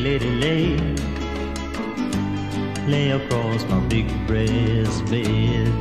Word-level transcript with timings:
Lady, 0.00 0.30
lay. 0.38 0.76
Lay 2.86 3.10
across 3.10 3.64
my 3.64 3.80
big 3.88 4.06
breast 4.28 5.04
bed. 5.10 5.72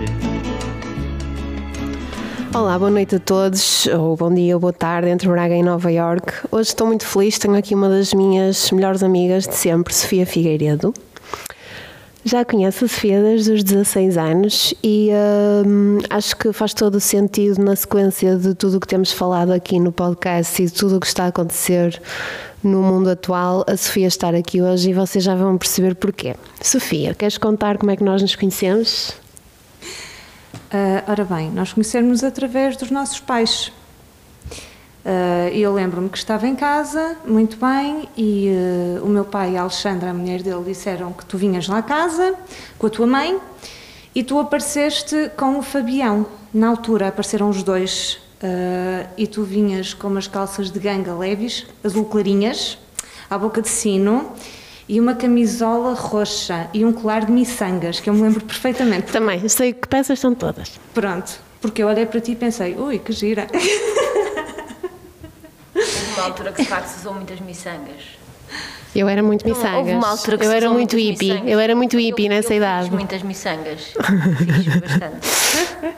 Olá, 2.52 2.80
boa 2.80 2.90
noite 2.90 3.18
a 3.18 3.20
todos, 3.20 3.86
ou 3.86 4.16
bom 4.16 4.34
dia 4.34 4.56
ou 4.56 4.60
boa 4.60 4.74
tarde 4.74 5.10
entre 5.10 5.28
Braga 5.30 5.56
e 5.56 5.62
Nova 5.62 5.92
York. 5.92 6.34
Hoje 6.52 6.70
estou 6.70 6.88
muito 6.88 7.06
feliz, 7.06 7.38
tenho 7.38 7.54
aqui 7.54 7.76
uma 7.76 7.90
das 7.90 8.12
minhas 8.12 8.72
melhores 8.72 9.04
amigas 9.04 9.48
de 9.48 9.54
sempre, 9.54 9.94
Sofia 9.94 10.26
Figueiredo. 10.26 10.96
Já 12.26 12.44
conheço 12.44 12.86
a 12.86 12.88
Sofia 12.88 13.22
desde 13.22 13.52
os 13.54 13.64
16 13.64 14.18
anos 14.18 14.74
e 14.84 15.12
hum, 15.66 16.00
acho 16.10 16.36
que 16.36 16.52
faz 16.52 16.74
todo 16.74 16.96
o 16.96 17.00
sentido 17.00 17.64
na 17.64 17.76
sequência 17.76 18.36
de 18.36 18.56
tudo 18.56 18.78
o 18.78 18.80
que 18.80 18.88
temos 18.88 19.12
falado 19.12 19.52
aqui 19.52 19.80
no 19.80 19.92
podcast 19.92 20.62
e 20.62 20.66
de 20.66 20.74
tudo 20.74 20.98
o 20.98 21.00
que 21.00 21.08
está 21.08 21.26
a 21.26 21.28
acontecer 21.28 22.02
no 22.64 22.82
mundo 22.82 23.10
atual, 23.10 23.64
a 23.68 23.78
Sofia 23.78 24.08
estar 24.08 24.34
aqui 24.34 24.62
hoje 24.62 24.90
e 24.90 24.94
vocês 24.94 25.24
já 25.24 25.36
vão 25.36 25.58
perceber 25.58 25.96
porquê. 25.96 26.36
Sofia, 26.62 27.14
queres 27.14 27.38
contar 27.38 27.78
como 27.78 27.92
é 27.92 27.96
que 27.96 28.04
nós 28.04 28.22
nos 28.22 28.36
conhecemos? 28.36 29.14
Uh, 30.68 31.04
ora 31.08 31.24
bem, 31.24 31.50
nós 31.52 31.72
conhecermos 31.72 32.24
através 32.24 32.76
dos 32.76 32.92
nossos 32.92 33.20
pais. 33.20 33.72
Uh, 35.06 35.48
eu 35.54 35.74
lembro-me 35.74 36.10
que 36.10 36.18
estava 36.18 36.46
em 36.46 36.56
casa, 36.56 37.16
muito 37.26 37.58
bem, 37.58 38.10
e 38.18 38.50
uh, 39.00 39.06
o 39.06 39.08
meu 39.08 39.24
pai 39.24 39.54
e 39.54 39.58
a 39.58 39.62
Alexandra, 39.62 40.10
a 40.10 40.14
mulher 40.14 40.42
dele, 40.42 40.64
disseram 40.66 41.14
que 41.14 41.26
tu 41.26 41.38
vinhas 41.38 41.68
lá 41.68 41.78
a 41.78 41.82
casa 41.82 42.36
com 42.78 42.88
a 42.88 42.90
tua 42.90 43.08
mãe 43.08 43.40
e 44.14 44.24
tu 44.24 44.38
apareceste 44.40 45.32
com 45.38 45.58
o 45.58 45.62
Fabião. 45.62 46.26
Na 46.54 46.68
altura 46.68 47.08
apareceram 47.08 47.50
os 47.50 47.64
dois 47.64 48.20
uh, 48.44 49.10
e 49.18 49.28
tu 49.28 49.44
vinhas 49.44 49.94
com 49.94 50.08
umas 50.08 50.28
calças 50.28 50.72
de 50.72 50.80
ganga 50.80 51.14
leves, 51.14 51.66
azul 51.84 52.06
clarinhas, 52.06 52.78
à 53.30 53.38
boca 53.38 53.62
de 53.62 53.70
sino 53.70 54.34
e 54.88 55.00
uma 55.00 55.16
camisola 55.16 55.94
roxa 55.94 56.70
e 56.74 56.86
um 56.86 56.94
colar 56.94 57.26
de 57.26 57.32
miçangas, 57.32 58.00
que 58.00 58.10
eu 58.10 58.14
me 58.14 58.22
lembro 58.22 58.44
perfeitamente. 58.46 59.12
Também, 59.12 59.48
sei 59.50 59.74
que 59.74 59.88
peças 59.88 60.20
são 60.20 60.34
todas. 60.34 60.80
Pronto, 60.94 61.40
porque 61.62 61.84
eu 61.84 61.88
olhei 61.88 62.06
para 62.06 62.22
ti 62.22 62.32
e 62.32 62.36
pensei, 62.36 62.76
ui, 62.76 63.00
que 63.00 63.12
gira. 63.12 63.48
Houve 65.76 66.12
uma 66.16 66.24
altura 66.24 66.52
que 66.54 66.62
de 66.64 66.68
facto 66.68 66.88
se 66.88 67.00
usou 67.00 67.14
muitas 67.14 67.40
miçangas. 67.42 68.17
Eu 68.96 69.08
era 69.08 69.22
muito 69.22 69.48
Não, 69.48 69.56
miçangas. 69.56 69.78
houve 69.80 69.92
uma 69.94 70.10
altura 70.10 70.38
que 70.38 70.46
eu 70.46 70.52
era 70.52 70.70
muito 70.70 70.98
hippie. 70.98 71.30
miçangas. 71.32 71.52
Eu 71.52 71.60
era 71.60 71.76
muito 71.76 71.98
hippie 71.98 72.24
Eu- 72.26 72.30
nessa 72.30 72.54
eu 72.54 72.58
idade. 72.58 72.86
Fiz 72.90 72.94
muitas 72.96 73.22
miçangas. 73.24 73.82
Fiz 73.84 74.76
bastante. 74.80 75.28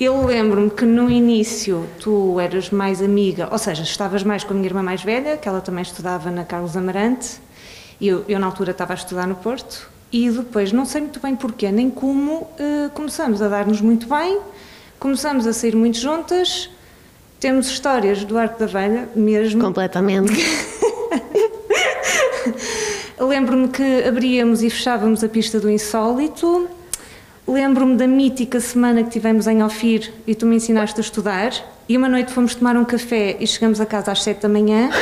Eu 0.00 0.26
lembro-me 0.26 0.70
que 0.70 0.84
no 0.84 1.10
início 1.10 1.84
tu 2.00 2.38
eras 2.38 2.70
mais 2.70 3.00
amiga, 3.02 3.48
ou 3.50 3.58
seja, 3.58 3.82
estavas 3.82 4.22
mais 4.22 4.44
com 4.44 4.52
a 4.52 4.56
minha 4.56 4.66
irmã 4.68 4.82
mais 4.82 5.02
velha, 5.02 5.36
que 5.36 5.48
ela 5.48 5.60
também 5.60 5.82
estudava 5.82 6.30
na 6.30 6.44
Carlos 6.44 6.76
Amarante, 6.76 7.36
e 8.00 8.06
eu, 8.08 8.24
eu 8.28 8.38
na 8.38 8.46
altura 8.46 8.70
estava 8.72 8.92
a 8.92 8.96
estudar 8.96 9.26
no 9.26 9.34
Porto, 9.36 9.88
e 10.12 10.30
depois, 10.30 10.72
não 10.72 10.84
sei 10.84 11.00
muito 11.02 11.18
bem 11.20 11.34
porquê, 11.34 11.70
nem 11.72 11.90
como, 11.90 12.46
eh, 12.58 12.90
começamos 12.94 13.40
a 13.42 13.48
dar-nos 13.48 13.80
muito 13.80 14.06
bem, 14.08 14.38
começamos 15.00 15.46
a 15.46 15.52
sair 15.52 15.74
muito 15.74 15.98
juntas, 15.98 16.70
temos 17.40 17.66
histórias 17.68 18.24
do 18.24 18.36
Arco 18.38 18.58
da 18.58 18.66
Velha 18.66 19.08
mesmo. 19.16 19.62
Completamente. 19.62 20.32
Lembro-me 23.18 23.68
que 23.68 24.04
abríamos 24.06 24.62
e 24.62 24.70
fechávamos 24.70 25.22
a 25.24 25.28
pista 25.28 25.58
do 25.60 25.70
Insólito. 25.70 26.68
Lembro-me 27.46 27.96
da 27.96 28.06
mítica 28.06 28.60
semana 28.60 29.02
que 29.02 29.10
tivemos 29.10 29.46
em 29.46 29.62
Ofir 29.62 30.12
e 30.26 30.34
tu 30.34 30.44
me 30.46 30.56
ensinaste 30.56 31.00
a 31.00 31.02
estudar. 31.02 31.52
E 31.88 31.96
uma 31.96 32.08
noite 32.08 32.32
fomos 32.32 32.54
tomar 32.54 32.76
um 32.76 32.84
café 32.84 33.36
e 33.40 33.46
chegamos 33.46 33.80
a 33.80 33.86
casa 33.86 34.12
às 34.12 34.22
sete 34.22 34.42
da 34.42 34.48
manhã. 34.48 34.90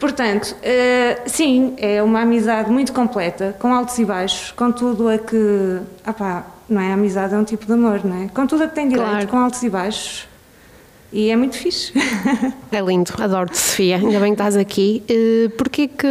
Portanto, 0.00 0.54
eh, 0.62 1.22
sim, 1.26 1.74
é 1.78 2.02
uma 2.02 2.20
amizade 2.22 2.70
muito 2.70 2.92
completa, 2.92 3.56
com 3.58 3.72
altos 3.74 3.98
e 3.98 4.04
baixos, 4.04 4.52
com 4.52 4.70
tudo 4.70 5.08
a 5.08 5.18
que. 5.18 5.80
Ah 6.04 6.12
pá, 6.12 6.46
não 6.68 6.80
é? 6.80 6.90
A 6.90 6.94
amizade 6.94 7.34
é 7.34 7.38
um 7.38 7.44
tipo 7.44 7.66
de 7.66 7.72
amor, 7.72 8.04
não 8.04 8.24
é? 8.24 8.28
Com 8.28 8.46
tudo 8.46 8.64
a 8.64 8.68
que 8.68 8.74
tem 8.74 8.88
direito, 8.88 9.08
Claro. 9.10 9.28
com 9.28 9.38
altos 9.38 9.62
e 9.62 9.68
baixos. 9.68 10.27
E 11.12 11.30
é 11.30 11.36
muito 11.36 11.56
fixe. 11.56 11.92
É 12.70 12.80
lindo, 12.82 13.10
adoro-te, 13.18 13.56
Sofia. 13.56 13.96
Ainda 13.96 14.20
bem 14.20 14.34
que 14.34 14.40
estás 14.42 14.54
aqui. 14.54 15.02
Eh, 15.08 15.48
Porquê 15.56 15.88
que 15.88 16.06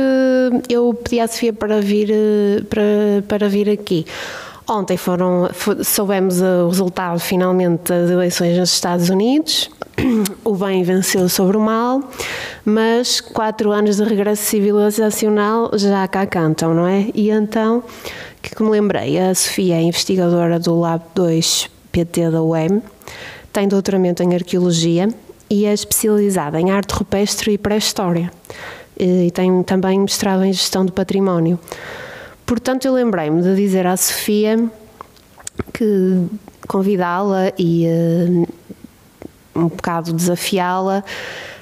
eu 0.69 0.91
pedi 0.96 1.19
à 1.19 1.28
Sofia 1.28 1.53
para 1.53 1.80
vir, 1.80 2.09
eh, 2.12 2.62
para, 2.68 2.81
para 3.28 3.47
vir 3.47 3.69
aqui? 3.69 4.08
Ontem 4.68 4.97
foram, 4.97 5.50
fo- 5.53 5.84
soubemos 5.84 6.41
o 6.41 6.68
resultado 6.69 7.19
finalmente 7.19 7.84
das 7.90 8.09
eleições 8.09 8.58
nos 8.58 8.74
Estados 8.74 9.09
Unidos. 9.09 9.69
O 10.44 10.56
bem 10.56 10.81
venceu 10.84 11.29
sobre 11.29 11.58
o 11.58 11.59
mal, 11.59 12.02
mas 12.66 13.22
quatro 13.22 13.72
anos 13.72 13.97
de 13.97 14.03
regresso 14.03 14.44
civilizacional 14.44 15.69
já 15.75 16.08
cá 16.08 16.25
cantam, 16.25 16.74
não 16.74 16.88
é? 16.88 17.08
E 17.14 17.29
então, 17.29 17.84
que 18.41 18.62
me 18.64 18.69
lembrei, 18.72 19.18
a 19.19 19.34
Sofia 19.35 19.75
é 19.75 19.81
investigadora 19.81 20.59
do 20.59 20.79
Lab 20.79 21.03
2 21.16 21.69
PT 21.91 22.29
da 22.31 22.41
UEM, 22.44 22.81
tem 23.57 23.68
doutoramento 23.68 24.22
em 24.22 24.35
arqueologia 24.35 25.09
e 25.50 25.66
é 25.66 25.73
especializada 25.73 26.62
em 26.62 26.69
arte 26.69 26.91
rupestre 26.91 27.53
e 27.53 27.57
pré-história. 27.57 28.31
E 28.95 29.31
tem 29.31 29.63
também 29.63 30.00
mestrado 30.00 30.44
em 30.44 30.53
gestão 30.53 30.85
do 30.85 30.91
património. 30.91 31.59
Portanto, 32.46 32.85
eu 32.85 32.94
lembrei-me 32.94 33.41
de 33.41 33.56
dizer 33.56 33.88
à 33.88 33.97
Sofia 33.97 34.63
que 35.73 36.28
convidá-la 36.67 37.51
e 37.57 37.88
eh, 37.88 38.46
um 39.56 39.69
bocado 39.69 40.13
desafiá-la 40.13 41.03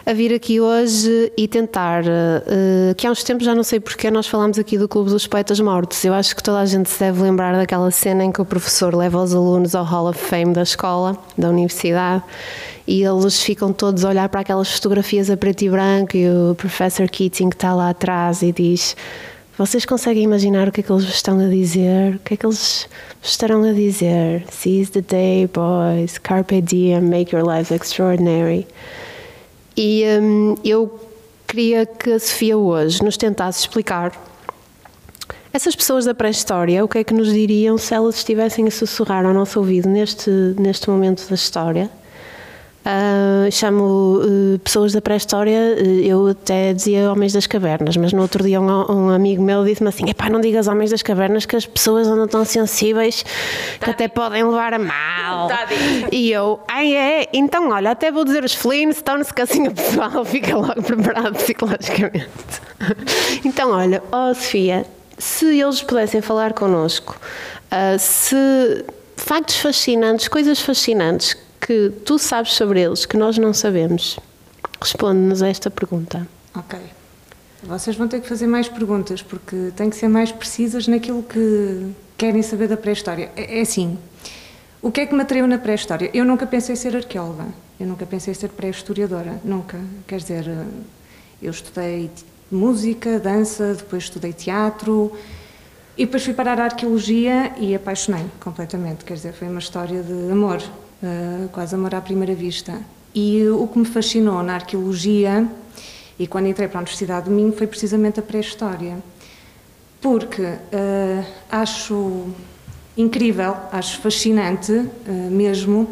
a 0.06 0.14
vir 0.14 0.32
aqui 0.34 0.62
hoje 0.62 1.32
e 1.36 1.48
tentar, 1.48 2.04
eh, 2.06 2.94
que 2.96 3.08
há 3.08 3.12
uns 3.12 3.24
tempos 3.24 3.44
já 3.44 3.56
não 3.56 3.64
sei 3.64 3.80
porque 3.80 4.12
nós 4.12 4.28
falámos 4.28 4.60
aqui 4.60 4.78
do 4.78 4.88
Clube 4.88 5.10
dos 5.10 5.26
Poetas 5.26 5.60
Mortos. 5.60 6.06
Eu 6.06 6.14
acho 6.14 6.36
que 6.36 6.44
toda 6.44 6.60
a 6.60 6.66
gente 6.66 6.90
se 6.90 7.00
deve 7.00 7.24
lembrar 7.24 7.56
daquela 7.56 7.90
cena 7.90 8.24
em 8.24 8.32
que 8.32 8.40
o 8.40 8.46
professor 8.46 8.94
leva 8.94 9.20
os 9.20 9.34
alunos 9.34 9.74
ao 9.74 9.84
Hall 9.84 10.08
of 10.08 10.20
Fame 10.20 10.54
da 10.54 10.62
escola, 10.62 11.18
da 11.36 11.50
universidade, 11.50 12.24
e 12.86 13.02
eles 13.02 13.42
ficam 13.42 13.74
todos 13.74 14.06
a 14.06 14.10
olhar 14.10 14.30
para 14.30 14.42
aquelas 14.42 14.72
fotografias 14.72 15.32
a 15.32 15.36
preto 15.36 15.64
e 15.64 15.70
branco 15.70 16.16
e 16.16 16.30
o 16.30 16.54
professor 16.54 17.10
Keating 17.10 17.50
está 17.50 17.74
lá 17.74 17.90
atrás 17.90 18.44
e 18.44 18.52
diz 18.52 18.96
vocês 19.58 19.86
conseguem 19.86 20.24
imaginar 20.24 20.68
o 20.68 20.72
que 20.72 20.82
é 20.82 20.84
que 20.84 20.92
eles 20.92 21.06
estão 21.06 21.40
a 21.40 21.48
dizer? 21.48 22.16
O 22.16 22.20
que 22.20 22.34
é 22.34 22.38
que 22.38 22.46
eles 22.46 22.90
estarão 23.24 23.64
a 23.64 23.72
dizer? 23.72 24.44
Seize 24.52 24.92
the 24.92 25.02
day, 25.02 25.48
boys. 25.48 26.18
Carpe 26.18 26.62
diem, 26.62 27.02
make 27.02 27.34
your 27.34 27.44
lives 27.44 27.72
extraordinary. 27.72 28.68
E 29.78 30.04
hum, 30.22 30.56
eu 30.64 31.00
queria 31.48 31.86
que 31.86 32.12
a 32.12 32.20
Sofia 32.20 32.58
hoje 32.58 33.04
nos 33.04 33.18
tentasse 33.18 33.62
explicar 33.62 34.14
essas 35.52 35.74
pessoas 35.74 36.04
da 36.04 36.14
pré-história, 36.14 36.84
o 36.84 36.88
que 36.88 36.98
é 36.98 37.04
que 37.04 37.14
nos 37.14 37.32
diriam 37.32 37.78
se 37.78 37.94
elas 37.94 38.16
estivessem 38.16 38.68
a 38.68 38.72
sussurrar 38.72 39.26
ao 39.26 39.34
nosso 39.34 39.58
ouvido 39.58 39.88
neste, 39.88 40.30
neste 40.60 40.90
momento 40.90 41.26
da 41.30 41.36
história? 41.36 41.90
Ah, 42.88 43.50
chamo 43.50 44.22
eh, 44.22 44.60
pessoas 44.60 44.94
da 44.94 45.02
pré-história, 45.02 45.76
eh, 45.76 46.06
eu 46.06 46.28
até 46.28 46.72
dizia 46.72 47.12
homens 47.12 47.34
das 47.34 47.48
cavernas, 47.48 47.98
mas 47.98 48.14
no 48.14 48.22
outro 48.22 48.44
dia 48.44 48.62
um, 48.62 48.68
um 48.68 49.10
amigo 49.10 49.42
meu 49.42 49.66
disse-me 49.66 49.90
assim: 49.90 50.08
epá, 50.08 50.30
não 50.30 50.40
digas 50.40 50.68
homens 50.68 50.92
das 50.92 51.02
cavernas 51.02 51.48
que 51.48 51.56
as 51.56 51.66
pessoas 51.66 52.08
andam 52.08 52.28
tão 52.28 52.46
sensíveis 52.46 53.26
que 53.82 53.90
até 53.90 54.08
podem 54.08 54.44
levar 54.44 54.76
a 54.76 54.78
mal. 54.78 55.48
Tá. 55.48 55.68
E 56.12 56.32
eu, 56.32 56.60
ai 56.68 56.96
é, 56.96 57.28
então 57.34 57.72
olha, 57.72 57.90
até 57.90 58.12
vou 58.12 58.24
dizer 58.24 58.44
os 58.44 58.54
Flintstones 58.54 59.32
que 59.32 59.42
assim 59.42 59.68
o 59.68 59.74
pessoal 59.74 60.22
fica 60.24 60.56
logo 60.56 60.84
preparado 60.84 61.34
psicologicamente. 61.34 62.28
Então 63.44 63.72
olha, 63.72 64.04
ó 64.12 64.34
Sofia, 64.34 64.86
se 65.18 65.60
eles 65.60 65.82
pudessem 65.82 66.22
falar 66.22 66.54
connosco, 66.54 67.18
ah, 67.72 67.98
se 67.98 68.36
factos 69.16 69.58
fascinantes, 69.58 70.28
coisas 70.28 70.60
fascinantes 70.60 71.38
que 71.60 71.92
tu 72.06 72.18
sabes 72.18 72.54
sobre 72.54 72.82
eles 72.82 73.06
que 73.06 73.18
nós 73.18 73.38
não 73.38 73.54
sabemos, 73.54 74.20
responde-nos 74.82 75.42
a 75.42 75.48
esta 75.48 75.70
pergunta. 75.70 76.28
Ok. 76.56 76.80
Vocês 77.64 77.96
vão 77.96 78.08
ter 78.08 78.22
que 78.22 78.30
fazer 78.30 78.46
mais 78.46 78.70
perguntas, 78.70 79.22
porque 79.22 79.72
têm 79.76 79.90
que 79.90 79.96
ser 79.96 80.08
mais 80.08 80.32
precisas 80.32 80.88
naquilo 80.88 81.24
que 81.24 81.92
querem 82.18 82.42
saber 82.42 82.68
da 82.68 82.78
pré-história. 82.78 83.32
É, 83.36 83.60
é 83.60 83.62
assim, 83.62 83.98
o 84.82 84.92
que 84.92 85.02
é 85.02 85.06
que 85.06 85.16
me 85.16 85.22
atraiu 85.22 85.48
na 85.48 85.58
pré-história? 85.58 86.12
Eu 86.14 86.24
nunca 86.24 86.46
pensei 86.46 86.76
ser 86.76 86.96
arqueóloga, 86.96 87.46
eu 87.80 87.88
nunca 87.88 88.06
pensei 88.06 88.34
ser 88.36 88.50
pré-historiadora, 88.50 89.40
nunca. 89.44 89.80
Quer 90.08 90.20
dizer, 90.20 90.46
eu 91.42 91.50
estudei 91.50 92.12
música, 92.52 93.20
dança, 93.20 93.74
depois 93.74 94.04
estudei 94.04 94.32
teatro, 94.32 95.12
e 95.98 96.06
depois 96.06 96.24
fui 96.24 96.34
parar 96.34 96.60
à 96.60 96.66
arqueologia 96.66 97.54
e 97.58 97.74
apaixonei 97.74 98.26
completamente. 98.40 99.04
Quer 99.06 99.16
dizer, 99.16 99.34
foi 99.34 99.48
uma 99.48 99.60
história 99.60 100.04
de 100.04 100.32
amor, 100.32 100.62
eh, 101.06 101.48
quase 101.52 101.76
amor 101.76 101.94
à 101.96 102.02
primeira 102.02 102.34
vista. 102.34 102.82
E 103.14 103.48
o 103.48 103.68
que 103.68 103.80
me 103.80 103.86
fascinou 103.86 104.44
na 104.44 104.56
arqueologia, 104.56 105.48
e 106.20 106.28
quando 106.28 106.48
entrei 106.48 106.68
para 106.68 106.80
a 106.80 106.82
Universidade 106.82 107.26
do 107.26 107.32
Minho, 107.32 107.54
foi 107.54 107.68
precisamente 107.68 108.20
a 108.20 108.24
pré-história. 108.24 108.98
Porque 110.02 110.44
eh, 110.72 111.24
acho 111.50 112.28
incrível, 112.98 113.56
acho 113.72 114.00
fascinante 114.00 114.72
eh, 114.74 115.12
mesmo, 115.30 115.90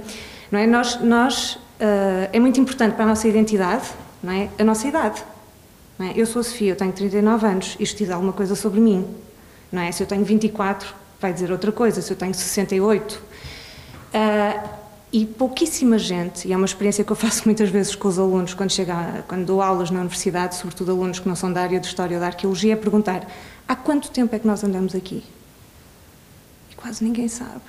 não 0.51 0.59
é? 0.59 0.67
Nós, 0.67 0.99
nós 1.01 1.59
é 2.31 2.39
muito 2.39 2.61
importante 2.61 2.93
para 2.93 3.03
a 3.03 3.07
nossa 3.07 3.27
identidade 3.27 3.89
não 4.23 4.31
é? 4.31 4.49
A 4.57 4.63
nossa 4.63 4.87
idade. 4.87 5.21
É? 5.99 6.13
Eu 6.15 6.25
sou 6.25 6.39
a 6.39 6.43
Sofia, 6.43 6.71
eu 6.71 6.75
tenho 6.75 6.93
39 6.93 7.45
anos, 7.45 7.75
isto 7.79 7.97
diz 7.97 8.09
alguma 8.09 8.33
coisa 8.33 8.55
sobre 8.55 8.79
mim, 8.79 9.05
não 9.71 9.81
é? 9.81 9.91
Se 9.91 10.01
eu 10.01 10.07
tenho 10.07 10.23
24, 10.23 10.93
vai 11.19 11.33
dizer 11.33 11.51
outra 11.51 11.71
coisa, 11.71 12.01
se 12.01 12.11
eu 12.11 12.17
tenho 12.17 12.33
68. 12.33 13.21
Uh, 14.13 14.69
e 15.13 15.27
pouquíssima 15.27 15.99
gente, 15.99 16.47
e 16.47 16.53
é 16.53 16.57
uma 16.57 16.65
experiência 16.65 17.03
que 17.03 17.11
eu 17.11 17.15
faço 17.15 17.43
muitas 17.45 17.69
vezes 17.69 17.95
com 17.95 18.07
os 18.07 18.17
alunos 18.17 18.55
quando, 18.55 18.71
chega, 18.71 19.23
quando 19.27 19.45
dou 19.45 19.61
aulas 19.61 19.91
na 19.91 19.99
universidade, 19.99 20.55
sobretudo 20.55 20.91
alunos 20.91 21.19
que 21.19 21.27
não 21.27 21.35
são 21.35 21.53
da 21.53 21.61
área 21.61 21.79
de 21.79 21.85
História 21.85 22.17
ou 22.17 22.19
da 22.19 22.25
Arqueologia, 22.25 22.73
é 22.73 22.75
perguntar 22.75 23.27
há 23.67 23.75
quanto 23.75 24.09
tempo 24.09 24.35
é 24.35 24.39
que 24.39 24.47
nós 24.47 24.63
andamos 24.63 24.95
aqui? 24.95 25.23
E 26.71 26.75
quase 26.75 27.03
ninguém 27.03 27.27
sabe. 27.27 27.61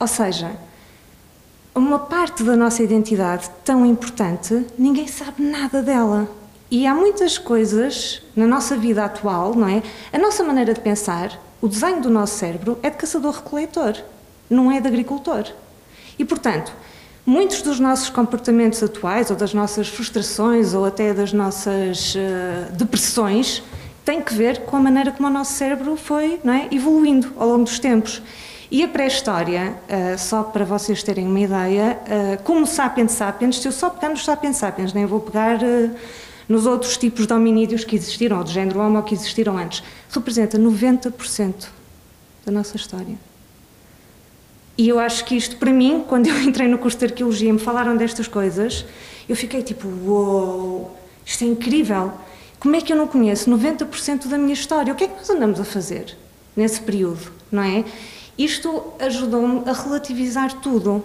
Ou 0.00 0.06
seja, 0.06 0.56
uma 1.74 1.98
parte 1.98 2.42
da 2.42 2.56
nossa 2.56 2.82
identidade 2.82 3.50
tão 3.62 3.84
importante, 3.84 4.66
ninguém 4.78 5.06
sabe 5.06 5.42
nada 5.42 5.82
dela. 5.82 6.26
E 6.70 6.86
há 6.86 6.94
muitas 6.94 7.36
coisas 7.36 8.22
na 8.34 8.46
nossa 8.46 8.78
vida 8.78 9.04
atual, 9.04 9.54
não 9.54 9.68
é? 9.68 9.82
A 10.10 10.18
nossa 10.18 10.42
maneira 10.42 10.72
de 10.72 10.80
pensar, 10.80 11.38
o 11.60 11.68
desenho 11.68 12.00
do 12.00 12.08
nosso 12.08 12.38
cérebro 12.38 12.78
é 12.82 12.88
de 12.88 12.96
caçador-recoletor, 12.96 14.02
não 14.48 14.72
é 14.72 14.80
de 14.80 14.88
agricultor. 14.88 15.44
E, 16.18 16.24
portanto, 16.24 16.72
muitos 17.24 17.60
dos 17.60 17.80
nossos 17.80 18.08
comportamentos 18.08 18.82
atuais, 18.82 19.30
ou 19.30 19.36
das 19.36 19.52
nossas 19.52 19.88
frustrações, 19.88 20.72
ou 20.72 20.84
até 20.84 21.12
das 21.12 21.32
nossas 21.32 22.14
uh, 22.14 22.72
depressões, 22.72 23.62
têm 24.04 24.22
que 24.22 24.32
ver 24.32 24.60
com 24.60 24.76
a 24.76 24.80
maneira 24.80 25.10
como 25.10 25.28
o 25.28 25.30
nosso 25.30 25.52
cérebro 25.52 25.96
foi 25.96 26.40
é, 26.44 26.74
evoluindo 26.74 27.32
ao 27.36 27.48
longo 27.48 27.64
dos 27.64 27.78
tempos. 27.80 28.22
E 28.70 28.82
a 28.82 28.88
pré-história, 28.88 29.76
uh, 29.88 30.18
só 30.18 30.42
para 30.42 30.64
vocês 30.64 31.02
terem 31.02 31.26
uma 31.26 31.40
ideia, 31.40 31.98
uh, 32.02 32.42
como 32.44 32.66
Sapiens 32.66 33.12
Sapiens, 33.12 33.58
se 33.58 33.66
eu 33.66 33.72
só 33.72 33.90
pegar 33.90 34.08
nos 34.08 34.24
Sapiens 34.24 34.56
Sapiens, 34.56 34.92
nem 34.92 35.04
vou 35.04 35.20
pegar 35.20 35.58
nos 36.48 36.64
outros 36.64 36.96
tipos 36.96 37.26
de 37.26 37.32
hominídeos 37.32 37.84
que 37.84 37.96
existiram, 37.96 38.38
ou 38.38 38.44
de 38.44 38.52
género 38.52 38.80
homo 38.80 39.02
que 39.02 39.14
existiram 39.14 39.58
antes, 39.58 39.82
representa 40.10 40.56
90% 40.58 41.68
da 42.44 42.52
nossa 42.52 42.76
história. 42.76 43.25
E 44.78 44.88
eu 44.88 44.98
acho 44.98 45.24
que 45.24 45.36
isto, 45.36 45.56
para 45.56 45.72
mim, 45.72 46.04
quando 46.06 46.26
eu 46.26 46.40
entrei 46.42 46.68
no 46.68 46.78
curso 46.78 46.98
de 46.98 47.06
arqueologia 47.06 47.48
e 47.48 47.52
me 47.52 47.58
falaram 47.58 47.96
destas 47.96 48.28
coisas, 48.28 48.84
eu 49.28 49.34
fiquei 49.34 49.62
tipo, 49.62 49.88
uou, 49.88 50.46
wow, 50.46 50.96
isto 51.24 51.44
é 51.44 51.46
incrível. 51.46 52.12
Como 52.60 52.76
é 52.76 52.80
que 52.80 52.92
eu 52.92 52.96
não 52.96 53.06
conheço 53.06 53.50
90% 53.50 54.26
da 54.28 54.36
minha 54.36 54.52
história? 54.52 54.92
O 54.92 54.96
que 54.96 55.04
é 55.04 55.08
que 55.08 55.16
nós 55.16 55.30
andamos 55.30 55.60
a 55.60 55.64
fazer 55.64 56.16
nesse 56.54 56.80
período, 56.80 57.32
não 57.50 57.62
é? 57.62 57.84
Isto 58.38 58.92
ajudou-me 58.98 59.68
a 59.68 59.72
relativizar 59.72 60.52
tudo, 60.60 61.04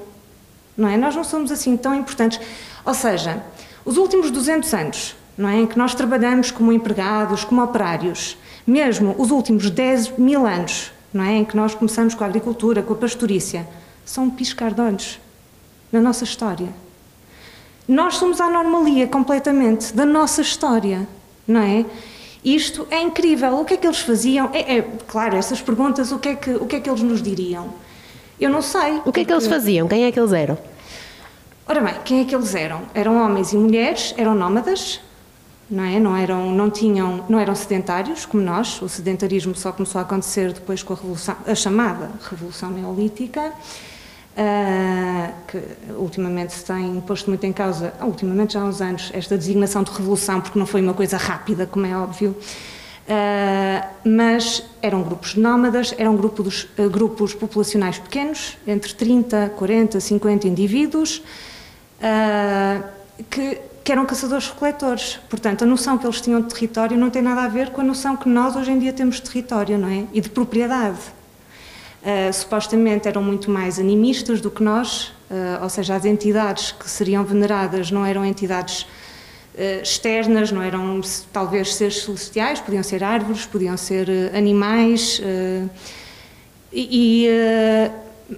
não 0.75 0.89
é? 0.89 0.97
Nós 0.97 1.15
não 1.15 1.23
somos 1.23 1.51
assim 1.51 1.77
tão 1.77 1.95
importantes. 1.95 2.39
Ou 2.85 2.93
seja, 2.93 3.43
os 3.85 3.97
últimos 3.97 4.31
200 4.31 4.73
anos, 4.73 5.15
não 5.37 5.47
é? 5.47 5.59
Em 5.59 5.67
que 5.67 5.77
nós 5.77 5.95
trabalhamos 5.95 6.51
como 6.51 6.71
empregados, 6.73 7.43
como 7.43 7.63
operários, 7.63 8.37
mesmo 8.65 9.15
os 9.17 9.31
últimos 9.31 9.69
10 9.69 10.17
mil 10.17 10.45
anos, 10.45 10.91
não 11.13 11.23
é? 11.23 11.37
em 11.37 11.45
que 11.45 11.55
nós 11.55 11.75
começamos 11.75 12.15
com 12.15 12.23
a 12.23 12.27
agricultura, 12.27 12.81
com 12.81 12.93
a 12.93 12.95
pastorícia, 12.95 13.67
são 14.05 14.25
um 14.25 14.29
piscar 14.29 14.73
de 14.73 14.81
olhos 14.81 15.19
na 15.91 15.99
nossa 15.99 16.23
história. 16.23 16.69
Nós 17.87 18.15
somos 18.15 18.39
a 18.39 18.45
anomalia 18.45 19.07
completamente 19.07 19.93
da 19.93 20.05
nossa 20.05 20.41
história, 20.41 21.07
não 21.47 21.61
é? 21.61 21.85
Isto 22.43 22.87
é 22.89 23.01
incrível. 23.01 23.59
O 23.59 23.65
que 23.65 23.73
é 23.75 23.77
que 23.77 23.85
eles 23.85 23.99
faziam? 23.99 24.49
É, 24.53 24.77
é, 24.77 24.81
claro, 25.07 25.35
essas 25.35 25.61
perguntas, 25.61 26.11
o 26.11 26.17
que, 26.17 26.29
é 26.29 26.35
que, 26.35 26.51
o 26.51 26.65
que 26.65 26.75
é 26.77 26.79
que 26.79 26.89
eles 26.89 27.01
nos 27.01 27.21
diriam? 27.21 27.73
Eu 28.39 28.49
não 28.49 28.61
sei. 28.61 29.01
O 29.05 29.11
que 29.11 29.19
é 29.19 29.25
que 29.25 29.31
eles 29.31 29.45
faziam? 29.45 29.87
Quem 29.87 30.05
é 30.05 30.11
que 30.11 30.19
eles 30.19 30.33
eram? 30.33 30.57
Ora 31.67 31.81
bem, 31.81 31.93
quem 32.03 32.21
é 32.21 32.25
que 32.25 32.35
eles 32.35 32.55
eram? 32.55 32.81
Eram 32.93 33.23
homens 33.23 33.53
e 33.53 33.57
mulheres, 33.57 34.13
eram 34.17 34.33
nómadas, 34.33 34.99
não 35.71 35.85
é? 35.85 35.99
Não 35.99 36.15
eram, 36.17 36.51
não 36.51 36.69
tinham, 36.69 37.23
não 37.29 37.39
eram 37.39 37.55
sedentários 37.55 38.25
como 38.25 38.43
nós. 38.43 38.81
O 38.81 38.89
sedentarismo 38.89 39.55
só 39.55 39.71
começou 39.71 39.99
a 39.99 40.01
acontecer 40.01 40.51
depois 40.51 40.83
com 40.83 40.91
a 40.93 40.95
revolução, 40.97 41.37
a 41.47 41.55
chamada 41.55 42.11
revolução 42.29 42.69
neolítica, 42.69 43.53
uh, 44.35 45.33
que 45.47 45.61
ultimamente 45.93 46.53
se 46.53 46.65
tem 46.65 46.99
posto 47.01 47.29
muito 47.29 47.45
em 47.45 47.53
causa, 47.53 47.93
ultimamente 48.01 48.53
já 48.53 48.61
há 48.61 48.65
uns 48.65 48.81
anos, 48.81 49.11
esta 49.13 49.37
designação 49.37 49.81
de 49.81 49.91
revolução, 49.91 50.41
porque 50.41 50.59
não 50.59 50.65
foi 50.65 50.81
uma 50.81 50.93
coisa 50.93 51.15
rápida, 51.15 51.65
como 51.65 51.85
é 51.85 51.95
óbvio. 51.95 52.35
Uh, 53.07 53.87
mas 54.03 54.63
eram 54.81 55.01
grupos 55.03 55.35
nómadas, 55.35 55.95
eram 55.97 56.15
uh, 56.15 56.89
grupos 56.89 57.33
populacionais 57.33 57.97
pequenos, 57.97 58.57
entre 58.67 58.93
30, 58.93 59.53
40, 59.55 59.99
50 60.01 60.47
indivíduos, 60.49 61.23
que 63.29 63.70
que 63.83 63.91
eram 63.91 64.05
caçadores-coletores. 64.05 65.19
Portanto, 65.29 65.63
a 65.63 65.65
noção 65.65 65.97
que 65.97 66.05
eles 66.05 66.21
tinham 66.21 66.41
de 66.41 66.47
território 66.53 66.97
não 66.97 67.09
tem 67.09 67.21
nada 67.21 67.41
a 67.43 67.47
ver 67.47 67.71
com 67.71 67.81
a 67.81 67.83
noção 67.83 68.15
que 68.15 68.29
nós 68.29 68.55
hoje 68.55 68.71
em 68.71 68.79
dia 68.79 68.93
temos 68.93 69.15
de 69.15 69.23
território, 69.23 69.77
não 69.77 69.89
é? 69.89 70.05
E 70.13 70.21
de 70.21 70.29
propriedade. 70.29 70.99
Uh, 72.01 72.33
supostamente 72.33 73.07
eram 73.07 73.21
muito 73.21 73.51
mais 73.51 73.77
animistas 73.77 74.41
do 74.41 74.49
que 74.49 74.63
nós, 74.63 75.13
uh, 75.29 75.61
ou 75.61 75.69
seja, 75.69 75.95
as 75.95 76.03
entidades 76.03 76.71
que 76.71 76.89
seriam 76.89 77.23
veneradas 77.23 77.91
não 77.91 78.03
eram 78.03 78.25
entidades 78.25 78.81
uh, 78.81 79.83
externas, 79.83 80.51
não 80.51 80.63
eram 80.63 80.99
talvez 81.31 81.75
seres 81.75 82.03
celestiais, 82.03 82.59
podiam 82.59 82.81
ser 82.81 83.03
árvores, 83.03 83.45
podiam 83.45 83.77
ser 83.77 84.07
animais, 84.35 85.21
e, 86.73 87.27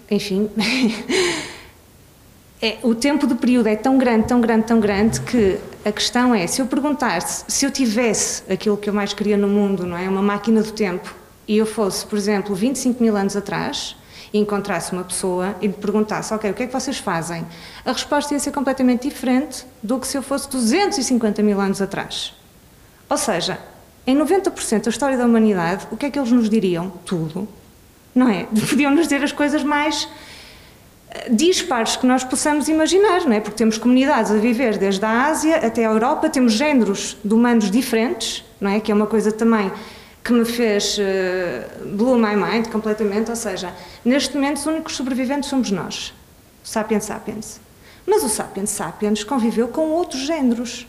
enfim. 0.10 0.50
é, 2.64 2.78
o 2.82 2.96
tempo 2.96 3.28
de 3.28 3.36
período 3.36 3.68
é 3.68 3.76
tão 3.76 3.98
grande, 3.98 4.26
tão 4.26 4.40
grande, 4.40 4.66
tão 4.66 4.80
grande 4.80 5.20
que 5.20 5.60
a 5.84 5.92
questão 5.92 6.34
é, 6.34 6.48
se 6.48 6.62
eu 6.62 6.66
perguntasse, 6.66 7.44
se 7.46 7.66
eu 7.66 7.70
tivesse 7.70 8.42
aquilo 8.50 8.78
que 8.78 8.90
eu 8.90 8.94
mais 8.94 9.14
queria 9.14 9.36
no 9.36 9.50
mundo, 9.50 9.86
não 9.86 9.98
é, 9.98 10.08
uma 10.08 10.22
máquina 10.22 10.64
do 10.64 10.72
tempo, 10.72 11.14
e 11.46 11.58
eu 11.58 11.66
fosse, 11.66 12.06
por 12.06 12.18
exemplo, 12.18 12.56
25 12.56 13.04
mil 13.04 13.18
anos 13.18 13.36
atrás, 13.36 13.98
e 14.32 14.40
encontrasse 14.40 14.94
uma 14.94 15.04
pessoa 15.04 15.58
e 15.62 15.68
lhe 15.68 15.74
perguntasse, 15.74 16.34
ok, 16.34 16.52
o 16.52 16.54
que 16.54 16.64
é 16.64 16.68
que 16.68 16.72
vocês 16.72 16.98
fazem? 16.98 17.46
A 17.84 17.92
resposta 17.92 18.34
ia 18.34 18.40
ser 18.40 18.52
completamente 18.52 19.10
diferente 19.10 19.66
do 19.84 20.00
que 20.00 20.08
se 20.08 20.18
eu 20.18 20.24
fosse 20.24 20.50
250 20.50 21.44
mil 21.44 21.60
anos 21.60 21.82
atrás. 21.82 22.34
Ou 23.10 23.18
seja, 23.18 23.60
em 24.08 24.18
90% 24.18 24.86
da 24.86 24.90
história 24.90 25.18
da 25.18 25.26
humanidade, 25.26 25.86
o 25.92 25.98
que 25.98 26.06
é 26.06 26.10
que 26.10 26.18
eles 26.18 26.32
nos 26.32 26.50
diriam? 26.50 26.90
Tudo. 27.06 27.46
Não 28.16 28.30
é? 28.30 28.48
Podiam 28.70 28.90
nos 28.90 29.04
dizer 29.04 29.22
as 29.22 29.34
coisas 29.34 29.64
mais 29.64 30.08
dispares 31.30 31.96
que 31.96 32.06
nós 32.06 32.24
possamos 32.24 32.68
imaginar, 32.68 33.22
não 33.26 33.34
é? 33.34 33.40
Porque 33.40 33.58
temos 33.58 33.78
comunidades 33.78 34.32
a 34.32 34.36
viver 34.36 34.78
desde 34.78 35.04
a 35.06 35.28
Ásia 35.28 35.58
até 35.58 35.86
a 35.86 35.90
Europa, 35.90 36.30
temos 36.30 36.54
géneros 36.54 37.18
de 37.24 37.34
humanos 37.34 37.70
diferentes, 37.70 38.44
não 38.60 38.70
é? 38.70 38.80
Que 38.80 38.92
é 38.92 38.96
uma 38.96 39.08
coisa 39.08 39.32
também 39.32 39.72
que 40.24 40.32
me 40.32 40.46
fez 40.46 40.98
uh, 40.98 41.86
blew 41.96 42.18
my 42.18 42.36
mind 42.36 42.68
completamente, 42.70 43.30
ou 43.30 43.36
seja, 43.36 43.74
neste 44.06 44.36
momento 44.36 44.58
os 44.58 44.66
únicos 44.66 44.96
sobreviventes 44.96 45.50
somos 45.50 45.70
nós, 45.70 46.14
o 46.64 46.68
Sapiens 46.68 47.04
Sapiens. 47.04 47.60
Mas 48.06 48.24
o 48.24 48.30
Sapiens 48.30 48.70
Sapiens 48.70 49.24
conviveu 49.24 49.68
com 49.68 49.90
outros 49.92 50.22
géneros 50.22 50.88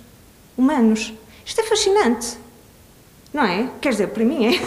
humanos. 0.57 1.13
Isto 1.45 1.61
é 1.61 1.65
fascinante 1.65 2.44
não 3.35 3.43
é? 3.43 3.69
Quer 3.81 3.91
dizer, 3.91 4.09
para 4.11 4.25
mim 4.25 4.47
é. 4.47 4.61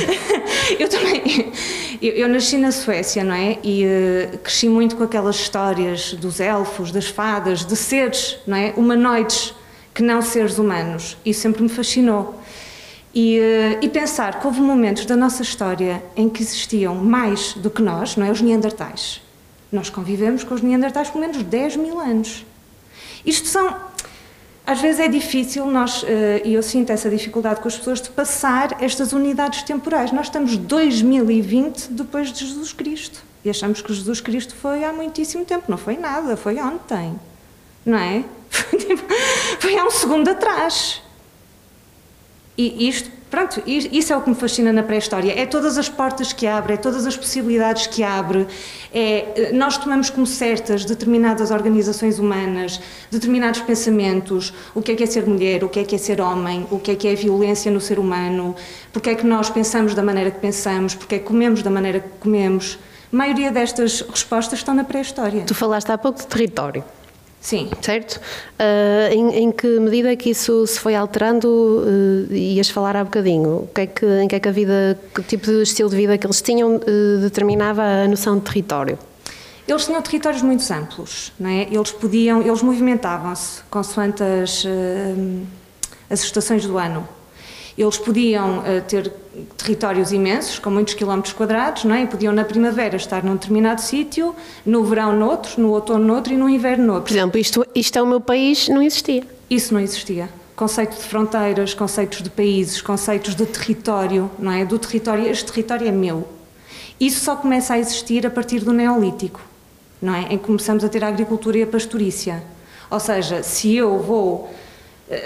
eu 0.80 0.88
também. 0.88 1.52
Eu, 2.00 2.14
eu, 2.14 2.28
nasci 2.30 2.56
na 2.56 2.72
Suécia, 2.72 3.22
não 3.22 3.34
é? 3.34 3.58
E 3.62 3.84
uh, 3.84 4.38
cresci 4.38 4.70
muito 4.70 4.96
com 4.96 5.04
aquelas 5.04 5.36
histórias 5.36 6.14
dos 6.14 6.40
elfos, 6.40 6.90
das 6.90 7.08
fadas, 7.08 7.62
de 7.62 7.76
seres, 7.76 8.38
não 8.46 8.56
é? 8.56 8.72
Humanoides, 8.74 9.54
que 9.92 10.02
não 10.02 10.22
seres 10.22 10.58
humanos. 10.58 11.18
Isso 11.26 11.42
sempre 11.42 11.62
me 11.62 11.68
fascinou. 11.68 12.40
E, 13.14 13.38
uh, 13.38 13.84
e 13.84 13.88
pensar 13.90 14.40
que 14.40 14.46
houve 14.46 14.62
momentos 14.62 15.04
da 15.04 15.14
nossa 15.14 15.42
história 15.42 16.02
em 16.16 16.26
que 16.26 16.42
existiam 16.42 16.94
mais 16.94 17.52
do 17.52 17.68
que 17.68 17.82
nós, 17.82 18.16
não 18.16 18.24
é? 18.24 18.30
Os 18.30 18.40
Neandertais. 18.40 19.20
Nós 19.70 19.90
convivemos 19.90 20.42
com 20.42 20.54
os 20.54 20.62
Neandertais 20.62 21.10
por 21.10 21.20
menos 21.20 21.42
10 21.42 21.76
mil 21.76 22.00
anos. 22.00 22.46
Isto 23.26 23.46
são 23.46 23.76
às 24.70 24.80
vezes 24.80 25.00
é 25.00 25.08
difícil 25.08 25.66
nós, 25.66 26.04
eh, 26.06 26.42
e 26.44 26.54
eu 26.54 26.62
sinto 26.62 26.90
essa 26.90 27.10
dificuldade 27.10 27.60
com 27.60 27.66
as 27.66 27.76
pessoas, 27.76 28.00
de 28.00 28.08
passar 28.10 28.80
estas 28.80 29.12
unidades 29.12 29.64
temporais. 29.64 30.12
Nós 30.12 30.26
estamos 30.26 30.56
2020 30.56 31.88
depois 31.88 32.32
de 32.32 32.46
Jesus 32.46 32.72
Cristo 32.72 33.20
e 33.44 33.50
achamos 33.50 33.82
que 33.82 33.92
Jesus 33.92 34.20
Cristo 34.20 34.54
foi 34.54 34.84
há 34.84 34.92
muitíssimo 34.92 35.44
tempo. 35.44 35.64
Não 35.66 35.76
foi 35.76 35.96
nada, 35.96 36.36
foi 36.36 36.60
ontem. 36.60 37.18
Não 37.84 37.98
é? 37.98 38.22
Tipo, 38.78 39.02
foi 39.58 39.76
há 39.76 39.84
um 39.84 39.90
segundo 39.90 40.28
atrás. 40.28 41.02
E 42.56 42.88
isto 42.88 43.10
Pronto, 43.30 43.62
isso 43.64 44.12
é 44.12 44.16
o 44.16 44.20
que 44.20 44.28
me 44.28 44.34
fascina 44.34 44.72
na 44.72 44.82
pré-história. 44.82 45.32
É 45.40 45.46
todas 45.46 45.78
as 45.78 45.88
portas 45.88 46.32
que 46.32 46.48
abre, 46.48 46.74
é 46.74 46.76
todas 46.76 47.06
as 47.06 47.16
possibilidades 47.16 47.86
que 47.86 48.02
abre. 48.02 48.44
É, 48.92 49.50
nós 49.52 49.78
tomamos 49.78 50.10
como 50.10 50.26
certas 50.26 50.84
determinadas 50.84 51.52
organizações 51.52 52.18
humanas, 52.18 52.80
determinados 53.08 53.60
pensamentos, 53.60 54.52
o 54.74 54.82
que 54.82 54.92
é 54.92 54.94
que 54.96 55.04
é 55.04 55.06
ser 55.06 55.26
mulher, 55.26 55.62
o 55.62 55.68
que 55.68 55.78
é 55.78 55.84
que 55.84 55.94
é 55.94 55.98
ser 55.98 56.20
homem, 56.20 56.66
o 56.72 56.78
que 56.80 56.90
é 56.90 56.96
que 56.96 57.06
é 57.06 57.14
violência 57.14 57.70
no 57.70 57.80
ser 57.80 58.00
humano, 58.00 58.56
porque 58.92 59.10
é 59.10 59.14
que 59.14 59.24
nós 59.24 59.48
pensamos 59.48 59.94
da 59.94 60.02
maneira 60.02 60.32
que 60.32 60.40
pensamos, 60.40 60.96
porque 60.96 61.14
é 61.14 61.18
que 61.20 61.24
comemos 61.24 61.62
da 61.62 61.70
maneira 61.70 62.00
que 62.00 62.08
comemos. 62.18 62.80
A 63.12 63.16
maioria 63.16 63.52
destas 63.52 64.00
respostas 64.00 64.58
estão 64.58 64.74
na 64.74 64.82
pré-história. 64.82 65.44
Tu 65.46 65.54
falaste 65.54 65.90
há 65.92 65.98
pouco 65.98 66.18
de 66.18 66.26
território. 66.26 66.82
Sim. 67.40 67.70
Certo? 67.80 68.20
Uh, 68.58 69.12
em, 69.12 69.44
em, 69.44 69.52
que 69.52 69.66
medida 69.80 70.12
é 70.12 70.16
que 70.16 70.30
isso 70.30 70.66
se 70.66 70.78
foi 70.78 70.94
alterando? 70.94 71.48
Uh, 71.48 72.34
ias 72.34 72.68
falar 72.68 72.96
há 72.96 73.02
bocadinho. 73.02 73.62
O 73.62 73.70
que 73.74 73.80
é 73.80 73.86
que, 73.86 74.06
em 74.06 74.28
que 74.28 74.36
é 74.36 74.40
que 74.40 74.48
a 74.48 74.52
vida, 74.52 75.00
que 75.14 75.22
tipo 75.22 75.46
de 75.46 75.62
estilo 75.62 75.88
de 75.88 75.96
vida 75.96 76.18
que 76.18 76.26
eles 76.26 76.42
tinham 76.42 76.76
uh, 76.76 77.18
determinava 77.20 77.82
a 77.82 78.06
noção 78.06 78.36
de 78.36 78.44
território? 78.44 78.98
Eles 79.66 79.86
tinham 79.86 80.02
territórios 80.02 80.42
muito 80.42 80.70
amplos, 80.72 81.32
não 81.40 81.48
é? 81.48 81.62
Eles 81.70 81.92
podiam, 81.92 82.42
eles 82.42 82.60
movimentavam-se 82.60 83.62
consoante 83.70 84.22
as, 84.22 84.64
uh, 84.64 85.46
as 86.10 86.22
estações 86.22 86.66
do 86.66 86.76
ano. 86.76 87.08
Eles 87.80 87.96
podiam 87.96 88.58
uh, 88.58 88.82
ter 88.86 89.10
territórios 89.56 90.12
imensos, 90.12 90.58
com 90.58 90.68
muitos 90.68 90.92
quilómetros 90.92 91.32
quadrados, 91.32 91.84
não 91.84 91.94
é? 91.94 92.02
E 92.02 92.06
podiam 92.06 92.30
na 92.30 92.44
primavera 92.44 92.94
estar 92.96 93.24
num 93.24 93.32
determinado 93.32 93.80
sítio, 93.80 94.36
no 94.66 94.84
verão 94.84 95.16
noutro, 95.16 95.58
no 95.62 95.70
outono 95.70 96.04
noutro 96.04 96.30
e 96.34 96.36
no 96.36 96.46
inverno 96.46 96.84
noutro. 96.84 97.04
Por 97.04 97.12
exemplo, 97.12 97.40
isto, 97.40 97.66
isto 97.74 97.98
é 97.98 98.02
o 98.02 98.06
meu 98.06 98.20
país, 98.20 98.68
não 98.68 98.82
existia. 98.82 99.24
Isso 99.48 99.72
não 99.72 99.80
existia. 99.80 100.28
Conceito 100.54 100.94
de 100.94 101.02
fronteiras, 101.04 101.72
conceitos 101.72 102.20
de 102.20 102.28
países, 102.28 102.82
conceitos 102.82 103.34
de 103.34 103.46
território, 103.46 104.30
não 104.38 104.52
é? 104.52 104.62
Do 104.62 104.78
território, 104.78 105.26
este 105.26 105.50
território 105.50 105.88
é 105.88 105.92
meu. 105.92 106.28
Isso 107.00 107.24
só 107.24 107.34
começa 107.34 107.72
a 107.72 107.78
existir 107.78 108.26
a 108.26 108.30
partir 108.30 108.60
do 108.60 108.74
Neolítico, 108.74 109.40
não 110.02 110.14
é? 110.14 110.26
Em 110.30 110.36
que 110.36 110.44
começamos 110.44 110.84
a 110.84 110.88
ter 110.90 111.02
a 111.02 111.08
agricultura 111.08 111.56
e 111.56 111.62
a 111.62 111.66
pastorícia. 111.66 112.42
Ou 112.90 113.00
seja, 113.00 113.42
se 113.42 113.74
eu 113.74 113.98
vou 114.00 114.50
eh, 114.52 114.69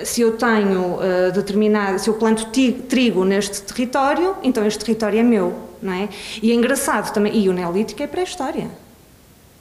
se 0.04 0.22
eu 0.22 0.36
tenho 0.36 0.96
uh, 0.96 1.32
determinado, 1.32 1.98
se 1.98 2.08
eu 2.08 2.14
planto 2.14 2.46
trigo 2.88 3.24
neste 3.24 3.62
território, 3.62 4.34
então 4.42 4.64
este 4.66 4.78
território 4.82 5.18
é 5.18 5.22
meu, 5.22 5.54
não 5.82 5.92
é? 5.92 6.08
E 6.42 6.50
é 6.50 6.54
engraçado 6.54 7.12
também, 7.12 7.36
e 7.36 7.48
o 7.48 7.52
neolítico 7.52 8.02
é 8.02 8.06
pré-história, 8.06 8.70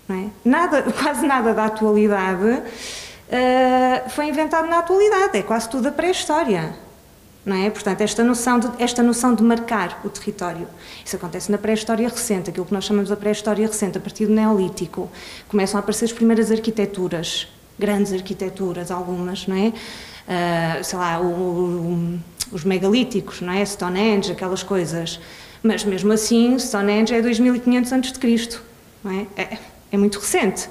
não 0.07 0.15
é? 0.15 0.25
Nada, 0.45 0.83
quase 1.01 1.25
nada 1.25 1.53
da 1.53 1.65
atualidade 1.65 2.45
uh, 2.45 4.09
foi 4.09 4.27
inventado 4.27 4.67
na 4.67 4.79
atualidade, 4.79 5.37
é 5.37 5.43
quase 5.43 5.69
tudo 5.69 5.89
a 5.89 5.91
pré-história. 5.91 6.81
Não 7.45 7.57
é? 7.57 7.69
Portanto, 7.69 7.99
esta 7.99 8.23
noção, 8.23 8.57
de, 8.57 8.69
esta 8.79 9.03
noção 9.03 9.35
de 9.35 9.43
marcar 9.43 9.99
o 10.05 10.09
território. 10.09 10.65
Isso 11.03 11.17
acontece 11.17 11.51
na 11.51 11.57
pré-história 11.57 12.07
recente, 12.07 12.49
aquilo 12.49 12.65
que 12.65 12.73
nós 12.73 12.85
chamamos 12.85 13.09
de 13.09 13.15
pré-história 13.17 13.67
recente, 13.67 13.97
a 13.97 14.01
partir 14.01 14.27
do 14.27 14.31
Neolítico. 14.31 15.11
Começam 15.49 15.77
a 15.77 15.81
aparecer 15.81 16.05
as 16.05 16.13
primeiras 16.13 16.49
arquiteturas, 16.49 17.49
grandes 17.77 18.13
arquiteturas, 18.13 18.89
algumas, 18.89 19.45
não 19.45 19.57
é? 19.57 19.73
Uh, 20.27 20.83
sei 20.83 20.99
lá, 20.99 21.19
o, 21.19 21.25
o, 21.25 22.19
os 22.51 22.63
megalíticos, 22.63 23.41
não 23.41 23.53
é? 23.53 23.65
Stonehenge, 23.65 24.31
aquelas 24.31 24.63
coisas. 24.63 25.19
Mas 25.61 25.83
mesmo 25.83 26.11
assim, 26.11 26.57
Stonehenge 26.59 27.13
é 27.13 27.21
2500 27.21 27.93
a.C., 27.93 28.59
não 29.03 29.11
é? 29.11 29.27
é? 29.35 29.57
É 29.91 29.97
muito 29.97 30.19
recente. 30.19 30.69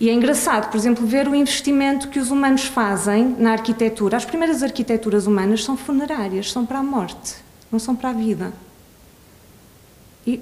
E 0.00 0.08
é 0.08 0.12
engraçado, 0.12 0.70
por 0.70 0.76
exemplo, 0.76 1.06
ver 1.06 1.28
o 1.28 1.34
investimento 1.34 2.08
que 2.08 2.18
os 2.18 2.30
humanos 2.30 2.64
fazem 2.64 3.36
na 3.38 3.52
arquitetura. 3.52 4.16
As 4.16 4.24
primeiras 4.24 4.62
arquiteturas 4.62 5.26
humanas 5.26 5.62
são 5.62 5.76
funerárias, 5.76 6.50
são 6.50 6.66
para 6.66 6.80
a 6.80 6.82
morte, 6.82 7.36
não 7.70 7.78
são 7.78 7.94
para 7.94 8.10
a 8.10 8.12
vida. 8.12 8.52
E 10.26 10.40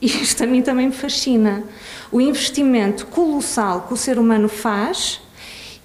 isto 0.00 0.42
a 0.42 0.46
mim 0.46 0.62
também 0.62 0.86
me 0.86 0.94
fascina. 0.94 1.64
O 2.10 2.20
investimento 2.20 3.06
colossal 3.06 3.82
que 3.82 3.94
o 3.94 3.96
ser 3.96 4.18
humano 4.18 4.48
faz 4.48 5.20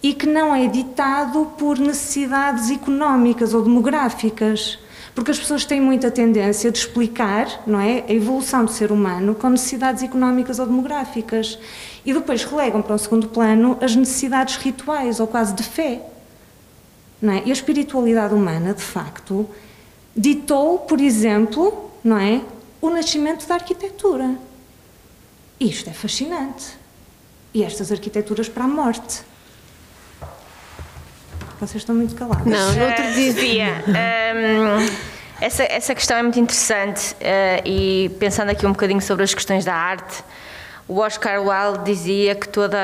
e 0.05 0.13
que 0.13 0.27
não 0.27 0.55
é 0.55 0.67
ditado 0.67 1.47
por 1.57 1.79
necessidades 1.79 2.69
económicas 2.69 3.55
ou 3.55 3.63
demográficas. 3.63 4.77
Porque 5.15 5.31
as 5.31 5.39
pessoas 5.39 5.65
têm 5.65 5.81
muita 5.81 6.11
tendência 6.11 6.71
de 6.71 6.77
explicar 6.77 7.63
não 7.65 7.79
é, 7.79 8.03
a 8.07 8.13
evolução 8.13 8.63
do 8.63 8.71
ser 8.71 8.91
humano 8.91 9.33
com 9.33 9.49
necessidades 9.49 10.03
económicas 10.03 10.59
ou 10.59 10.67
demográficas. 10.67 11.57
E 12.05 12.13
depois 12.13 12.43
relegam 12.43 12.83
para 12.83 12.93
um 12.93 12.99
segundo 12.99 13.29
plano 13.29 13.79
as 13.81 13.95
necessidades 13.95 14.57
rituais 14.57 15.19
ou 15.19 15.25
quase 15.25 15.55
de 15.55 15.63
fé. 15.63 16.03
Não 17.19 17.33
é? 17.33 17.41
E 17.43 17.49
a 17.49 17.53
espiritualidade 17.53 18.35
humana, 18.35 18.75
de 18.75 18.83
facto, 18.83 19.49
ditou, 20.15 20.77
por 20.77 21.01
exemplo, 21.01 21.89
não 22.03 22.19
é, 22.19 22.43
o 22.79 22.91
nascimento 22.91 23.47
da 23.47 23.55
arquitetura. 23.55 24.35
Isto 25.59 25.89
é 25.89 25.93
fascinante. 25.93 26.77
E 27.51 27.63
estas 27.63 27.91
arquiteturas 27.91 28.47
para 28.47 28.65
a 28.65 28.67
morte. 28.67 29.33
Vocês 31.67 31.81
estão 31.81 31.95
muito 31.95 32.13
calados. 32.15 32.45
Não, 32.45 32.73
no 32.73 32.85
outro 32.85 33.13
dia. 33.13 33.33
Sofia, 33.33 33.83
um, 33.87 35.15
essa, 35.41 35.63
essa 35.63 35.95
questão 35.95 36.17
é 36.17 36.21
muito 36.21 36.39
interessante 36.39 37.13
uh, 37.13 37.61
e 37.65 38.11
pensando 38.19 38.49
aqui 38.49 38.65
um 38.65 38.71
bocadinho 38.71 39.01
sobre 39.01 39.23
as 39.23 39.33
questões 39.33 39.65
da 39.65 39.73
arte, 39.73 40.23
o 40.87 40.99
Oscar 40.99 41.41
Wilde 41.41 41.83
dizia 41.83 42.35
que 42.35 42.47
toda 42.47 42.77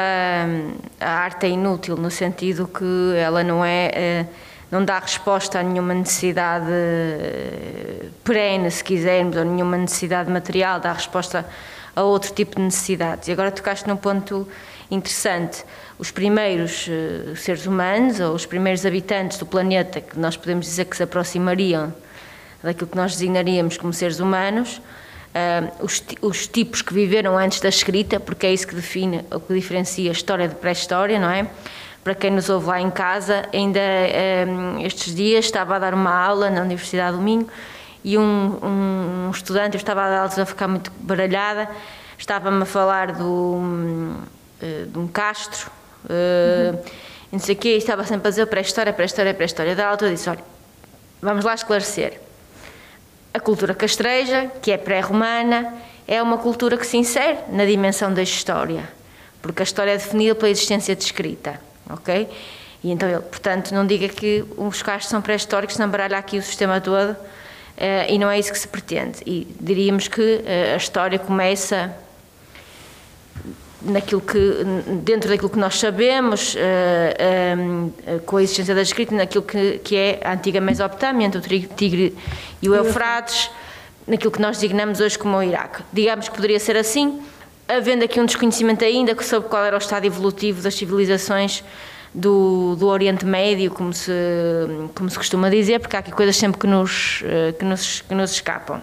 a 0.99 1.09
arte 1.09 1.45
é 1.45 1.49
inútil, 1.49 1.95
no 1.95 2.09
sentido 2.09 2.67
que 2.67 3.15
ela 3.17 3.43
não 3.43 3.63
é. 3.63 4.25
Uh, 4.27 4.51
não 4.71 4.85
dá 4.85 4.99
resposta 4.99 5.59
a 5.59 5.63
nenhuma 5.63 5.93
necessidade 5.93 6.65
perene, 8.23 8.71
se 8.71 8.81
quisermos, 8.81 9.35
ou 9.35 9.43
nenhuma 9.43 9.75
necessidade 9.75 10.31
material, 10.31 10.79
dá 10.79 10.93
resposta 10.93 11.45
a 11.93 12.03
outro 12.03 12.31
tipo 12.33 12.55
de 12.55 12.61
necessidades. 12.61 13.27
E 13.27 13.33
agora 13.33 13.51
tocaste 13.51 13.85
num 13.85 13.97
ponto 13.97 14.47
interessante 14.91 15.63
os 15.97 16.11
primeiros 16.11 16.87
uh, 16.87 17.35
seres 17.35 17.65
humanos 17.65 18.19
ou 18.19 18.35
os 18.35 18.45
primeiros 18.45 18.85
habitantes 18.85 19.37
do 19.37 19.45
planeta 19.45 20.01
que 20.01 20.19
nós 20.19 20.35
podemos 20.35 20.65
dizer 20.65 20.85
que 20.85 20.97
se 20.97 21.03
aproximariam 21.03 21.93
daquilo 22.61 22.87
que 22.87 22.97
nós 22.97 23.13
designaríamos 23.13 23.77
como 23.77 23.91
seres 23.93 24.19
humanos, 24.19 24.77
uh, 24.77 25.83
os, 25.83 26.03
os, 26.21 26.47
tipos 26.47 26.81
que 26.81 26.93
viveram 26.93 27.37
antes 27.37 27.59
da 27.59 27.69
escrita, 27.69 28.19
porque 28.19 28.45
é 28.45 28.53
isso 28.53 28.67
que 28.67 28.75
define, 28.75 29.25
o 29.31 29.39
que 29.39 29.53
diferencia 29.53 30.11
a 30.11 30.13
história 30.13 30.47
de 30.47 30.55
pré-história, 30.55 31.19
não 31.19 31.29
é? 31.29 31.47
Para 32.03 32.15
quem 32.15 32.31
nos 32.31 32.49
ouve 32.49 32.67
lá 32.67 32.81
em 32.81 32.89
casa, 32.89 33.47
ainda 33.53 33.79
eh, 33.79 34.47
estes 34.83 35.13
dias 35.13 35.45
estava 35.45 35.75
a 35.75 35.79
dar 35.79 35.93
uma 35.93 36.11
aula 36.11 36.49
na 36.49 36.61
Universidade 36.61 37.15
do 37.15 37.21
Minho 37.21 37.47
e 38.03 38.17
um, 38.17 38.57
um, 38.63 39.31
estudante, 39.31 39.75
eu 39.75 39.77
estava 39.77 40.05
a 40.05 40.27
dar 40.27 40.41
a 40.41 40.45
ficar 40.47 40.67
muito 40.67 40.91
baralhada, 40.99 41.69
estava-me 42.17 42.63
a 42.63 42.65
falar 42.65 43.11
do, 43.11 44.15
de 44.87 44.99
um 44.99 45.07
castro 45.07 45.71
Uh, 46.05 46.77
não 47.31 47.39
sei 47.39 47.55
o 47.55 47.57
quê, 47.57 47.69
estava 47.69 48.03
sempre 48.03 48.27
a 48.27 48.29
dizer 48.29 48.45
pré-história, 48.47 48.91
pré-história, 48.91 49.33
pré-história. 49.33 49.75
Da 49.75 49.87
altura 49.87 50.11
disse: 50.11 50.29
olha, 50.29 50.43
vamos 51.21 51.45
lá 51.45 51.53
esclarecer. 51.53 52.19
A 53.33 53.39
cultura 53.39 53.73
castreja, 53.73 54.51
que 54.61 54.71
é 54.71 54.77
pré-romana, 54.77 55.73
é 56.07 56.21
uma 56.21 56.37
cultura 56.37 56.75
que 56.77 56.85
se 56.85 56.97
insere 56.97 57.37
na 57.49 57.65
dimensão 57.65 58.13
da 58.13 58.21
história, 58.21 58.89
porque 59.41 59.61
a 59.61 59.63
história 59.63 59.91
é 59.91 59.97
definida 59.97 60.35
pela 60.35 60.49
existência 60.49 60.95
descrita, 60.95 61.59
ok? 61.89 62.27
E 62.83 62.91
então 62.91 63.07
ele, 63.07 63.21
portanto, 63.21 63.73
não 63.73 63.85
diga 63.85 64.09
que 64.09 64.43
os 64.57 64.81
castros 64.81 65.09
são 65.09 65.21
pré-históricos, 65.21 65.77
não 65.77 65.87
baralha 65.87 66.17
aqui 66.17 66.37
o 66.37 66.41
sistema 66.41 66.81
todo, 66.81 67.11
uh, 67.11 67.17
e 68.09 68.19
não 68.19 68.29
é 68.29 68.37
isso 68.37 68.51
que 68.51 68.59
se 68.59 68.67
pretende. 68.67 69.19
E 69.25 69.47
diríamos 69.61 70.09
que 70.09 70.21
uh, 70.21 70.73
a 70.73 70.77
história 70.77 71.17
começa 71.17 71.95
naquilo 73.83 74.21
que 74.21 74.37
dentro 75.03 75.29
daquilo 75.29 75.49
que 75.49 75.59
nós 75.59 75.79
sabemos 75.79 76.55
uh, 76.55 76.57
uh, 78.15 78.19
com 78.21 78.37
a 78.37 78.43
existência 78.43 78.75
da 78.75 78.81
escrita 78.81 79.15
naquilo 79.15 79.43
que, 79.43 79.79
que 79.83 79.95
é 79.95 80.19
a 80.23 80.33
antiga 80.33 80.61
Mesopotâmia 80.61 81.27
entre 81.27 81.39
o 81.39 81.75
Tigre 81.75 82.15
e 82.61 82.69
o 82.69 82.75
Eufrates 82.75 83.49
naquilo 84.07 84.31
que 84.31 84.41
nós 84.41 84.57
designamos 84.57 84.99
hoje 84.99 85.17
como 85.17 85.37
o 85.37 85.43
Iraque. 85.43 85.83
Digamos 85.91 86.29
que 86.29 86.35
poderia 86.35 86.59
ser 86.59 86.75
assim 86.77 87.21
havendo 87.67 88.03
aqui 88.03 88.19
um 88.19 88.25
desconhecimento 88.25 88.83
ainda 88.83 89.15
sobre 89.23 89.49
qual 89.49 89.63
era 89.63 89.75
o 89.75 89.79
estado 89.79 90.05
evolutivo 90.05 90.61
das 90.61 90.75
civilizações 90.75 91.63
do, 92.13 92.75
do 92.75 92.87
Oriente 92.87 93.25
Médio 93.25 93.71
como 93.71 93.93
se 93.93 94.11
como 94.93 95.09
se 95.09 95.17
costuma 95.17 95.49
dizer 95.49 95.79
porque 95.79 95.95
há 95.95 95.99
aqui 95.99 96.11
coisas 96.11 96.35
sempre 96.35 96.59
que 96.59 96.67
nos 96.67 97.21
uh, 97.21 97.53
que 97.57 97.63
nos, 97.63 98.01
que 98.01 98.13
nos 98.13 98.31
escapam 98.31 98.81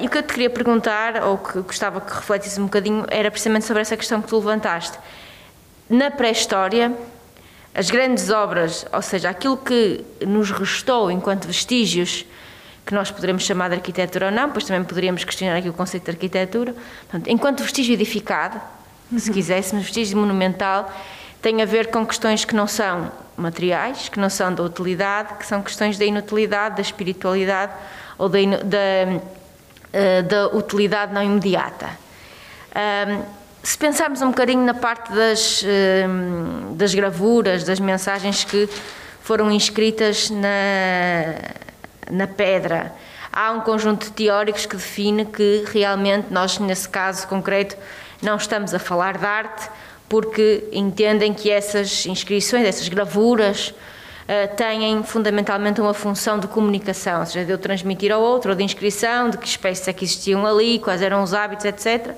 e 0.00 0.06
o 0.06 0.10
que 0.10 0.18
eu 0.18 0.22
te 0.22 0.32
queria 0.34 0.50
perguntar, 0.50 1.22
ou 1.22 1.38
que 1.38 1.60
gostava 1.62 2.00
que 2.00 2.12
refletisse 2.12 2.60
um 2.60 2.64
bocadinho, 2.64 3.06
era 3.08 3.30
precisamente 3.30 3.64
sobre 3.64 3.80
essa 3.80 3.96
questão 3.96 4.20
que 4.20 4.28
tu 4.28 4.36
levantaste. 4.36 4.98
Na 5.88 6.10
pré-história, 6.10 6.92
as 7.74 7.90
grandes 7.90 8.30
obras, 8.30 8.84
ou 8.92 9.00
seja, 9.00 9.30
aquilo 9.30 9.56
que 9.56 10.04
nos 10.26 10.50
restou 10.50 11.10
enquanto 11.10 11.46
vestígios, 11.46 12.26
que 12.84 12.94
nós 12.94 13.10
poderemos 13.10 13.44
chamar 13.44 13.68
de 13.68 13.76
arquitetura 13.76 14.26
ou 14.26 14.32
não, 14.32 14.50
pois 14.50 14.64
também 14.64 14.84
poderíamos 14.84 15.24
questionar 15.24 15.56
aqui 15.56 15.68
o 15.68 15.72
conceito 15.72 16.04
de 16.04 16.10
arquitetura, 16.10 16.74
Portanto, 17.08 17.28
enquanto 17.28 17.62
vestígio 17.62 17.94
edificado, 17.94 18.60
se 19.16 19.30
quiséssemos, 19.32 19.84
vestígio 19.84 20.18
monumental, 20.18 20.92
tem 21.40 21.62
a 21.62 21.64
ver 21.64 21.90
com 21.90 22.04
questões 22.04 22.44
que 22.44 22.54
não 22.54 22.66
são 22.66 23.10
materiais, 23.36 24.08
que 24.08 24.20
não 24.20 24.28
são 24.28 24.52
da 24.52 24.62
utilidade, 24.62 25.34
que 25.38 25.46
são 25.46 25.62
questões 25.62 25.96
da 25.96 26.04
inutilidade, 26.04 26.76
da 26.76 26.82
espiritualidade 26.82 27.72
ou 28.18 28.28
da, 28.28 28.38
da 28.62 29.20
eh, 29.92 30.22
da 30.22 30.48
utilidade 30.48 31.12
não 31.12 31.22
imediata. 31.22 31.88
se 33.62 33.76
pensarmos 33.76 34.22
um 34.22 34.28
bocadinho 34.28 34.64
na 34.64 34.74
parte 34.74 35.12
das, 35.12 35.64
das 36.76 36.94
gravuras, 36.94 37.64
das 37.64 37.78
mensagens 37.78 38.44
que 38.44 38.68
foram 39.22 39.50
inscritas 39.50 40.30
na, 40.30 40.48
na 42.10 42.26
pedra, 42.26 42.92
há 43.32 43.52
um 43.52 43.60
conjunto 43.60 44.06
de 44.06 44.12
teóricos 44.12 44.66
que 44.66 44.76
define 44.76 45.24
que 45.24 45.64
realmente 45.72 46.28
nós, 46.30 46.58
nesse 46.58 46.88
caso 46.88 47.26
concreto, 47.28 47.76
não 48.22 48.36
estamos 48.36 48.74
a 48.74 48.78
falar 48.78 49.18
de 49.18 49.26
arte, 49.26 49.68
porque 50.08 50.64
entendem 50.72 51.32
que 51.32 51.50
essas 51.50 52.04
inscrições, 52.06 52.66
essas 52.66 52.88
gravuras, 52.88 53.72
Uh, 54.30 54.54
têm 54.54 55.02
fundamentalmente 55.02 55.80
uma 55.80 55.92
função 55.92 56.38
de 56.38 56.46
comunicação, 56.46 57.18
ou 57.18 57.26
seja, 57.26 57.44
de 57.44 57.50
eu 57.50 57.58
transmitir 57.58 58.12
ao 58.12 58.22
outro, 58.22 58.50
ou 58.50 58.56
de 58.56 58.62
inscrição, 58.62 59.28
de 59.28 59.36
que 59.36 59.48
espécies 59.48 59.88
é 59.88 59.92
que 59.92 60.04
existiam 60.04 60.46
ali, 60.46 60.78
quais 60.78 61.02
eram 61.02 61.20
os 61.24 61.34
hábitos, 61.34 61.64
etc. 61.64 62.14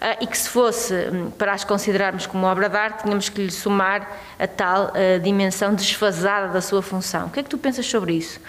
Ah, 0.00 0.16
e 0.18 0.26
que 0.26 0.38
se 0.38 0.48
fosse 0.48 0.94
hum, 0.94 1.30
para 1.30 1.52
as 1.52 1.62
considerarmos 1.62 2.26
como 2.26 2.46
obra 2.46 2.70
de 2.70 2.76
arte, 2.76 3.02
tínhamos 3.02 3.28
que 3.28 3.42
lhe 3.42 3.50
somar 3.50 4.08
a 4.38 4.46
tal 4.46 4.92
ah, 4.94 5.18
dimensão 5.18 5.74
desfasada 5.74 6.48
da 6.48 6.62
sua 6.62 6.80
função. 6.80 7.26
O 7.26 7.30
que 7.30 7.40
é 7.40 7.42
que 7.42 7.50
tu 7.50 7.58
pensas 7.58 7.84
sobre 7.84 8.14
isso? 8.14 8.40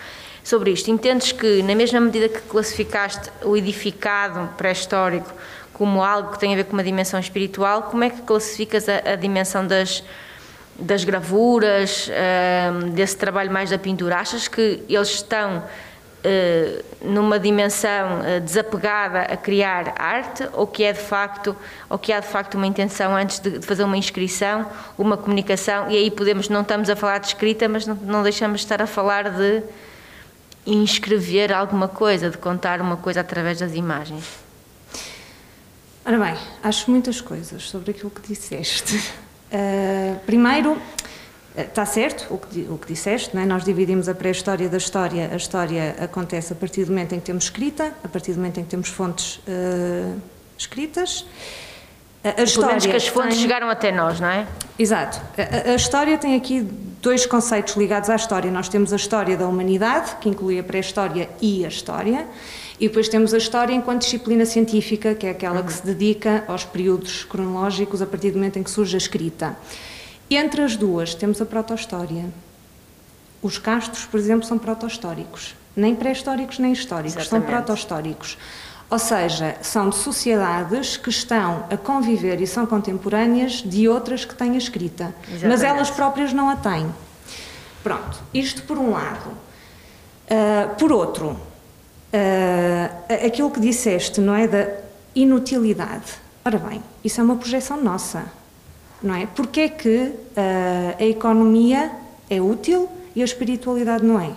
Sobre 0.43 0.71
isto, 0.71 0.89
entendes 0.89 1.33
que, 1.33 1.61
na 1.61 1.75
mesma 1.75 1.99
medida 1.99 2.29
que 2.29 2.39
classificaste 2.41 3.29
o 3.43 3.57
edificado 3.57 4.49
pré-histórico 4.57 5.31
como 5.73 6.01
algo 6.03 6.31
que 6.31 6.39
tem 6.39 6.53
a 6.53 6.55
ver 6.55 6.63
com 6.63 6.73
uma 6.73 6.83
dimensão 6.83 7.19
espiritual, 7.19 7.83
como 7.83 8.03
é 8.03 8.09
que 8.09 8.21
classificas 8.21 8.87
a, 8.87 9.13
a 9.13 9.15
dimensão 9.15 9.67
das, 9.67 10.03
das 10.77 11.03
gravuras, 11.03 12.09
hum, 12.09 12.89
desse 12.89 13.17
trabalho 13.17 13.51
mais 13.51 13.69
da 13.69 13.77
pintura? 13.77 14.17
Achas 14.17 14.47
que 14.47 14.83
eles 14.87 15.09
estão 15.09 15.63
eh, 16.23 16.83
numa 17.01 17.39
dimensão 17.39 18.23
eh, 18.23 18.39
desapegada 18.39 19.21
a 19.21 19.35
criar 19.35 19.95
arte 19.97 20.47
ou 20.53 20.67
que 20.67 20.83
é 20.83 20.93
de 20.93 20.99
facto 20.99 21.55
ou 21.89 21.97
que 21.97 22.13
há 22.13 22.19
de 22.19 22.27
facto 22.27 22.53
uma 22.53 22.67
intenção 22.67 23.15
antes 23.15 23.39
de 23.39 23.59
fazer 23.61 23.83
uma 23.83 23.97
inscrição 23.97 24.67
uma 24.99 25.17
comunicação 25.17 25.89
e 25.89 25.97
aí 25.97 26.11
podemos 26.11 26.47
não 26.47 26.61
estamos 26.61 26.91
a 26.91 26.95
falar 26.95 27.17
de 27.17 27.25
escrita 27.25 27.67
mas 27.67 27.87
não 27.87 28.21
deixamos 28.21 28.59
de 28.59 28.65
estar 28.67 28.83
a 28.83 28.85
falar 28.85 29.31
de 29.31 29.63
inscrever 30.63 31.51
alguma 31.51 31.87
coisa 31.87 32.29
de 32.29 32.37
contar 32.37 32.81
uma 32.81 32.97
coisa 32.97 33.21
através 33.21 33.57
das 33.57 33.73
imagens 33.73 34.23
Ora 36.05 36.17
bem, 36.17 36.37
acho 36.63 36.89
muitas 36.89 37.21
coisas 37.21 37.69
sobre 37.69 37.91
aquilo 37.91 38.09
que 38.09 38.21
disseste. 38.27 39.11
Uh, 39.51 40.19
primeiro, 40.25 40.77
Está 41.55 41.85
certo 41.85 42.33
o 42.33 42.37
que, 42.37 42.61
o 42.69 42.77
que 42.77 42.87
disseste, 42.87 43.35
não 43.35 43.41
é? 43.41 43.45
nós 43.45 43.65
dividimos 43.65 44.07
a 44.07 44.15
pré-história 44.15 44.69
da 44.69 44.77
história. 44.77 45.29
A 45.33 45.35
história 45.35 45.97
acontece 45.99 46.53
a 46.53 46.55
partir 46.55 46.85
do 46.85 46.91
momento 46.91 47.13
em 47.13 47.19
que 47.19 47.25
temos 47.25 47.43
escrita, 47.43 47.93
a 48.01 48.07
partir 48.07 48.31
do 48.31 48.37
momento 48.37 48.61
em 48.61 48.63
que 48.63 48.69
temos 48.69 48.87
fontes 48.87 49.35
uh, 49.35 50.17
escritas. 50.57 51.25
A, 52.23 52.39
a 52.39 52.43
história 52.43 52.79
que 52.79 52.95
as 52.95 53.07
fontes 53.07 53.33
tem... 53.33 53.41
chegaram 53.41 53.69
até 53.69 53.91
nós, 53.91 54.21
não 54.21 54.29
é? 54.29 54.47
Exato. 54.79 55.19
A, 55.37 55.71
a, 55.71 55.75
história 55.75 56.17
tem 56.17 56.35
aqui 56.35 56.61
dois 57.01 57.25
conceitos 57.25 57.75
ligados 57.75 58.09
à 58.09 58.15
história. 58.15 58.49
Nós 58.49 58.69
temos 58.69 58.93
a 58.93 58.95
história 58.95 59.35
da 59.35 59.45
humanidade, 59.45 60.15
que 60.21 60.29
inclui 60.29 60.57
a 60.57 60.63
pré-história 60.63 61.29
e 61.41 61.65
a 61.65 61.67
história, 61.67 62.27
e 62.81 62.87
depois 62.87 63.07
temos 63.07 63.31
a 63.31 63.37
história 63.37 63.75
enquanto 63.75 64.01
disciplina 64.01 64.43
científica, 64.43 65.13
que 65.13 65.27
é 65.27 65.29
aquela 65.29 65.59
uhum. 65.59 65.65
que 65.67 65.71
se 65.71 65.85
dedica 65.85 66.43
aos 66.47 66.65
períodos 66.65 67.23
cronológicos 67.23 68.01
a 68.01 68.07
partir 68.07 68.31
do 68.31 68.39
momento 68.39 68.57
em 68.57 68.63
que 68.63 68.71
surge 68.71 68.95
a 68.95 68.97
escrita. 68.97 69.55
Entre 70.27 70.63
as 70.63 70.75
duas 70.75 71.13
temos 71.13 71.39
a 71.39 71.45
proto-história. 71.45 72.25
Os 73.39 73.59
castros, 73.59 74.05
por 74.05 74.19
exemplo, 74.19 74.47
são 74.47 74.57
proto-históricos. 74.57 75.53
Nem 75.75 75.93
pré-históricos 75.95 76.57
nem 76.57 76.73
históricos, 76.73 77.17
Exatamente. 77.17 77.45
são 77.45 77.55
proto-históricos. 77.55 78.37
Ou 78.89 78.97
seja, 78.97 79.57
são 79.61 79.89
de 79.89 79.97
sociedades 79.97 80.97
que 80.97 81.11
estão 81.11 81.67
a 81.69 81.77
conviver 81.77 82.41
e 82.41 82.47
são 82.47 82.65
contemporâneas 82.65 83.61
de 83.61 83.87
outras 83.87 84.25
que 84.25 84.33
têm 84.33 84.55
a 84.55 84.57
escrita. 84.57 85.13
Exatamente. 85.27 85.47
Mas 85.47 85.61
elas 85.61 85.91
próprias 85.91 86.33
não 86.33 86.49
a 86.49 86.55
têm. 86.55 86.91
Pronto, 87.83 88.19
isto 88.33 88.63
por 88.63 88.79
um 88.79 88.89
lado. 88.89 89.29
Uh, 89.29 90.75
por 90.79 90.91
outro, 90.91 91.50
uh, 92.13 93.25
aquilo 93.25 93.51
que 93.51 93.59
disseste, 93.59 94.21
não 94.21 94.35
é? 94.35 94.47
Da 94.47 94.67
inutilidade. 95.15 96.13
Ora 96.43 96.57
bem, 96.57 96.81
isso 97.03 97.19
é 97.21 97.23
uma 97.23 97.35
projeção 97.35 97.81
nossa 97.81 98.41
não 99.01 99.15
é? 99.15 99.25
Porque 99.25 99.61
é 99.61 99.69
que 99.69 99.97
uh, 99.97 100.95
a 100.99 101.03
economia 101.03 101.91
é 102.29 102.39
útil 102.41 102.89
e 103.15 103.21
a 103.21 103.25
espiritualidade 103.25 104.05
não 104.05 104.19
é? 104.19 104.31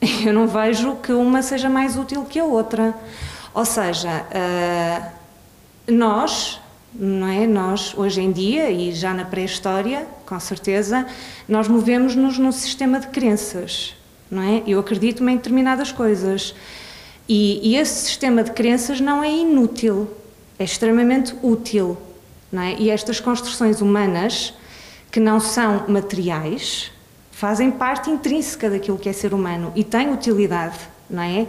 Eu 0.26 0.32
não 0.32 0.48
vejo 0.48 0.96
que 0.96 1.12
uma 1.12 1.42
seja 1.42 1.68
mais 1.68 1.96
útil 1.96 2.24
que 2.24 2.38
a 2.38 2.44
outra. 2.44 2.94
Ou 3.54 3.64
seja, 3.64 4.26
uh, 4.26 5.92
nós, 5.92 6.60
não 6.92 7.28
é? 7.28 7.46
Nós, 7.46 7.94
hoje 7.96 8.20
em 8.20 8.32
dia, 8.32 8.70
e 8.70 8.92
já 8.92 9.14
na 9.14 9.24
pré-história, 9.24 10.06
com 10.26 10.38
certeza, 10.40 11.06
nós 11.48 11.68
movemos-nos 11.68 12.38
num 12.38 12.52
sistema 12.52 12.98
de 12.98 13.08
crenças, 13.08 13.94
não 14.30 14.42
é? 14.42 14.62
Eu 14.66 14.78
acredito 14.78 15.26
em 15.28 15.36
determinadas 15.36 15.90
coisas. 15.90 16.54
E, 17.28 17.60
e 17.62 17.76
esse 17.76 18.06
sistema 18.06 18.44
de 18.44 18.52
crenças 18.52 19.00
não 19.00 19.22
é 19.22 19.30
inútil, 19.30 20.08
é 20.58 20.64
extremamente 20.64 21.34
útil. 21.42 21.96
É? 22.52 22.74
E 22.78 22.90
estas 22.90 23.20
construções 23.20 23.80
humanas, 23.80 24.52
que 25.10 25.20
não 25.20 25.38
são 25.38 25.84
materiais, 25.88 26.90
fazem 27.30 27.70
parte 27.70 28.10
intrínseca 28.10 28.68
daquilo 28.68 28.98
que 28.98 29.08
é 29.08 29.12
ser 29.12 29.32
humano 29.32 29.72
e 29.76 29.84
têm 29.84 30.12
utilidade, 30.12 30.78
não 31.08 31.22
é? 31.22 31.46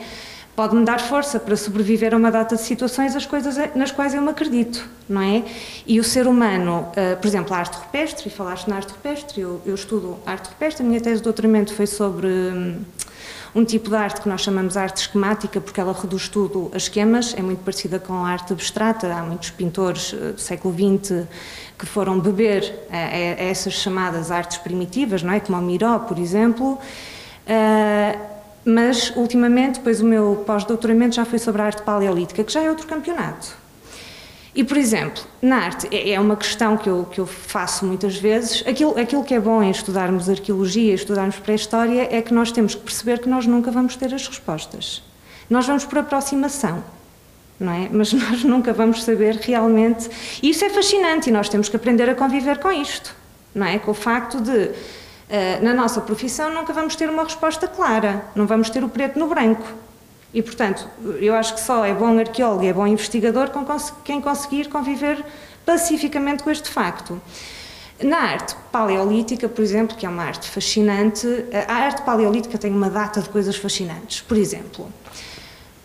Pode-me 0.55 0.83
dar 0.83 0.99
força 0.99 1.39
para 1.39 1.55
sobreviver 1.55 2.13
a 2.13 2.17
uma 2.17 2.29
data 2.29 2.55
de 2.55 2.61
situações 2.61 3.15
as 3.15 3.25
coisas 3.25 3.55
nas 3.73 3.91
quais 3.91 4.13
eu 4.13 4.21
me 4.21 4.29
acredito, 4.29 4.87
não 5.07 5.21
é? 5.21 5.43
E 5.87 5.99
o 5.99 6.03
ser 6.03 6.27
humano, 6.27 6.87
uh, 6.91 7.17
por 7.17 7.27
exemplo, 7.27 7.53
a 7.53 7.57
arte 7.57 7.75
rupestre, 7.77 8.27
e 8.27 8.31
falaste 8.31 8.67
na 8.67 8.75
arte 8.75 8.91
rupestre, 8.91 9.41
eu, 9.41 9.61
eu 9.65 9.75
estudo 9.75 10.17
arte 10.25 10.49
rupestre, 10.49 10.83
a 10.83 10.87
minha 10.87 10.99
tese 10.99 11.17
de 11.17 11.23
doutoramento 11.23 11.73
foi 11.73 11.87
sobre. 11.87 12.27
Hum, 12.27 12.81
um 13.53 13.65
tipo 13.65 13.89
de 13.89 13.95
arte 13.97 14.21
que 14.21 14.29
nós 14.29 14.41
chamamos 14.41 14.77
arte 14.77 14.97
esquemática, 15.01 15.59
porque 15.59 15.79
ela 15.81 15.93
reduz 15.93 16.29
tudo 16.29 16.71
a 16.73 16.77
esquemas, 16.77 17.35
é 17.37 17.41
muito 17.41 17.59
parecida 17.63 17.99
com 17.99 18.13
a 18.13 18.29
arte 18.29 18.53
abstrata. 18.53 19.13
Há 19.13 19.23
muitos 19.23 19.49
pintores 19.49 20.13
eh, 20.13 20.31
do 20.31 20.39
século 20.39 20.73
XX 20.73 21.27
que 21.77 21.85
foram 21.85 22.17
beber 22.17 22.73
a, 22.89 22.95
a 22.95 23.43
essas 23.43 23.73
chamadas 23.73 24.31
artes 24.31 24.57
primitivas, 24.57 25.21
não 25.21 25.33
é? 25.33 25.41
Como 25.41 25.57
o 25.57 25.61
Miró, 25.61 25.99
por 25.99 26.17
exemplo. 26.17 26.79
Uh, 27.45 28.30
mas, 28.65 29.11
ultimamente, 29.15 29.79
depois 29.79 30.01
o 30.01 30.05
meu 30.05 30.43
pós-doutoramento 30.45 31.15
já 31.15 31.25
foi 31.25 31.39
sobre 31.39 31.61
a 31.61 31.65
arte 31.65 31.81
paleolítica, 31.81 32.43
que 32.43 32.51
já 32.51 32.61
é 32.61 32.69
outro 32.69 32.87
campeonato. 32.87 33.61
E, 34.53 34.63
por 34.63 34.77
exemplo, 34.77 35.23
na 35.41 35.57
arte, 35.57 35.87
é, 35.91 36.11
é 36.11 36.19
uma 36.19 36.35
questão 36.35 36.75
que 36.75 36.89
eu, 36.89 37.05
que 37.05 37.19
eu 37.19 37.25
faço 37.25 37.85
muitas 37.85 38.17
vezes. 38.17 38.63
Aquilo, 38.67 38.99
aquilo 38.99 39.23
que 39.23 39.33
é 39.33 39.39
bom 39.39 39.63
em 39.63 39.71
estudarmos 39.71 40.29
arqueologia, 40.29 40.93
estudarmos 40.93 41.37
pré-história, 41.37 42.07
é 42.11 42.21
que 42.21 42.33
nós 42.33 42.51
temos 42.51 42.75
que 42.75 42.81
perceber 42.81 43.19
que 43.19 43.29
nós 43.29 43.47
nunca 43.47 43.71
vamos 43.71 43.95
ter 43.95 44.13
as 44.13 44.27
respostas. 44.27 45.01
Nós 45.49 45.65
vamos 45.65 45.85
por 45.85 45.99
aproximação, 45.99 46.83
não 47.59 47.71
é? 47.71 47.89
Mas 47.91 48.11
nós 48.13 48.43
nunca 48.43 48.73
vamos 48.73 49.03
saber 49.03 49.37
realmente. 49.37 50.09
E 50.43 50.49
isso 50.49 50.65
é 50.65 50.69
fascinante 50.69 51.29
e 51.29 51.33
nós 51.33 51.47
temos 51.47 51.69
que 51.69 51.75
aprender 51.77 52.09
a 52.09 52.15
conviver 52.15 52.59
com 52.59 52.71
isto, 52.71 53.15
não 53.55 53.65
é? 53.65 53.79
Com 53.79 53.91
o 53.91 53.93
facto 53.93 54.41
de, 54.41 54.71
na 55.61 55.73
nossa 55.73 56.01
profissão, 56.01 56.53
nunca 56.53 56.73
vamos 56.73 56.95
ter 56.95 57.09
uma 57.09 57.23
resposta 57.23 57.67
clara, 57.67 58.25
não 58.35 58.45
vamos 58.45 58.69
ter 58.69 58.83
o 58.83 58.89
preto 58.89 59.17
no 59.17 59.27
branco. 59.27 59.65
E, 60.33 60.41
portanto, 60.41 60.87
eu 61.19 61.33
acho 61.33 61.53
que 61.55 61.59
só 61.59 61.85
é 61.85 61.93
bom 61.93 62.17
arqueólogo 62.17 62.63
e 62.63 62.67
é 62.67 62.73
bom 62.73 62.87
investigador 62.87 63.49
quem 64.03 64.21
conseguir 64.21 64.69
conviver 64.69 65.23
pacificamente 65.65 66.43
com 66.43 66.49
este 66.49 66.69
facto. 66.69 67.21
Na 68.01 68.17
arte 68.17 68.55
paleolítica, 68.71 69.47
por 69.47 69.61
exemplo, 69.61 69.95
que 69.95 70.05
é 70.05 70.09
uma 70.09 70.23
arte 70.23 70.49
fascinante, 70.49 71.27
a 71.67 71.73
arte 71.73 72.01
paleolítica 72.01 72.57
tem 72.57 72.71
uma 72.71 72.89
data 72.89 73.21
de 73.21 73.29
coisas 73.29 73.55
fascinantes. 73.55 74.21
Por 74.21 74.37
exemplo, 74.37 74.91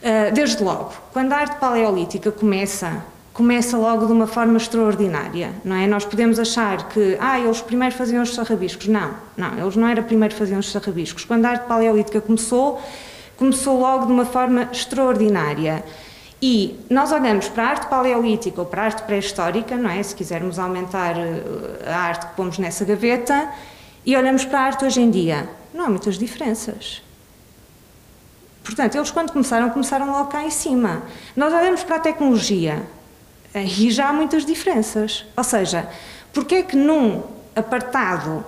eh, 0.01 0.31
desde 0.31 0.63
logo, 0.63 0.93
quando 1.13 1.33
a 1.33 1.37
arte 1.37 1.59
paleolítica 1.59 2.31
começa, 2.31 3.05
começa 3.37 3.77
logo 3.77 4.07
de 4.07 4.13
uma 4.13 4.27
forma 4.27 4.57
extraordinária, 4.57 5.53
não 5.63 5.77
é? 5.77 5.87
Nós 5.87 6.07
podemos 6.07 6.39
achar 6.39 6.89
que, 6.89 7.19
ah, 7.21 7.39
eles 7.39 7.61
primeiro 7.61 7.95
faziam 7.95 8.23
os 8.23 8.35
sarrabiscos. 8.35 8.89
Não, 8.89 9.15
não, 9.37 9.59
eles 9.59 9.77
não 9.77 9.87
era 9.87 10.03
primeiro 10.03 10.35
faziam 10.35 10.59
os 10.59 10.73
sarrabiscos. 10.73 11.27
Quando 11.27 11.45
a 11.45 11.51
arte 11.51 11.67
paleolítica 11.67 12.19
começou, 12.19 12.81
começou 13.37 13.79
logo 13.79 14.07
de 14.07 14.13
uma 14.13 14.25
forma 14.25 14.71
extraordinária. 14.73 15.85
E 16.41 16.79
nós 16.89 17.13
olhamos 17.13 17.47
para 17.51 17.65
a 17.65 17.67
arte 17.69 17.87
paleolítica 17.89 18.59
ou 18.59 18.67
para 18.67 18.83
a 18.83 18.85
arte 18.87 19.03
pré-histórica, 19.03 19.77
não 19.77 19.91
é? 19.91 20.03
Se 20.03 20.15
quisermos 20.15 20.59
aumentar 20.59 21.15
eh, 21.19 21.43
a 21.87 21.99
arte 21.99 22.29
que 22.29 22.37
pomos 22.37 22.59
nessa 22.59 22.87
gaveta, 22.87 23.51
e 24.07 24.17
olhamos 24.17 24.47
para 24.47 24.61
a 24.61 24.63
arte 24.63 24.83
hoje 24.83 25.03
em 25.03 25.11
dia, 25.11 25.47
não 25.75 25.85
há 25.85 25.89
muitas 25.91 26.17
diferenças. 26.17 27.03
Portanto, 28.65 28.95
eles 28.95 29.11
quando 29.11 29.31
começaram, 29.31 29.69
começaram 29.69 30.11
logo 30.11 30.31
cá 30.31 30.43
em 30.43 30.51
cima. 30.51 31.03
Nós 31.37 31.53
olhamos 31.53 31.85
para 31.85 31.97
a 31.97 32.01
tecnologia 32.01 32.83
e 33.55 33.91
já 33.91 34.09
há 34.09 34.13
muitas 34.13 34.45
diferenças. 34.45 35.25
Ou 35.37 35.45
seja, 35.45 35.89
porque 36.33 36.57
é 36.57 36.63
que 36.63 36.77
num 36.77 37.23
apartado 37.55 38.45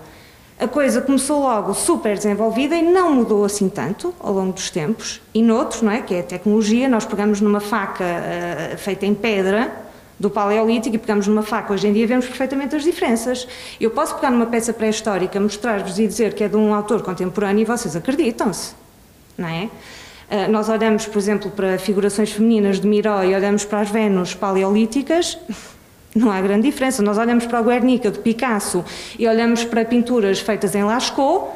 a 0.58 0.66
coisa 0.66 1.00
começou 1.00 1.40
logo 1.40 1.72
super 1.72 2.16
desenvolvida 2.16 2.74
e 2.74 2.82
não 2.82 3.14
mudou 3.14 3.44
assim 3.44 3.68
tanto 3.68 4.12
ao 4.18 4.32
longo 4.32 4.52
dos 4.52 4.70
tempos. 4.70 5.20
E 5.32 5.40
noutros, 5.40 5.82
não 5.82 5.92
é, 5.92 6.02
que 6.02 6.14
é 6.14 6.20
a 6.20 6.22
tecnologia, 6.22 6.88
nós 6.88 7.04
pegamos 7.04 7.40
numa 7.40 7.60
faca 7.60 8.04
uh, 8.04 8.76
feita 8.76 9.06
em 9.06 9.14
pedra 9.14 9.72
do 10.18 10.28
Paleolítico 10.28 10.96
e 10.96 10.98
pegamos 10.98 11.28
numa 11.28 11.44
faca. 11.44 11.72
Hoje 11.72 11.86
em 11.86 11.92
dia 11.92 12.06
vemos 12.06 12.26
perfeitamente 12.26 12.74
as 12.74 12.82
diferenças. 12.82 13.46
Eu 13.80 13.90
posso 13.92 14.16
pegar 14.16 14.32
numa 14.32 14.46
peça 14.46 14.72
pré-histórica, 14.72 15.38
mostrar-vos 15.38 15.96
e 15.98 16.06
dizer 16.08 16.34
que 16.34 16.42
é 16.42 16.48
de 16.48 16.56
um 16.56 16.74
autor 16.74 17.02
contemporâneo 17.02 17.62
e 17.62 17.64
vocês 17.64 17.94
acreditam-se, 17.94 18.74
não 19.36 19.46
é? 19.46 19.70
Uh, 20.30 20.50
nós 20.50 20.68
olhamos, 20.68 21.06
por 21.06 21.18
exemplo, 21.18 21.50
para 21.50 21.78
figurações 21.78 22.32
femininas 22.32 22.80
de 22.80 22.86
Miró 22.86 23.22
e 23.22 23.34
olhamos 23.34 23.64
para 23.64 23.80
as 23.80 23.90
Vênus 23.90 24.34
paleolíticas 24.34 25.38
Não 26.14 26.30
há 26.30 26.40
grande 26.40 26.62
diferença. 26.62 27.02
Nós 27.02 27.18
olhamos 27.18 27.46
para 27.46 27.60
o 27.60 27.64
Guernica 27.64 28.10
de 28.10 28.18
Picasso 28.18 28.84
e 29.18 29.28
olhamos 29.28 29.64
para 29.64 29.84
pinturas 29.84 30.40
feitas 30.40 30.74
em 30.74 30.82
Lascaux 30.82 31.52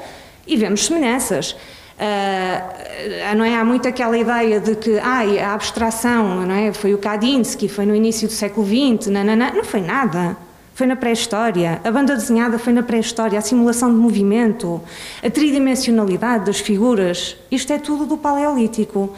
e 0.46 0.56
vemos 0.56 0.86
semelhanças. 0.86 1.52
Uh, 1.52 3.36
não 3.36 3.44
é? 3.44 3.56
Há 3.56 3.64
muito 3.64 3.88
aquela 3.88 4.16
ideia 4.16 4.60
de 4.60 4.74
que 4.76 4.98
ai, 4.98 5.38
a 5.38 5.54
abstração 5.54 6.46
não 6.46 6.54
é? 6.54 6.72
foi 6.72 6.94
o 6.94 6.98
Kandinsky, 6.98 7.68
foi 7.68 7.86
no 7.86 7.94
início 7.94 8.28
do 8.28 8.34
século 8.34 8.66
XX, 8.66 9.08
não 9.08 9.64
foi 9.64 9.80
nada. 9.80 10.36
Foi 10.74 10.86
na 10.86 10.96
pré-história. 10.96 11.80
A 11.84 11.90
banda 11.90 12.14
desenhada 12.14 12.58
foi 12.58 12.72
na 12.72 12.82
pré-história. 12.82 13.38
A 13.38 13.42
simulação 13.42 13.90
de 13.90 13.96
movimento, 13.96 14.80
a 15.22 15.30
tridimensionalidade 15.30 16.46
das 16.46 16.60
figuras. 16.60 17.36
Isto 17.50 17.72
é 17.72 17.78
tudo 17.78 18.06
do 18.06 18.16
Paleolítico. 18.16 19.14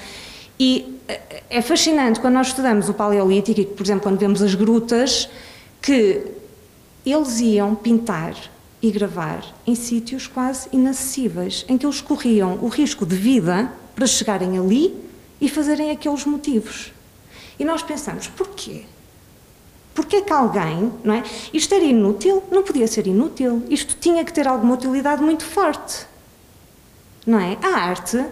E 0.58 1.00
é 1.50 1.60
fascinante 1.62 2.20
quando 2.20 2.34
nós 2.34 2.48
estudamos 2.48 2.88
o 2.88 2.94
Paleolítico 2.94 3.60
e, 3.60 3.66
por 3.66 3.84
exemplo, 3.84 4.02
quando 4.02 4.18
vemos 4.18 4.42
as 4.42 4.54
grutas, 4.54 5.28
que 5.80 6.22
eles 7.04 7.40
iam 7.40 7.74
pintar 7.74 8.34
e 8.80 8.90
gravar 8.90 9.44
em 9.66 9.74
sítios 9.74 10.26
quase 10.26 10.68
inacessíveis, 10.72 11.64
em 11.68 11.78
que 11.78 11.86
eles 11.86 12.00
corriam 12.00 12.58
o 12.60 12.68
risco 12.68 13.06
de 13.06 13.16
vida 13.16 13.70
para 13.94 14.06
chegarem 14.06 14.58
ali 14.58 14.94
e 15.40 15.48
fazerem 15.48 15.90
aqueles 15.90 16.24
motivos. 16.24 16.92
E 17.58 17.64
nós 17.64 17.82
pensamos, 17.82 18.26
porquê? 18.28 18.82
Porquê 19.94 20.22
que 20.22 20.32
alguém, 20.32 20.92
não 21.04 21.14
é? 21.14 21.22
Isto 21.52 21.74
era 21.74 21.84
inútil? 21.84 22.42
Não 22.50 22.62
podia 22.62 22.86
ser 22.86 23.06
inútil. 23.06 23.62
Isto 23.70 23.96
tinha 24.00 24.24
que 24.24 24.32
ter 24.32 24.48
alguma 24.48 24.74
utilidade 24.74 25.22
muito 25.22 25.44
forte. 25.44 26.06
Não 27.26 27.38
é? 27.38 27.56
A 27.62 27.68
arte 27.68 28.24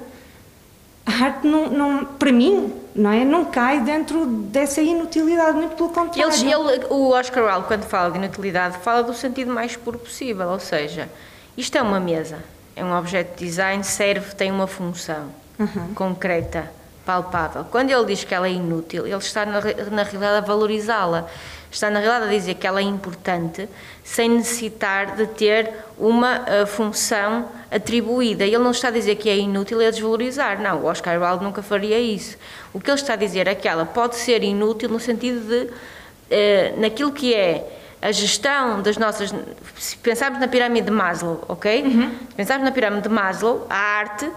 a 1.05 1.25
arte 1.25 1.47
não, 1.47 1.69
não, 1.69 2.05
para 2.05 2.33
mim, 2.33 2.73
não 2.95 3.11
é? 3.11 3.25
Não 3.25 3.45
cai 3.45 3.81
dentro 3.81 4.25
dessa 4.27 4.81
inutilidade, 4.81 5.57
muito 5.57 5.75
pelo 5.75 5.89
contrário. 5.89 6.23
Eles, 6.23 6.43
ele, 6.43 6.87
o 6.91 7.11
Oscar 7.11 7.45
Wilde, 7.45 7.67
quando 7.67 7.85
fala 7.85 8.11
de 8.11 8.19
inutilidade, 8.19 8.79
fala 8.79 9.03
do 9.03 9.13
sentido 9.13 9.53
mais 9.53 9.77
puro 9.77 9.99
possível, 9.99 10.49
ou 10.49 10.61
seja, 10.61 11.09
isto 11.57 11.77
é 11.77 11.83
uma 11.83 11.99
mesa, 11.99 12.39
é 12.77 12.85
um 12.85 12.97
objeto 12.97 13.37
de 13.37 13.45
design, 13.45 13.83
serve, 13.83 14.35
tem 14.35 14.51
uma 14.51 14.67
função 14.67 15.29
uhum. 15.59 15.93
concreta, 15.95 16.71
palpável. 17.05 17.65
Quando 17.71 17.91
ele 17.91 18.05
diz 18.07 18.25
que 18.25 18.35
ela 18.35 18.47
é 18.47 18.53
inútil, 18.53 19.07
ele 19.07 19.17
está 19.17 19.45
na, 19.45 19.61
na 19.91 20.03
realidade 20.03 20.37
a 20.37 20.41
valorizá-la 20.41 21.29
está 21.75 21.91
na 21.91 22.01
realidade 22.01 22.27
a 22.27 22.39
dizer 22.39 22.55
que 22.55 22.67
ela 22.67 22.81
é 22.81 22.83
importante 22.83 23.69
sem 24.05 24.29
necessitar 24.29 25.17
de 25.17 25.27
ter 25.27 25.73
uma 25.99 26.41
uh, 26.41 26.67
função 26.67 27.49
atribuída. 27.71 28.45
Ele 28.45 28.59
não 28.59 28.73
está 28.73 28.89
a 28.89 28.91
dizer 28.91 29.17
que 29.17 29.29
é 29.29 29.37
inútil 29.37 29.81
e 29.81 29.87
a 29.87 29.91
desvalorizar. 29.91 30.61
Não, 30.61 30.83
o 30.83 30.85
Oscar 30.85 31.21
Wilde 31.21 31.43
nunca 31.43 31.63
faria 31.63 31.99
isso. 31.99 32.37
O 32.73 32.81
que 32.81 32.91
ele 32.91 33.01
está 33.01 33.15
a 33.15 33.17
dizer 33.17 33.47
é 33.47 33.55
que 33.55 33.67
ela 33.67 33.87
pode 33.87 34.17
ser 34.17 34.43
inútil 34.43 34.89
no 34.91 35.01
sentido 35.01 35.41
de, 35.49 35.65
uh, 35.65 36.81
naquilo 36.81 37.13
que 37.13 37.35
é 37.35 37.79
a 38.03 38.13
gestão 38.13 38.83
das 38.83 38.99
nossas. 38.99 39.33
Se 39.79 39.97
pensarmos 39.97 40.41
na 40.41 40.49
pirâmide 40.49 40.87
de 40.87 40.93
Maslow, 40.93 41.43
ok? 41.49 41.83
Uhum. 41.85 42.11
Se 42.29 42.35
pensarmos 42.37 42.65
na 42.67 42.73
pirâmide 42.73 43.05
de 43.05 43.09
Maslow, 43.09 43.67
a 43.71 43.77
arte 43.77 44.31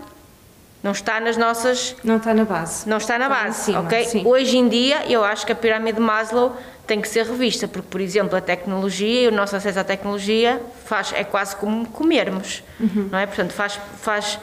não 0.86 0.92
está 0.92 1.20
nas 1.20 1.36
nossas. 1.36 1.96
Não 2.04 2.18
está 2.18 2.32
na 2.32 2.46
base. 2.46 2.88
Não 2.88 2.98
está 2.98 3.18
na 3.18 3.28
base, 3.28 3.64
cima, 3.64 3.80
ok? 3.80 4.06
Sim. 4.06 4.22
Hoje 4.24 4.56
em 4.56 4.70
dia, 4.70 5.04
eu 5.10 5.24
acho 5.24 5.44
que 5.44 5.52
a 5.52 5.56
pirâmide 5.56 5.98
de 5.98 6.00
Maslow 6.00 6.56
tem 6.86 7.02
que 7.02 7.10
ser 7.10 7.26
revista, 7.26 7.68
porque, 7.68 7.88
por 7.90 8.00
exemplo, 8.00 8.38
a 8.38 8.42
tecnologia 8.42 9.24
e 9.24 9.28
o 9.28 9.32
nosso 9.32 9.56
acesso 9.56 9.80
à 9.80 9.84
tecnologia 9.84 10.62
faz, 10.86 11.12
é 11.16 11.24
quase 11.24 11.56
como 11.56 11.88
comermos, 11.88 12.64
uhum. 12.80 13.10
não 13.12 13.18
é? 13.18 13.26
Portanto, 13.26 13.52
faz, 13.52 13.80
faz 14.00 14.38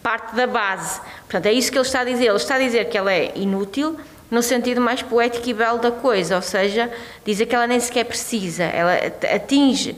parte 0.00 0.36
da 0.36 0.46
base. 0.46 1.00
Portanto, 1.22 1.46
é 1.46 1.52
isso 1.52 1.72
que 1.72 1.76
ele 1.76 1.84
está 1.84 2.02
a 2.02 2.04
dizer. 2.04 2.26
Ele 2.26 2.36
está 2.36 2.54
a 2.54 2.58
dizer 2.60 2.84
que 2.84 2.96
ela 2.96 3.12
é 3.12 3.32
inútil 3.34 3.98
no 4.30 4.40
sentido 4.40 4.80
mais 4.80 5.02
poético 5.02 5.48
e 5.48 5.52
belo 5.52 5.80
da 5.80 5.90
coisa, 5.90 6.36
ou 6.36 6.42
seja, 6.42 6.88
dizer 7.24 7.46
que 7.46 7.56
ela 7.56 7.66
nem 7.66 7.80
sequer 7.80 8.04
precisa, 8.04 8.62
ela 8.62 8.94
atinge 9.34 9.96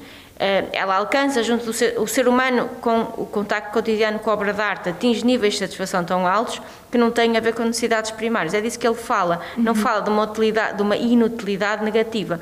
ela 0.72 0.96
alcança 0.96 1.42
junto 1.42 1.66
do 1.66 1.72
ser, 1.72 1.98
o 1.98 2.06
ser 2.06 2.26
humano 2.26 2.68
com 2.80 3.00
o 3.18 3.26
contacto 3.26 3.72
cotidiano 3.72 4.18
com 4.18 4.30
a 4.30 4.32
obra 4.32 4.54
de 4.54 4.60
arte, 4.60 4.88
atinge 4.88 5.24
níveis 5.24 5.54
de 5.54 5.60
satisfação 5.60 6.02
tão 6.02 6.26
altos 6.26 6.62
que 6.90 6.96
não 6.96 7.10
têm 7.10 7.36
a 7.36 7.40
ver 7.40 7.54
com 7.54 7.62
necessidades 7.62 8.10
primárias. 8.10 8.54
É 8.54 8.60
disso 8.60 8.78
que 8.78 8.86
ele 8.86 8.96
fala, 8.96 9.40
uhum. 9.56 9.62
não 9.62 9.74
fala 9.74 10.00
de 10.00 10.08
uma, 10.08 10.24
utilidade, 10.24 10.76
de 10.76 10.82
uma 10.82 10.96
inutilidade 10.96 11.84
negativa. 11.84 12.40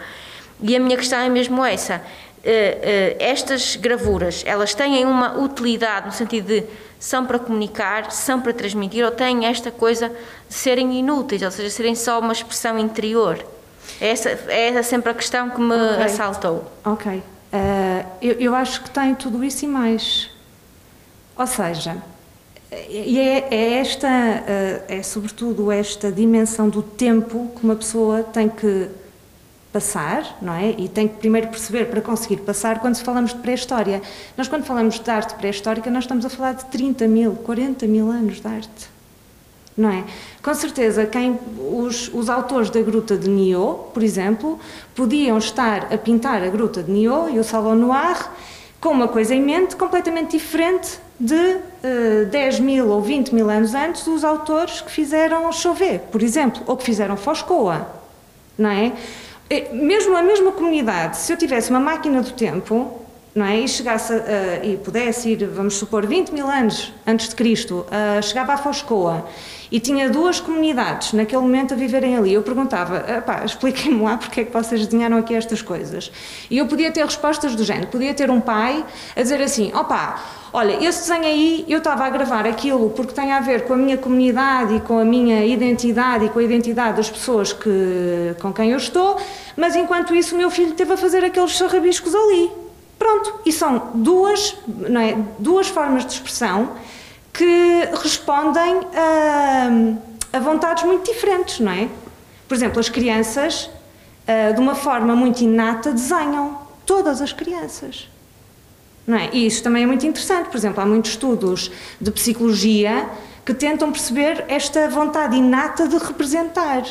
E 0.61 0.76
a 0.76 0.80
minha 0.80 0.96
questão 0.96 1.18
é 1.18 1.28
mesmo 1.28 1.64
essa. 1.64 1.96
Uh, 2.38 2.40
uh, 2.40 3.16
estas 3.18 3.74
gravuras, 3.74 4.44
elas 4.46 4.74
têm 4.74 5.04
uma 5.04 5.37
utilidade 5.37 6.06
no 6.06 6.12
sentido 6.12 6.46
de 6.46 6.64
são 6.98 7.26
para 7.26 7.38
comunicar, 7.38 8.11
são 8.11 8.40
para 8.40 8.52
transmitir 8.52 9.04
ou 9.04 9.11
têm 9.11 9.46
esta 9.46 9.70
coisa 9.70 10.08
de 10.48 10.54
serem 10.54 10.98
inúteis, 10.98 11.42
ou 11.42 11.50
seja, 11.50 11.70
serem 11.70 11.94
só 11.94 12.18
uma 12.20 12.32
expressão 12.32 12.78
interior? 12.78 13.44
É 14.00 14.08
essa, 14.08 14.28
é 14.48 14.68
essa 14.68 14.82
sempre 14.82 15.11
a 15.11 15.14
questão 15.14 15.50
que 15.50 15.61
me 15.61 15.74
okay. 15.74 16.04
assaltou. 16.04 16.70
Ok. 16.84 17.22
Uh, 17.52 18.06
eu, 18.20 18.34
eu, 18.34 18.54
acho 18.54 18.82
que 18.82 18.90
tem 18.90 19.14
tudo 19.14 19.42
isso 19.42 19.64
e 19.64 19.68
mais. 19.68 20.30
Ou 21.37 21.46
seja, 21.46 21.96
e 22.90 23.18
é, 23.18 23.48
é 23.50 23.74
esta, 23.80 24.08
uh, 24.08 24.84
é 24.88 25.02
sobretudo 25.02 25.72
esta 25.72 26.12
dimensão 26.12 26.68
do 26.68 26.82
tempo 26.82 27.50
que 27.56 27.64
uma 27.64 27.76
pessoa 27.76 28.22
tem 28.22 28.48
que 28.48 28.88
passar, 29.72 30.37
não 30.42 30.52
é? 30.52 30.70
E 30.78 30.88
tem 30.88 31.08
que 31.08 31.16
primeiro 31.16 31.48
perceber 31.48 31.87
para 31.87 32.00
conseguir 32.00 32.38
passar 32.38 32.80
quando 32.80 32.96
falamos 32.98 33.32
de 33.32 33.40
pré-história. 33.40 34.02
Nós, 34.37 34.48
quando 34.48 34.64
falamos 34.64 34.98
de 34.98 35.11
arte 35.11 35.34
pré-histórica, 35.34 35.90
nós 35.90 36.04
estamos 36.04 36.26
a 36.26 36.28
falar 36.28 36.52
de 36.52 36.66
30 36.66 37.06
mil, 37.06 37.32
40 37.37 37.87
mil 37.87 38.11
anos 38.11 38.40
de 38.40 38.46
arte 38.46 38.97
não 39.78 39.90
é? 39.90 40.04
Com 40.42 40.52
certeza, 40.52 41.06
quem, 41.06 41.38
os, 41.56 42.12
os 42.12 42.28
autores 42.28 42.68
da 42.68 42.82
Gruta 42.82 43.16
de 43.16 43.30
Nio, 43.30 43.78
por 43.94 44.02
exemplo, 44.02 44.58
podiam 44.94 45.38
estar 45.38 45.92
a 45.94 45.96
pintar 45.96 46.42
a 46.42 46.48
Gruta 46.48 46.82
de 46.82 46.90
Nio 46.90 47.30
e 47.30 47.38
o 47.38 47.44
Salão 47.44 47.76
Noir 47.76 48.28
com 48.80 48.88
uma 48.88 49.06
coisa 49.06 49.34
em 49.34 49.40
mente 49.40 49.76
completamente 49.76 50.32
diferente 50.32 50.98
de 51.18 51.34
uh, 51.34 51.62
eh, 51.82 52.24
10 52.30 52.60
mil 52.60 52.88
ou 52.88 53.00
20 53.00 53.34
mil 53.34 53.50
anos 53.50 53.74
antes 53.74 54.04
dos 54.04 54.22
autores 54.22 54.80
que 54.80 54.90
fizeram 54.90 55.50
Chauvet, 55.52 56.00
por 56.12 56.22
exemplo, 56.22 56.62
ou 56.66 56.76
que 56.76 56.84
fizeram 56.84 57.16
Foscoa, 57.16 57.88
não 58.56 58.70
é? 58.70 58.92
Mesmo 59.72 60.16
a 60.16 60.22
mesma 60.22 60.52
comunidade, 60.52 61.16
se 61.16 61.32
eu 61.32 61.36
tivesse 61.36 61.70
uma 61.70 61.80
máquina 61.80 62.20
do 62.20 62.30
tempo, 62.32 63.02
não 63.38 63.46
é? 63.46 63.61
E 63.61 63.68
chegasse 63.68 64.12
e 64.62 64.77
pudesse 64.77 65.31
ir, 65.31 65.46
vamos 65.46 65.74
supor, 65.74 66.05
20 66.05 66.31
mil 66.31 66.46
anos 66.46 66.92
antes 67.07 67.29
de 67.29 67.35
Cristo, 67.35 67.87
chegava 68.22 68.53
a 68.53 68.57
Foscoa 68.59 69.24
e 69.70 69.79
tinha 69.79 70.09
duas 70.09 70.40
comunidades 70.40 71.12
naquele 71.12 71.42
momento 71.42 71.74
a 71.74 71.77
viverem 71.77 72.16
ali. 72.16 72.33
Eu 72.33 72.42
perguntava, 72.42 73.05
expliquem-me 73.44 74.03
lá 74.03 74.16
porque 74.16 74.40
é 74.40 74.44
que 74.44 74.53
vocês 74.53 74.87
desenharam 74.87 75.18
aqui 75.18 75.35
estas 75.35 75.61
coisas. 75.61 76.11
E 76.51 76.57
eu 76.57 76.66
podia 76.66 76.90
ter 76.90 77.05
respostas 77.05 77.55
do 77.55 77.62
género, 77.62 77.88
podia 77.88 78.14
ter 78.14 78.31
um 78.31 78.40
pai 78.40 78.83
a 79.14 79.20
dizer 79.20 79.42
assim, 79.42 79.70
opá, 79.74 80.24
olha, 80.55 80.83
esse 80.83 81.01
desenho 81.01 81.27
aí, 81.27 81.66
eu 81.68 81.79
estava 81.79 82.07
a 82.07 82.11
gravar 82.11 82.46
aquilo 82.46 82.88
porque 82.90 83.12
tem 83.12 83.31
a 83.31 83.40
ver 83.40 83.64
com 83.66 83.74
a 83.74 83.77
minha 83.77 83.98
comunidade 83.98 84.77
e 84.77 84.81
com 84.81 84.98
a 84.98 85.05
minha 85.05 85.44
identidade 85.44 86.24
e 86.24 86.29
com 86.31 86.38
a 86.38 86.42
identidade 86.42 86.96
das 86.96 87.11
pessoas 87.11 87.53
que, 87.53 88.35
com 88.40 88.51
quem 88.51 88.70
eu 88.70 88.79
estou, 88.79 89.18
mas 89.55 89.77
enquanto 89.77 90.14
isso 90.14 90.35
o 90.35 90.38
meu 90.38 90.51
filho 90.51 90.72
teve 90.72 90.94
a 90.94 90.96
fazer 90.96 91.22
aqueles 91.22 91.55
sarrabiscos 91.59 92.14
ali. 92.14 92.67
Pronto, 92.98 93.40
e 93.46 93.52
são 93.52 93.92
duas, 93.94 94.56
não 94.66 95.00
é, 95.00 95.16
duas 95.38 95.68
formas 95.68 96.04
de 96.04 96.14
expressão 96.14 96.72
que 97.32 97.88
respondem 98.02 98.80
a, 98.94 100.37
a 100.37 100.40
vontades 100.40 100.82
muito 100.82 101.11
diferentes, 101.11 101.61
não 101.61 101.70
é? 101.70 101.88
Por 102.48 102.54
exemplo, 102.54 102.80
as 102.80 102.88
crianças, 102.88 103.70
uh, 104.26 104.54
de 104.54 104.61
uma 104.61 104.74
forma 104.74 105.14
muito 105.14 105.42
inata, 105.42 105.92
desenham. 105.92 106.66
Todas 106.84 107.20
as 107.20 107.34
crianças. 107.34 108.08
Não 109.06 109.18
é? 109.18 109.28
E 109.32 109.46
isso 109.46 109.62
também 109.62 109.82
é 109.82 109.87
muito 109.87 110.06
interessante. 110.06 110.48
Por 110.48 110.56
exemplo, 110.56 110.82
há 110.82 110.87
muitos 110.87 111.12
estudos 111.12 111.70
de 112.00 112.11
psicologia 112.11 113.08
que 113.44 113.52
tentam 113.54 113.92
perceber 113.92 114.44
esta 114.48 114.88
vontade 114.88 115.37
inata 115.37 115.87
de 115.87 115.96
representar. 115.98 116.82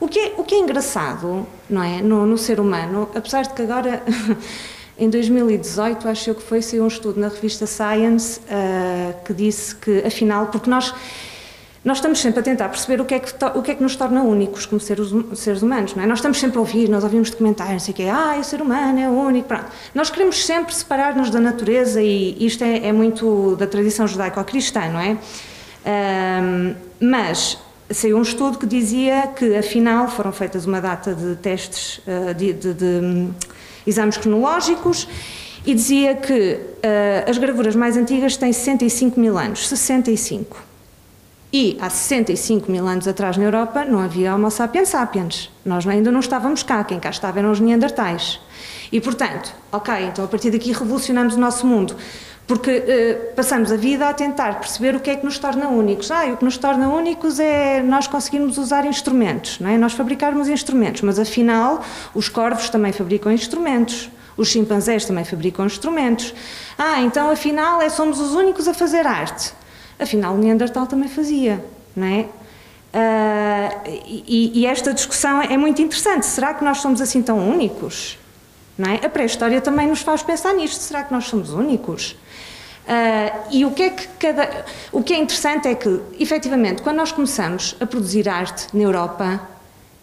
O 0.00 0.08
que 0.08 0.18
é, 0.18 0.34
o 0.36 0.44
que 0.44 0.54
é 0.54 0.58
engraçado, 0.58 1.46
não 1.68 1.82
é? 1.82 2.00
No, 2.02 2.26
no 2.26 2.36
ser 2.36 2.58
humano, 2.58 3.08
apesar 3.14 3.42
de 3.42 3.50
que 3.50 3.62
agora. 3.62 4.02
Em 4.98 5.08
2018, 5.08 6.06
acho 6.08 6.30
eu 6.30 6.34
que 6.34 6.42
foi, 6.42 6.60
saiu 6.60 6.84
um 6.84 6.88
estudo 6.88 7.18
na 7.18 7.28
revista 7.28 7.66
Science 7.66 8.40
uh, 8.40 9.24
que 9.24 9.32
disse 9.32 9.74
que, 9.74 10.02
afinal, 10.06 10.48
porque 10.48 10.68
nós, 10.68 10.94
nós 11.82 11.96
estamos 11.96 12.20
sempre 12.20 12.40
a 12.40 12.42
tentar 12.42 12.68
perceber 12.68 13.00
o 13.00 13.04
que 13.04 13.14
é 13.14 13.18
que, 13.18 13.32
o 13.54 13.62
que, 13.62 13.70
é 13.70 13.74
que 13.74 13.82
nos 13.82 13.96
torna 13.96 14.22
únicos 14.22 14.66
como 14.66 14.80
seres, 14.80 15.08
seres 15.34 15.62
humanos, 15.62 15.94
não 15.94 16.02
é? 16.02 16.06
Nós 16.06 16.18
estamos 16.18 16.38
sempre 16.38 16.58
a 16.58 16.60
ouvir, 16.60 16.90
nós 16.90 17.02
ouvimos 17.04 17.30
documentários, 17.30 17.74
não 17.74 17.80
sei 17.80 17.92
o 17.92 17.96
quê, 17.96 18.04
ah, 18.04 18.36
o 18.38 18.44
ser 18.44 18.60
humano 18.60 19.00
é 19.00 19.08
único, 19.08 19.48
pronto. 19.48 19.66
Nós 19.94 20.10
queremos 20.10 20.44
sempre 20.44 20.74
separar-nos 20.74 21.30
da 21.30 21.40
natureza 21.40 22.02
e 22.02 22.36
isto 22.44 22.62
é, 22.62 22.88
é 22.88 22.92
muito 22.92 23.56
da 23.56 23.66
tradição 23.66 24.06
judaico-cristã, 24.06 24.88
não 24.88 25.00
é? 25.00 25.16
Mas 27.00 27.58
saiu 27.90 28.18
um 28.18 28.22
estudo 28.22 28.58
que 28.58 28.66
dizia 28.66 29.28
que, 29.28 29.56
afinal, 29.56 30.08
foram 30.08 30.32
feitas 30.32 30.66
uma 30.66 30.80
data 30.80 31.14
de 31.14 31.36
testes 31.36 31.98
uh, 31.98 32.34
de, 32.34 32.52
de, 32.52 32.74
de 32.74 33.28
exames 33.86 34.16
cronológicos 34.16 35.08
e 35.64 35.74
dizia 35.74 36.14
que 36.14 36.54
uh, 36.54 37.30
as 37.30 37.38
gravuras 37.38 37.76
mais 37.76 37.96
antigas 37.96 38.36
têm 38.36 38.52
65 38.52 39.18
mil 39.18 39.38
anos. 39.38 39.68
65. 39.68 40.56
E 41.52 41.76
há 41.80 41.90
65 41.90 42.72
mil 42.72 42.88
anos 42.88 43.06
atrás 43.06 43.36
na 43.36 43.44
Europa 43.44 43.84
não 43.84 43.98
havia 43.98 44.34
Homo 44.34 44.50
sapiens 44.50 44.88
sapiens. 44.88 45.50
Nós 45.64 45.86
ainda 45.86 46.10
não 46.10 46.20
estávamos 46.20 46.62
cá, 46.62 46.82
quem 46.82 46.98
cá 46.98 47.10
estava 47.10 47.38
eram 47.38 47.50
os 47.50 47.60
neandertais. 47.60 48.40
E 48.90 49.00
portanto, 49.00 49.54
ok, 49.70 49.94
então 50.06 50.24
a 50.24 50.28
partir 50.28 50.50
daqui 50.50 50.72
revolucionamos 50.72 51.34
o 51.34 51.38
nosso 51.38 51.66
mundo. 51.66 51.94
Porque 52.46 52.70
uh, 52.70 53.34
passamos 53.34 53.70
a 53.70 53.76
vida 53.76 54.08
a 54.08 54.12
tentar 54.12 54.58
perceber 54.58 54.96
o 54.96 55.00
que 55.00 55.10
é 55.10 55.16
que 55.16 55.24
nos 55.24 55.38
torna 55.38 55.68
únicos. 55.68 56.10
Ah, 56.10 56.26
o 56.26 56.36
que 56.36 56.44
nos 56.44 56.58
torna 56.58 56.88
únicos 56.88 57.38
é 57.38 57.82
nós 57.82 58.06
conseguirmos 58.06 58.58
usar 58.58 58.84
instrumentos, 58.84 59.60
não 59.60 59.70
é? 59.70 59.78
nós 59.78 59.92
fabricarmos 59.92 60.48
instrumentos, 60.48 61.02
mas 61.02 61.18
afinal 61.18 61.82
os 62.14 62.28
corvos 62.28 62.68
também 62.68 62.92
fabricam 62.92 63.32
instrumentos. 63.32 64.10
Os 64.36 64.48
chimpanzés 64.48 65.04
também 65.04 65.24
fabricam 65.24 65.66
instrumentos. 65.66 66.34
Ah, 66.76 67.00
então 67.02 67.30
afinal 67.30 67.80
é, 67.80 67.88
somos 67.88 68.18
os 68.18 68.34
únicos 68.34 68.66
a 68.66 68.74
fazer 68.74 69.06
arte. 69.06 69.52
Afinal, 69.98 70.36
Neandertal 70.36 70.86
também 70.86 71.08
fazia, 71.08 71.64
não 71.94 72.06
é? 72.06 72.26
Uh, 72.92 73.88
e, 74.06 74.60
e, 74.60 74.66
esta 74.66 74.92
discussão 74.92 75.40
é 75.40 75.56
muito 75.56 75.80
interessante. 75.80 76.26
Será 76.26 76.52
que 76.52 76.62
nós 76.62 76.78
somos 76.78 77.00
assim 77.00 77.22
tão 77.22 77.38
únicos? 77.48 78.18
Não 78.76 78.90
é? 78.90 78.96
A 78.96 79.08
pré-história 79.08 79.60
também 79.62 79.86
nos 79.86 80.02
faz 80.02 80.22
pensar 80.22 80.52
nisto. 80.52 80.78
Será 80.80 81.02
que 81.02 81.12
nós 81.12 81.24
somos 81.24 81.50
únicos? 81.54 82.16
Uh, 82.82 83.48
e 83.50 83.64
o 83.64 83.70
que, 83.70 83.82
é 83.82 83.90
que 83.90 84.08
cada, 84.18 84.64
o 84.90 85.02
que 85.02 85.14
é 85.14 85.18
interessante 85.18 85.68
é 85.68 85.74
que, 85.74 86.00
efetivamente, 86.18 86.82
quando 86.82 86.96
nós 86.96 87.12
começamos 87.12 87.76
a 87.80 87.86
produzir 87.86 88.28
arte 88.28 88.66
na 88.74 88.82
Europa, 88.82 89.40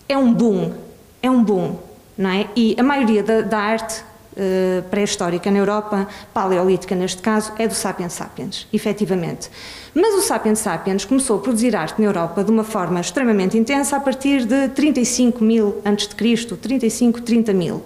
é 0.08 0.18
um 0.18 0.34
boom. 0.34 0.74
É 1.22 1.30
um 1.30 1.44
boom. 1.44 1.78
Não 2.18 2.30
é? 2.30 2.48
E 2.56 2.76
a 2.78 2.84
maioria 2.84 3.22
da, 3.22 3.42
da 3.42 3.58
arte 3.58 4.02
uh, 4.40 4.82
pré-histórica 4.90 5.52
na 5.52 5.60
Europa, 5.60 6.08
paleolítica 6.34 6.96
neste 6.96 7.22
caso, 7.22 7.52
é 7.58 7.68
do 7.68 7.74
Sapiens 7.74 8.14
Sapiens, 8.14 8.68
efetivamente. 8.72 9.50
Mas 9.94 10.16
o 10.16 10.22
Sapiens 10.22 10.60
Sapiens 10.60 11.04
começou 11.04 11.38
a 11.38 11.42
produzir 11.42 11.76
arte 11.76 12.00
na 12.00 12.08
Europa 12.08 12.44
de 12.44 12.52
uma 12.52 12.64
forma 12.64 13.02
extremamente 13.02 13.58
intensa 13.58 13.98
a 13.98 14.00
partir 14.00 14.46
de 14.46 14.70
35 14.70 15.44
mil 15.44 15.82
a.C., 15.84 16.56
35, 16.56 17.22
30 17.22 17.54
mil. 17.54 17.84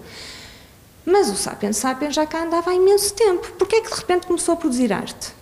Mas 1.06 1.30
o 1.30 1.36
Sapiens 1.36 1.78
Sapiens 1.78 2.16
já 2.16 2.26
cá 2.26 2.44
andava 2.44 2.72
há 2.72 2.74
imenso 2.74 3.14
tempo. 3.14 3.52
Porquê 3.54 3.78
é 3.78 3.82
que 3.82 3.90
de 3.90 3.96
repente 3.96 4.26
começou 4.28 4.54
a 4.54 4.58
produzir 4.58 4.92
arte? 4.94 5.34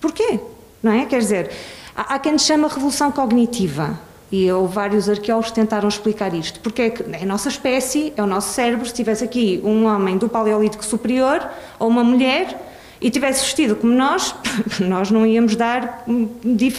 Porquê? 0.00 0.40
Não 0.82 0.92
é? 0.92 1.06
Quer 1.06 1.18
dizer, 1.18 1.50
há, 1.94 2.14
há 2.14 2.18
quem 2.18 2.38
chama 2.38 2.68
revolução 2.68 3.12
cognitiva. 3.12 3.98
E 4.30 4.50
houve 4.50 4.74
vários 4.74 5.08
arqueólogos 5.08 5.50
que 5.50 5.54
tentaram 5.54 5.88
explicar 5.88 6.34
isto. 6.34 6.58
Porque 6.60 6.82
é 6.82 6.90
que 6.90 7.02
a 7.02 7.26
nossa 7.26 7.48
espécie, 7.48 8.12
é 8.16 8.22
o 8.22 8.26
nosso 8.26 8.52
cérebro, 8.52 8.84
se 8.84 8.92
tivesse 8.92 9.22
aqui 9.22 9.60
um 9.64 9.86
homem 9.86 10.18
do 10.18 10.28
Paleolítico 10.28 10.84
Superior 10.84 11.48
ou 11.78 11.88
uma 11.88 12.02
mulher, 12.02 12.60
e 13.00 13.10
tivesse 13.10 13.44
vestido 13.44 13.76
como 13.76 13.92
nós, 13.92 14.34
nós 14.80 15.10
não 15.10 15.26
íamos 15.26 15.54
dar, 15.54 16.04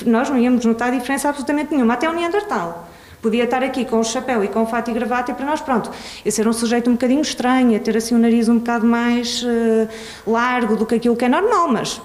nós 0.05 0.29
não 0.29 0.37
íamos 0.37 0.65
notar 0.65 0.91
diferença 0.91 1.29
absolutamente 1.29 1.73
nenhuma, 1.73 1.93
até 1.93 2.09
o 2.09 2.13
Neandertal. 2.13 2.89
Podia 3.27 3.43
estar 3.43 3.61
aqui 3.61 3.83
com 3.83 3.99
o 3.99 4.05
chapéu 4.05 4.41
e 4.41 4.47
com 4.47 4.63
o 4.63 4.65
fato 4.65 4.89
e 4.89 4.93
gravata 4.93 5.31
e 5.31 5.33
para 5.33 5.45
nós, 5.45 5.59
pronto, 5.59 5.91
ia 6.23 6.31
ser 6.31 6.47
um 6.47 6.53
sujeito 6.53 6.89
um 6.89 6.93
bocadinho 6.93 7.19
estranho, 7.19 7.71
ia 7.71 7.79
ter 7.79 7.97
assim 7.97 8.15
um 8.15 8.17
nariz 8.17 8.47
um 8.47 8.57
bocado 8.57 8.87
mais 8.87 9.43
uh, 9.43 9.89
largo 10.25 10.77
do 10.77 10.85
que 10.85 10.95
aquilo 10.95 11.13
que 11.13 11.25
é 11.25 11.27
normal, 11.27 11.67
mas 11.67 12.01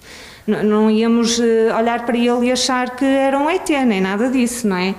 não 0.46 0.90
íamos 0.90 1.38
uh, 1.38 1.42
olhar 1.78 2.04
para 2.04 2.14
ele 2.14 2.48
e 2.48 2.52
achar 2.52 2.94
que 2.94 3.06
era 3.06 3.38
um 3.38 3.48
ET, 3.48 3.66
nem 3.86 4.02
nada 4.02 4.28
disso, 4.28 4.68
não 4.68 4.76
é? 4.76 4.94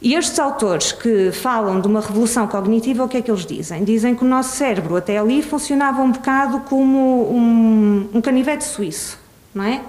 E 0.00 0.14
estes 0.14 0.38
autores 0.38 0.92
que 0.92 1.32
falam 1.32 1.80
de 1.80 1.88
uma 1.88 2.00
revolução 2.00 2.46
cognitiva, 2.46 3.02
o 3.02 3.08
que 3.08 3.16
é 3.16 3.20
que 3.20 3.32
eles 3.32 3.44
dizem? 3.44 3.82
Dizem 3.82 4.14
que 4.14 4.22
o 4.22 4.28
nosso 4.28 4.54
cérebro 4.54 4.94
até 4.94 5.18
ali 5.18 5.42
funcionava 5.42 6.02
um 6.02 6.12
bocado 6.12 6.60
como 6.68 7.32
um, 7.32 8.10
um 8.14 8.20
canivete 8.20 8.62
suíço, 8.62 9.18
não 9.52 9.64
é? 9.64 9.80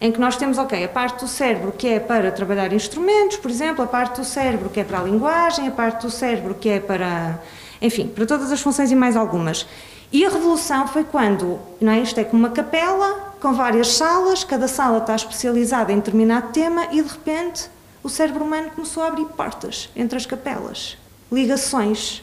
Em 0.00 0.12
que 0.12 0.20
nós 0.20 0.36
temos, 0.36 0.58
ok, 0.58 0.84
a 0.84 0.88
parte 0.88 1.24
do 1.24 1.28
cérebro 1.28 1.72
que 1.72 1.88
é 1.88 1.98
para 1.98 2.30
trabalhar 2.30 2.72
instrumentos, 2.72 3.36
por 3.36 3.50
exemplo, 3.50 3.82
a 3.84 3.86
parte 3.86 4.20
do 4.20 4.24
cérebro 4.24 4.70
que 4.70 4.78
é 4.80 4.84
para 4.84 5.00
a 5.00 5.02
linguagem, 5.02 5.66
a 5.66 5.72
parte 5.72 6.02
do 6.02 6.10
cérebro 6.10 6.54
que 6.54 6.68
é 6.68 6.78
para, 6.78 7.42
enfim, 7.82 8.06
para 8.06 8.24
todas 8.24 8.52
as 8.52 8.60
funções 8.60 8.92
e 8.92 8.94
mais 8.94 9.16
algumas. 9.16 9.66
E 10.12 10.24
a 10.24 10.28
revolução 10.28 10.86
foi 10.86 11.04
quando, 11.04 11.58
não 11.80 11.92
é? 11.92 12.00
Isto 12.00 12.20
é 12.20 12.24
como 12.24 12.46
uma 12.46 12.50
capela 12.50 13.34
com 13.40 13.52
várias 13.52 13.88
salas, 13.88 14.44
cada 14.44 14.68
sala 14.68 14.98
está 14.98 15.14
especializada 15.14 15.92
em 15.92 15.96
determinado 15.96 16.52
tema 16.52 16.86
e 16.92 17.02
de 17.02 17.08
repente 17.08 17.68
o 18.02 18.08
cérebro 18.08 18.44
humano 18.44 18.70
começou 18.70 19.02
a 19.02 19.08
abrir 19.08 19.26
portas 19.26 19.90
entre 19.94 20.16
as 20.16 20.26
capelas, 20.26 20.96
ligações, 21.30 22.22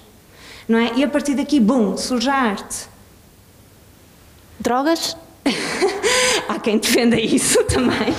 não 0.67 0.79
é? 0.79 0.93
E 0.95 1.03
a 1.03 1.07
partir 1.07 1.35
daqui, 1.35 1.59
bum, 1.59 1.95
surge 1.97 2.29
a 2.29 2.35
arte. 2.35 2.87
Drogas? 4.59 5.15
há 6.47 6.59
quem 6.59 6.77
defenda 6.77 7.19
isso 7.19 7.63
também. 7.65 8.13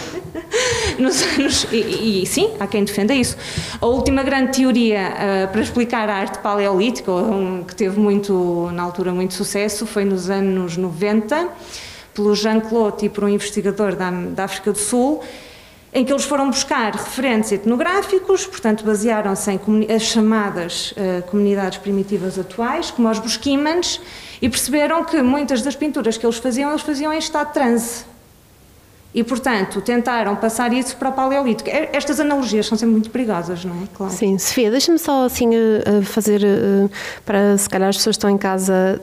Nos 0.99 1.23
anos, 1.23 1.67
e, 1.71 2.23
e, 2.23 2.27
sim, 2.27 2.55
há 2.59 2.67
quem 2.67 2.85
defenda 2.85 3.15
isso. 3.15 3.37
A 3.81 3.87
última 3.87 4.23
grande 4.23 4.53
teoria 4.57 5.12
uh, 5.12 5.53
para 5.53 5.61
explicar 5.61 6.09
a 6.09 6.15
arte 6.15 6.39
paleolítica, 6.39 7.12
um, 7.12 7.65
que 7.65 7.75
teve 7.75 7.99
muito, 7.99 8.71
na 8.73 8.83
altura, 8.83 9.12
muito 9.12 9.35
sucesso, 9.35 9.87
foi 9.87 10.05
nos 10.05 10.31
anos 10.31 10.77
90, 10.77 11.49
pelo 12.15 12.35
Jean 12.35 12.61
Claude 12.61 13.07
e 13.07 13.09
por 13.09 13.25
um 13.25 13.29
investigador 13.29 13.95
da, 13.95 14.11
da 14.11 14.45
África 14.45 14.73
do 14.73 14.79
Sul, 14.79 15.23
em 15.93 16.05
que 16.05 16.12
eles 16.12 16.25
foram 16.25 16.51
buscar 16.51 16.93
referentes 16.93 17.53
etnográficos, 17.53 18.47
portanto 18.47 18.85
basearam-se 18.85 19.51
em 19.51 19.61
as 19.95 20.03
chamadas 20.03 20.93
uh, 20.93 21.23
comunidades 21.31 21.79
primitivas 21.79 22.39
atuais, 22.39 22.91
como 22.91 23.11
os 23.11 23.19
busquimans, 23.19 24.01
e 24.40 24.49
perceberam 24.49 25.05
que 25.05 25.22
muitas 25.22 25.62
das 25.62 25.77
pinturas 25.77 26.16
que 26.16 26.27
eles 26.27 26.38
faziam, 26.38 26.70
eles 26.70 26.83
faziam 26.83 27.12
em 27.12 27.18
estado 27.18 27.49
de 27.49 27.55
transe. 27.55 28.16
E, 29.17 29.25
portanto, 29.25 29.81
tentaram 29.81 30.37
passar 30.37 30.75
isso 30.75 30.95
para 30.99 31.09
o 31.09 31.13
Paleolítico. 31.13 31.71
Estas 31.91 32.21
analogias 32.21 32.67
são 32.67 32.77
sempre 32.77 32.93
muito 32.93 33.09
perigosas, 33.09 33.65
não 33.65 33.73
é? 33.73 33.87
Claro. 33.95 34.13
Sim, 34.13 34.37
Sofia, 34.37 34.71
deixa-me 34.71 34.99
só 34.99 35.25
assim 35.25 35.55
eh, 35.55 35.83
eh, 35.87 36.03
fazer, 36.03 36.45
eh, 36.45 36.87
para 37.25 37.57
se 37.57 37.67
calhar 37.67 37.89
as 37.89 37.97
pessoas 37.97 38.17
que 38.17 38.19
estão 38.19 38.29
em 38.29 38.37
casa 38.37 39.01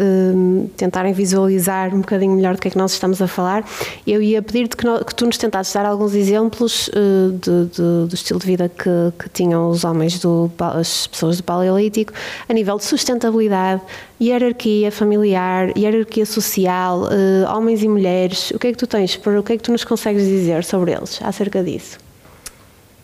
tentarem 0.77 1.13
visualizar 1.13 1.95
um 1.95 2.01
bocadinho 2.01 2.35
melhor 2.35 2.53
do 2.53 2.61
que 2.61 2.67
é 2.67 2.71
que 2.71 2.77
nós 2.77 2.91
estamos 2.91 3.23
a 3.23 3.27
falar. 3.27 3.67
Eu 4.05 4.21
ia 4.21 4.39
pedir-te 4.39 4.77
que, 4.77 5.15
tu 5.15 5.25
nos 5.25 5.39
tentasses 5.39 5.73
dar 5.73 5.83
alguns 5.83 6.13
exemplos 6.13 6.91
de, 6.93 7.65
de, 7.65 8.07
do 8.07 8.13
estilo 8.13 8.39
de 8.39 8.45
vida 8.45 8.69
que, 8.69 8.89
que 9.17 9.29
tinham 9.29 9.67
os 9.67 9.83
homens, 9.83 10.19
do, 10.19 10.51
as 10.59 11.07
pessoas 11.07 11.37
do 11.37 11.43
Paleolítico, 11.43 12.13
a 12.47 12.53
nível 12.53 12.77
de 12.77 12.85
sustentabilidade, 12.85 13.81
hierarquia 14.21 14.91
familiar, 14.91 15.75
hierarquia 15.75 16.25
social, 16.25 17.09
homens 17.55 17.81
e 17.81 17.87
mulheres. 17.87 18.51
O 18.51 18.59
que 18.59 18.67
é 18.67 18.71
que 18.71 18.77
tu 18.77 18.85
tens? 18.85 19.15
O 19.15 19.43
que 19.43 19.53
é 19.53 19.57
que 19.57 19.63
tu 19.63 19.71
nos 19.71 19.83
consegues 19.83 20.02
consegues 20.03 20.25
dizer 20.27 20.63
sobre 20.65 20.91
eles, 20.91 21.19
acerca 21.23 21.63
disso? 21.63 21.97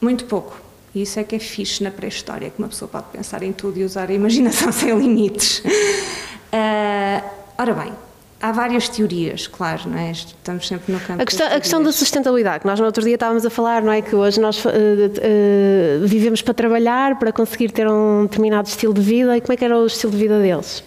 Muito 0.01 0.25
pouco. 0.25 0.59
E 0.93 1.03
isso 1.03 1.19
é 1.19 1.23
que 1.23 1.35
é 1.35 1.39
fixe 1.39 1.81
na 1.83 1.91
pré-história, 1.91 2.49
que 2.49 2.59
uma 2.59 2.67
pessoa 2.67 2.89
pode 2.89 3.05
pensar 3.13 3.41
em 3.41 3.53
tudo 3.53 3.79
e 3.79 3.85
usar 3.85 4.09
a 4.09 4.13
imaginação 4.13 4.71
sem 4.73 4.93
limites. 4.97 5.59
Uh, 5.59 7.23
ora 7.57 7.73
bem, 7.73 7.93
há 8.41 8.51
várias 8.51 8.89
teorias, 8.89 9.47
claro, 9.47 9.83
não 9.87 9.97
é? 9.97 10.11
Estamos 10.11 10.67
sempre 10.67 10.91
no 10.91 10.99
campo. 10.99 11.21
A 11.21 11.25
questão, 11.25 11.47
a 11.47 11.59
questão 11.59 11.81
da 11.81 11.91
sustentabilidade, 11.91 12.61
que 12.61 12.67
nós 12.67 12.79
no 12.79 12.85
outro 12.85 13.03
dia 13.03 13.13
estávamos 13.13 13.45
a 13.45 13.49
falar, 13.49 13.81
não 13.81 13.93
é? 13.93 14.01
Que 14.01 14.15
hoje 14.15 14.41
nós 14.41 14.65
uh, 14.65 14.69
uh, 14.69 16.05
vivemos 16.05 16.41
para 16.41 16.53
trabalhar, 16.53 17.17
para 17.17 17.31
conseguir 17.31 17.71
ter 17.71 17.87
um 17.87 18.23
determinado 18.23 18.67
estilo 18.67 18.93
de 18.93 19.01
vida, 19.01 19.37
e 19.37 19.41
como 19.41 19.53
é 19.53 19.57
que 19.57 19.63
era 19.63 19.77
o 19.77 19.85
estilo 19.85 20.11
de 20.11 20.17
vida 20.17 20.41
deles? 20.41 20.83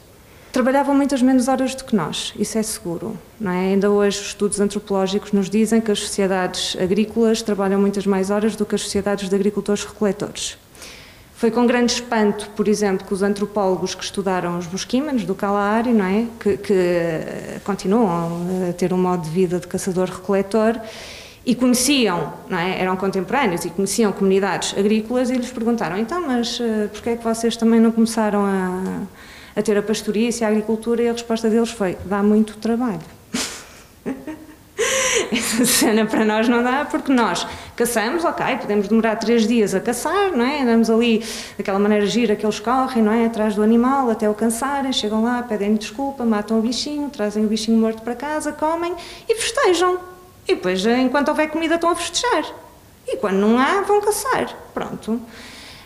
Trabalhavam 0.52 0.94
muitas 0.94 1.22
menos 1.22 1.48
horas 1.48 1.74
do 1.74 1.82
que 1.82 1.96
nós, 1.96 2.34
isso 2.38 2.58
é 2.58 2.62
seguro. 2.62 3.18
Não 3.40 3.50
é? 3.50 3.70
Ainda 3.70 3.90
hoje 3.90 4.20
os 4.20 4.26
estudos 4.28 4.60
antropológicos 4.60 5.32
nos 5.32 5.48
dizem 5.48 5.80
que 5.80 5.90
as 5.90 5.98
sociedades 5.98 6.76
agrícolas 6.78 7.40
trabalham 7.40 7.80
muitas 7.80 8.06
mais 8.06 8.30
horas 8.30 8.54
do 8.54 8.66
que 8.66 8.74
as 8.74 8.82
sociedades 8.82 9.28
de 9.28 9.34
agricultores-recoletores. 9.34 10.58
Foi 11.34 11.50
com 11.50 11.66
grande 11.66 11.94
espanto, 11.94 12.48
por 12.50 12.68
exemplo, 12.68 13.04
que 13.04 13.12
os 13.12 13.22
antropólogos 13.22 13.96
que 13.96 14.04
estudaram 14.04 14.58
os 14.58 14.66
busquímanos 14.66 15.24
do 15.24 15.34
Kalahari, 15.34 15.92
não 15.92 16.04
é? 16.04 16.26
que, 16.38 16.56
que 16.58 16.80
continuam 17.64 18.46
a 18.68 18.72
ter 18.74 18.92
um 18.92 18.98
modo 18.98 19.24
de 19.24 19.30
vida 19.30 19.58
de 19.58 19.66
caçador-recoletor, 19.66 20.78
e 21.44 21.56
conheciam, 21.56 22.32
é? 22.48 22.80
eram 22.80 22.94
contemporâneos 22.96 23.64
e 23.64 23.70
conheciam 23.70 24.12
comunidades 24.12 24.78
agrícolas 24.78 25.30
e 25.30 25.34
lhes 25.34 25.50
perguntaram, 25.50 25.98
então, 25.98 26.24
mas 26.24 26.60
uh, 26.60 26.88
porquê 26.92 27.10
é 27.10 27.16
que 27.16 27.24
vocês 27.24 27.56
também 27.56 27.80
não 27.80 27.90
começaram 27.90 28.46
a 28.46 29.02
a 29.54 29.62
ter 29.62 29.76
a 29.76 29.82
pastoria 29.82 30.30
e 30.30 30.44
a 30.44 30.48
agricultura 30.48 31.02
e 31.02 31.08
a 31.08 31.12
resposta 31.12 31.48
deles 31.48 31.70
foi, 31.70 31.96
dá 32.04 32.22
muito 32.22 32.56
trabalho. 32.56 33.00
Essa 35.30 35.64
cena 35.64 36.06
para 36.06 36.24
nós 36.24 36.48
não 36.48 36.62
dá, 36.62 36.84
porque 36.84 37.12
nós 37.12 37.46
caçamos, 37.76 38.24
ok, 38.24 38.56
podemos 38.56 38.88
demorar 38.88 39.16
três 39.16 39.46
dias 39.46 39.74
a 39.74 39.80
caçar, 39.80 40.32
não 40.32 40.44
é? 40.44 40.62
Andamos 40.62 40.90
ali 40.90 41.24
daquela 41.56 41.78
maneira 41.78 42.06
gira 42.06 42.34
que 42.34 42.44
eles 42.44 42.58
correm, 42.58 43.02
não 43.02 43.12
é? 43.12 43.26
Atrás 43.26 43.54
do 43.54 43.62
animal 43.62 44.10
até 44.10 44.28
o 44.28 44.34
cansarem, 44.34 44.92
chegam 44.92 45.22
lá, 45.22 45.42
pedem 45.42 45.74
desculpa, 45.74 46.24
matam 46.24 46.58
o 46.58 46.62
bichinho, 46.62 47.08
trazem 47.10 47.44
o 47.44 47.48
bichinho 47.48 47.78
morto 47.78 48.02
para 48.02 48.14
casa, 48.14 48.52
comem 48.52 48.94
e 49.28 49.34
festejam. 49.34 49.98
E 50.48 50.54
depois, 50.54 50.84
enquanto 50.84 51.28
houver 51.28 51.48
comida, 51.50 51.76
estão 51.76 51.90
a 51.90 51.94
festejar. 51.94 52.44
E 53.06 53.16
quando 53.16 53.36
não 53.36 53.58
há, 53.58 53.82
vão 53.82 54.00
caçar. 54.00 54.54
Pronto. 54.74 55.20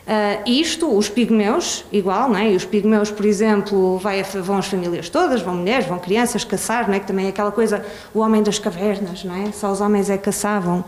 Uh, 0.07 0.49
isto, 0.49 0.97
os 0.97 1.09
pigmeus, 1.09 1.85
igual, 1.91 2.29
não 2.29 2.37
é? 2.37 2.53
E 2.53 2.55
os 2.55 2.65
pigmeus, 2.65 3.11
por 3.11 3.27
exemplo, 3.27 3.99
vai, 3.99 4.23
vão 4.23 4.59
as 4.59 4.67
famílias 4.67 5.09
todas, 5.09 5.43
vão 5.43 5.57
mulheres, 5.57 5.85
vão 5.85 5.99
crianças 5.99 6.45
caçar, 6.45 6.87
não 6.87 6.95
é? 6.95 7.01
Que 7.01 7.09
também 7.09 7.27
é 7.27 7.31
aquela 7.31 7.51
coisa, 7.51 7.85
o 8.15 8.21
homem 8.21 8.41
das 8.41 8.57
cavernas, 8.57 9.25
não 9.25 9.35
é? 9.35 9.51
Só 9.51 9.69
os 9.73 9.81
homens 9.81 10.09
é 10.09 10.17
que 10.17 10.23
caçavam. 10.23 10.79
Uh, 10.79 10.85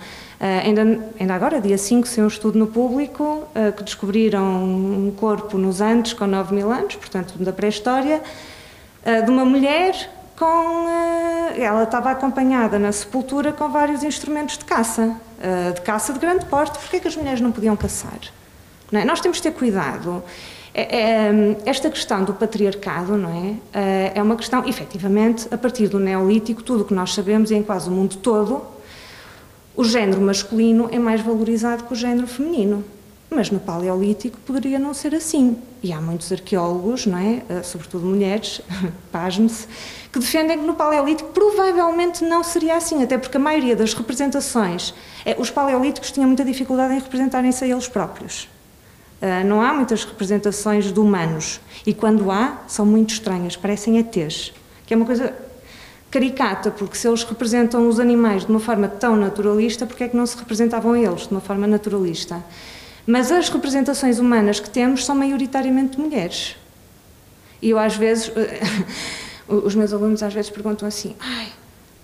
ainda, 0.65 1.01
ainda 1.19 1.35
agora, 1.35 1.61
dia 1.61 1.77
5, 1.77 2.07
saiu 2.07 2.27
um 2.27 2.29
estudo 2.29 2.57
no 2.57 2.69
público 2.69 3.25
uh, 3.25 3.73
que 3.77 3.83
descobriram 3.83 4.45
um 4.45 5.13
corpo 5.17 5.59
nos 5.59 5.81
Andes 5.81 6.13
com 6.13 6.25
9 6.25 6.55
mil 6.55 6.71
anos, 6.71 6.95
portanto, 6.95 7.35
da 7.39 7.53
pré-história, 7.53 8.23
de 9.25 9.31
uma 9.31 9.45
mulher 9.45 9.95
com. 10.37 10.87
ela 11.57 11.85
estava 11.85 12.11
acompanhada 12.11 12.79
na 12.79 12.93
sepultura 12.93 13.53
com 13.53 13.71
vários 13.71 14.03
instrumentos 14.03 14.59
de 14.59 14.67
caça, 14.67 15.17
de 15.75 15.81
caça 15.81 16.13
de 16.13 16.19
grande 16.19 16.45
porte. 16.45 16.79
Porquê 16.79 16.97
é 16.97 17.01
que 17.01 17.09
as 17.09 17.17
mulheres 17.17 17.41
não 17.41 17.51
podiam 17.51 17.75
caçar? 17.75 18.19
É? 18.93 19.05
Nós 19.05 19.21
temos 19.21 19.39
de 19.39 19.43
ter 19.43 19.53
cuidado. 19.53 20.23
É, 20.73 20.97
é, 20.97 21.57
esta 21.67 21.91
questão 21.91 22.25
do 22.25 22.33
patriarcado, 22.33 23.17
não 23.17 23.59
é? 23.75 24.13
É 24.15 24.23
uma 24.23 24.37
questão, 24.37 24.67
efetivamente, 24.69 25.49
a 25.51 25.59
partir 25.59 25.89
do 25.89 25.99
Neolítico, 25.99 26.63
tudo 26.63 26.83
o 26.83 26.85
que 26.85 26.95
nós 26.95 27.13
sabemos 27.15 27.51
em 27.51 27.63
quase 27.63 27.89
o 27.89 27.93
mundo 27.93 28.17
todo, 28.17 28.63
o 29.79 29.85
género 29.85 30.21
masculino 30.21 30.89
é 30.91 30.99
mais 30.99 31.21
valorizado 31.21 31.85
que 31.85 31.93
o 31.93 31.97
género 31.97 32.27
feminino. 32.27 32.85
Mas 33.31 33.51
no 33.51 33.61
Paleolítico 33.61 34.39
poderia 34.41 34.79
não 34.79 34.95
ser 34.95 35.15
assim. 35.15 35.57
E 35.83 35.93
há 35.93 36.01
muitos 36.01 36.33
arqueólogos, 36.33 37.07
não 37.07 37.19
é? 37.19 37.43
Eh, 37.49 37.63
sobretudo 37.63 38.07
mulheres, 38.07 38.61
pasme-se, 39.13 39.69
que 40.11 40.19
defendem 40.19 40.59
que 40.59 40.65
no 40.65 40.75
Paleolítico 40.75 41.31
provavelmente 41.31 42.25
não 42.25 42.43
seria 42.43 42.77
assim, 42.77 43.03
até 43.03 43.19
porque 43.19 43.37
a 43.37 43.41
maioria 43.41 43.77
das 43.77 43.93
representações. 43.93 44.95
É, 45.25 45.37
os 45.39 45.51
Paleolíticos 45.51 46.11
tinham 46.11 46.27
muita 46.27 46.45
dificuldade 46.45 46.95
em 46.95 46.99
representarem-se 46.99 47.63
a 47.65 47.69
eles 47.69 47.87
próprios. 47.87 48.49
Uh, 49.21 49.47
não 49.47 49.61
há 49.61 49.73
muitas 49.75 50.05
representações 50.05 50.93
de 50.93 51.01
humanos. 51.01 51.61
E 51.87 51.93
quando 51.93 52.31
há, 52.31 52.63
são 52.69 52.87
muito 52.87 53.13
estranhas, 53.13 53.57
parecem 53.57 53.99
ETs. 53.99 54.53
Que 54.87 54.95
é 54.95 54.97
uma 54.97 55.07
coisa 55.07 55.35
caricata, 56.11 56.71
porque 56.71 56.97
se 56.97 57.07
eles 57.07 57.25
representam 57.25 57.89
os 57.89 58.01
animais 58.01 58.45
de 58.45 58.51
uma 58.51 58.61
forma 58.61 58.89
tão 58.89 59.17
naturalista, 59.17 59.87
porque 59.87 60.05
é 60.05 60.09
que 60.09 60.17
não 60.17 60.25
se 60.25 60.37
representavam 60.37 60.97
eles 60.97 61.23
de 61.23 61.33
uma 61.33 61.41
forma 61.41 61.67
naturalista? 61.67 62.43
Mas 63.07 63.33
as 63.33 63.49
representações 63.49 64.19
humanas 64.19 64.61
que 64.61 64.71
temos 64.71 65.05
são 65.05 65.15
maioritariamente 65.17 65.99
mulheres. 65.99 66.57
E 67.61 67.71
eu 67.71 67.79
às 67.79 67.97
vezes, 67.97 68.31
os 69.49 69.75
meus 69.75 69.93
alunos 69.93 70.23
às 70.23 70.33
vezes 70.33 70.51
perguntam 70.51 70.87
assim, 70.87 71.17
ai, 71.19 71.49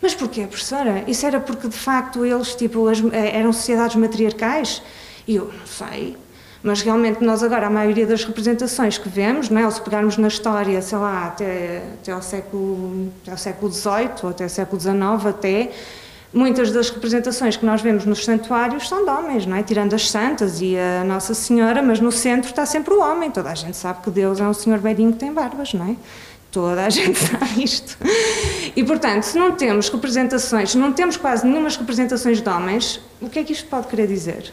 mas 0.05 0.15
porquê, 0.15 0.47
professora? 0.47 1.05
Isso 1.07 1.25
era 1.25 1.41
porque 1.41 1.67
de 1.67 1.77
facto 1.77 2.27
eles 2.27 2.55
tipo, 2.55 2.91
eh, 2.91 3.39
eram 3.39 3.53
sociedades 3.53 3.97
matriarcais? 3.97 4.83
E 5.27 5.37
eu, 5.37 5.47
não 5.47 5.67
sei, 5.67 6.17
mas 6.65 6.81
realmente 6.81 7.23
nós 7.23 7.43
agora, 7.43 7.67
a 7.67 7.71
maioria 7.71 8.07
das 8.07 8.25
representações 8.25 8.97
que 8.97 9.07
vemos, 9.07 9.51
não 9.51 9.61
é? 9.61 9.67
ou 9.67 9.71
se 9.71 9.83
pegarmos 9.83 10.17
na 10.17 10.29
história, 10.29 10.81
sei 10.81 10.97
lá, 10.97 11.27
até, 11.27 11.83
até, 12.01 12.11
ao, 12.11 12.23
século, 12.23 13.13
até 13.23 13.37
século 13.37 13.71
XVIII, 13.71 14.11
ou 14.23 14.31
até 14.31 14.45
ao 14.45 14.49
século 14.51 14.81
XIX 14.81 14.97
até, 15.29 15.71
muitas 16.33 16.73
das 16.73 16.89
representações 16.89 17.55
que 17.59 17.67
nós 17.67 17.83
vemos 17.83 18.07
nos 18.07 18.25
santuários 18.25 18.89
são 18.89 19.05
de 19.05 19.11
homens, 19.11 19.45
não 19.45 19.59
é? 19.59 19.63
Tirando 19.63 19.93
as 19.93 20.11
santas 20.11 20.63
e 20.63 20.75
a 20.79 21.05
Nossa 21.05 21.35
Senhora, 21.35 21.83
mas 21.83 22.01
no 22.01 22.11
centro 22.11 22.49
está 22.49 22.65
sempre 22.65 22.95
o 22.95 23.01
homem. 23.01 23.31
Toda 23.31 23.51
a 23.51 23.55
gente 23.55 23.77
sabe 23.77 24.01
que 24.03 24.11
Deus 24.11 24.41
é 24.41 24.49
um 24.49 24.55
senhor 24.55 24.79
velhinho 24.79 25.13
que 25.13 25.19
tem 25.19 25.31
barbas, 25.31 25.75
não 25.75 25.91
é? 25.91 25.97
Toda 26.51 26.87
a 26.87 26.89
gente 26.89 27.19
sabe 27.19 27.63
isto. 27.63 27.99
E, 28.75 28.83
portanto, 28.83 29.25
se 29.25 29.37
não 29.37 29.53
temos 29.53 29.91
representações, 29.91 30.71
se 30.71 30.79
não 30.79 30.95
temos 30.95 31.19
quase 31.19 31.47
nenhuma 31.47 31.69
representações 31.69 32.41
de 32.41 32.49
homens, 32.49 33.03
o 33.21 33.29
que 33.29 33.39
é 33.39 33.45
que 33.45 33.53
isto 33.53 33.69
pode 33.69 33.87
querer 33.87 34.07
dizer? 34.07 34.51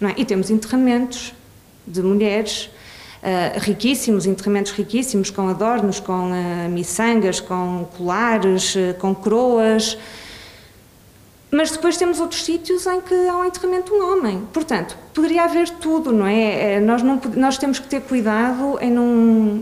Não 0.00 0.08
é? 0.08 0.14
E 0.16 0.24
temos 0.24 0.48
enterramentos 0.48 1.34
de 1.86 2.02
mulheres, 2.02 2.70
uh, 3.22 3.58
riquíssimos, 3.60 4.26
enterramentos 4.26 4.72
riquíssimos, 4.72 5.30
com 5.30 5.48
adornos, 5.48 6.00
com 6.00 6.30
uh, 6.30 6.68
miçangas, 6.68 7.40
com 7.40 7.88
colares, 7.96 8.74
uh, 8.74 8.94
com 8.98 9.14
coroas. 9.14 9.96
Mas 11.50 11.72
depois 11.72 11.96
temos 11.96 12.20
outros 12.20 12.44
sítios 12.44 12.86
em 12.86 13.00
que 13.00 13.14
há 13.28 13.36
um 13.36 13.44
enterramento 13.44 13.92
de 13.92 13.98
um 13.98 14.12
homem. 14.12 14.46
Portanto, 14.52 14.96
poderia 15.12 15.42
haver 15.42 15.68
tudo, 15.68 16.12
não 16.12 16.24
é? 16.24 16.78
Nós, 16.78 17.02
não, 17.02 17.20
nós 17.34 17.58
temos 17.58 17.80
que 17.80 17.88
ter 17.88 18.02
cuidado 18.02 18.78
em 18.80 18.92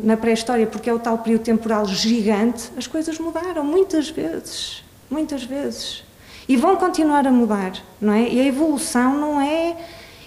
na 0.05 0.15
pré-história, 0.15 0.67
porque 0.67 0.91
é 0.91 0.93
o 0.93 0.99
tal 0.99 1.17
período 1.17 1.45
temporal 1.45 1.87
gigante. 1.87 2.71
As 2.77 2.87
coisas 2.87 3.19
mudaram 3.19 3.65
muitas 3.65 4.11
vezes. 4.11 4.85
Muitas 5.11 5.45
vezes. 5.45 6.05
E 6.47 6.59
vão 6.59 6.77
continuar 6.77 7.27
a 7.27 7.31
mudar, 7.31 7.73
não 7.99 8.13
é? 8.13 8.29
E 8.29 8.39
a 8.39 8.45
evolução 8.45 9.19
não 9.19 9.41
é 9.41 9.75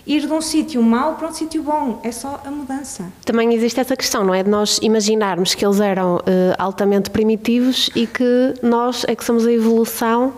ir 0.05 0.21
de 0.21 0.33
um 0.33 0.41
sítio 0.41 0.81
mau 0.81 1.15
para 1.15 1.27
um 1.27 1.33
sítio 1.33 1.63
bom, 1.63 1.99
é 2.03 2.11
só 2.11 2.41
a 2.45 2.51
mudança. 2.51 3.11
Também 3.25 3.53
existe 3.53 3.79
essa 3.79 3.95
questão, 3.95 4.23
não 4.23 4.33
é? 4.33 4.43
De 4.43 4.49
nós 4.49 4.79
imaginarmos 4.81 5.53
que 5.53 5.65
eles 5.65 5.79
eram 5.79 6.17
uh, 6.17 6.21
altamente 6.57 7.09
primitivos 7.09 7.89
e 7.95 8.07
que 8.07 8.53
nós 8.61 9.05
é 9.07 9.15
que 9.15 9.23
somos 9.23 9.45
a 9.45 9.51
evolução 9.51 10.33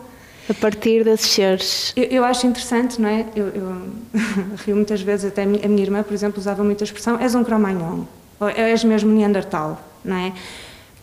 a 0.49 0.53
partir 0.53 1.03
desses 1.03 1.31
seres. 1.31 1.93
Eu, 1.95 2.03
eu 2.05 2.23
acho 2.23 2.45
interessante, 2.45 3.01
não 3.01 3.09
é? 3.09 3.25
Eu, 3.35 3.47
eu 3.47 3.81
rio 4.65 4.75
muitas 4.75 5.01
vezes, 5.01 5.25
até 5.31 5.43
a 5.43 5.45
minha 5.45 5.81
irmã, 5.81 6.03
por 6.03 6.13
exemplo, 6.13 6.39
usava 6.39 6.63
muita 6.63 6.83
expressão: 6.83 7.19
és 7.19 7.33
um 7.35 7.43
cromagnon, 7.43 8.03
ou 8.39 8.49
és 8.49 8.83
mesmo 8.83 9.11
Neandertal, 9.11 9.81
não 10.03 10.17
é? 10.17 10.33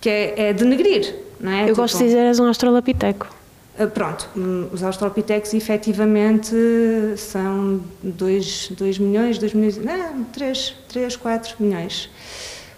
Que 0.00 0.08
é, 0.08 0.48
é 0.48 0.52
denegrir, 0.52 1.14
não 1.40 1.52
é? 1.52 1.62
Eu 1.62 1.66
tipo, 1.68 1.80
gosto 1.80 1.98
de 1.98 2.04
dizer: 2.04 2.18
és 2.18 2.38
um 2.38 2.46
australopiteco. 2.46 3.39
Ah, 3.80 3.86
pronto, 3.86 4.28
hum, 4.36 4.68
os 4.74 4.82
australopitecos 4.82 5.54
efetivamente 5.54 6.54
são 7.16 7.80
2 8.02 8.98
milhões, 8.98 9.38
2 9.38 9.54
milhões, 9.54 9.78
não, 9.78 10.22
3, 10.24 10.76
3, 10.86 11.16
4 11.16 11.54
milhões. 11.58 12.10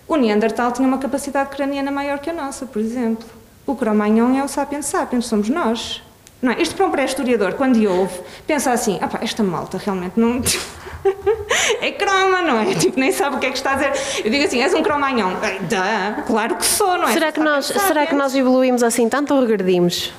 O 0.07 0.15
Neandertal 0.15 0.71
tinha 0.71 0.87
uma 0.87 0.99
capacidade 0.99 1.51
craniana 1.51 1.91
maior 1.91 2.21
que 2.21 2.31
a 2.31 2.33
nossa, 2.33 2.67
por 2.67 2.81
exemplo. 2.81 3.27
O 3.67 3.75
Cro-Magnon 3.75 4.39
é 4.39 4.45
o 4.45 4.49
Sapiens 4.49 4.87
Sapiens, 4.87 5.27
somos 5.27 5.49
nós. 5.49 6.01
Não 6.41 6.53
é? 6.53 6.63
Isto 6.63 6.77
para 6.77 6.87
um 6.87 6.91
pré-historiador, 6.93 7.55
quando 7.55 7.85
ouve, 7.85 8.21
pensa 8.47 8.71
assim, 8.71 8.99
ah 9.01 9.09
pá, 9.09 9.19
esta 9.23 9.43
malta 9.43 9.79
realmente 9.79 10.21
não... 10.21 10.41
é 11.83 11.91
croma, 11.91 12.43
não 12.43 12.61
é? 12.61 12.77
Tipo, 12.77 13.01
nem 13.01 13.11
sabe 13.11 13.37
o 13.37 13.39
que 13.41 13.47
é 13.47 13.51
que 13.51 13.57
está 13.57 13.73
a 13.73 13.75
dizer. 13.75 14.23
Eu 14.25 14.31
digo 14.31 14.45
assim, 14.45 14.63
és 14.63 14.73
um 14.73 14.85
cromagnon. 14.85 15.33
Dá, 15.69 16.23
claro 16.29 16.55
que 16.55 16.65
sou, 16.65 16.97
não 16.97 17.09
é? 17.09 17.13
Será 17.13 17.33
que, 17.33 17.41
nós, 17.41 17.67
será 17.67 18.07
que 18.07 18.15
nós 18.15 18.37
evoluímos 18.37 18.85
assim 18.85 19.09
tanto 19.09 19.35
ou 19.35 19.41
regredimos? 19.41 20.13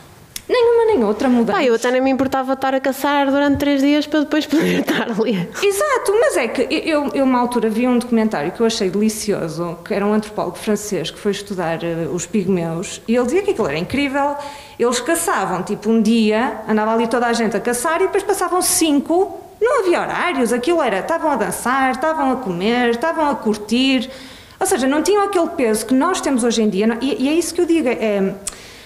Nenhuma 0.47 0.85
nem 0.85 1.03
outra 1.05 1.29
mudança. 1.29 1.57
Pá, 1.57 1.63
eu 1.63 1.75
até 1.75 1.89
nem 1.89 2.01
me 2.01 2.09
importava 2.09 2.53
estar 2.53 2.75
a 2.75 2.79
caçar 2.79 3.31
durante 3.31 3.57
três 3.57 3.81
dias 3.81 4.05
para 4.05 4.21
depois 4.21 4.45
poder 4.45 4.81
estar 4.81 5.09
ali. 5.09 5.49
Exato, 5.61 6.13
mas 6.19 6.35
é 6.35 6.47
que 6.49 6.61
eu, 6.85 7.09
eu 7.13 7.23
uma 7.23 7.39
altura 7.39 7.69
vi 7.69 7.87
um 7.87 7.97
documentário 7.97 8.51
que 8.51 8.59
eu 8.59 8.65
achei 8.65 8.89
delicioso, 8.89 9.77
que 9.85 9.93
era 9.93 10.05
um 10.05 10.11
antropólogo 10.11 10.57
francês 10.57 11.09
que 11.09 11.17
foi 11.17 11.31
estudar 11.31 11.79
uh, 11.81 12.13
os 12.13 12.25
pigmeus, 12.25 13.01
e 13.07 13.15
ele 13.15 13.23
dizia 13.25 13.41
que 13.41 13.51
aquilo 13.51 13.67
era 13.67 13.77
incrível. 13.77 14.35
Eles 14.77 14.99
caçavam, 14.99 15.63
tipo, 15.63 15.89
um 15.89 16.01
dia, 16.01 16.61
andava 16.67 16.93
ali 16.93 17.07
toda 17.07 17.27
a 17.27 17.33
gente 17.33 17.55
a 17.55 17.59
caçar 17.59 18.01
e 18.01 18.05
depois 18.05 18.23
passavam 18.23 18.61
cinco, 18.61 19.39
não 19.61 19.79
havia 19.79 20.01
horários, 20.01 20.51
aquilo 20.51 20.81
era, 20.81 20.99
estavam 20.99 21.31
a 21.31 21.35
dançar, 21.37 21.91
estavam 21.91 22.33
a 22.33 22.35
comer, 22.35 22.89
estavam 22.89 23.29
a 23.29 23.35
curtir, 23.35 24.09
ou 24.59 24.67
seja, 24.67 24.87
não 24.87 25.01
tinham 25.01 25.23
aquele 25.23 25.47
peso 25.49 25.85
que 25.85 25.93
nós 25.93 26.19
temos 26.19 26.43
hoje 26.43 26.61
em 26.63 26.69
dia, 26.69 26.97
e, 26.99 27.23
e 27.23 27.29
é 27.29 27.33
isso 27.33 27.53
que 27.53 27.61
eu 27.61 27.65
digo, 27.65 27.87
é 27.87 28.33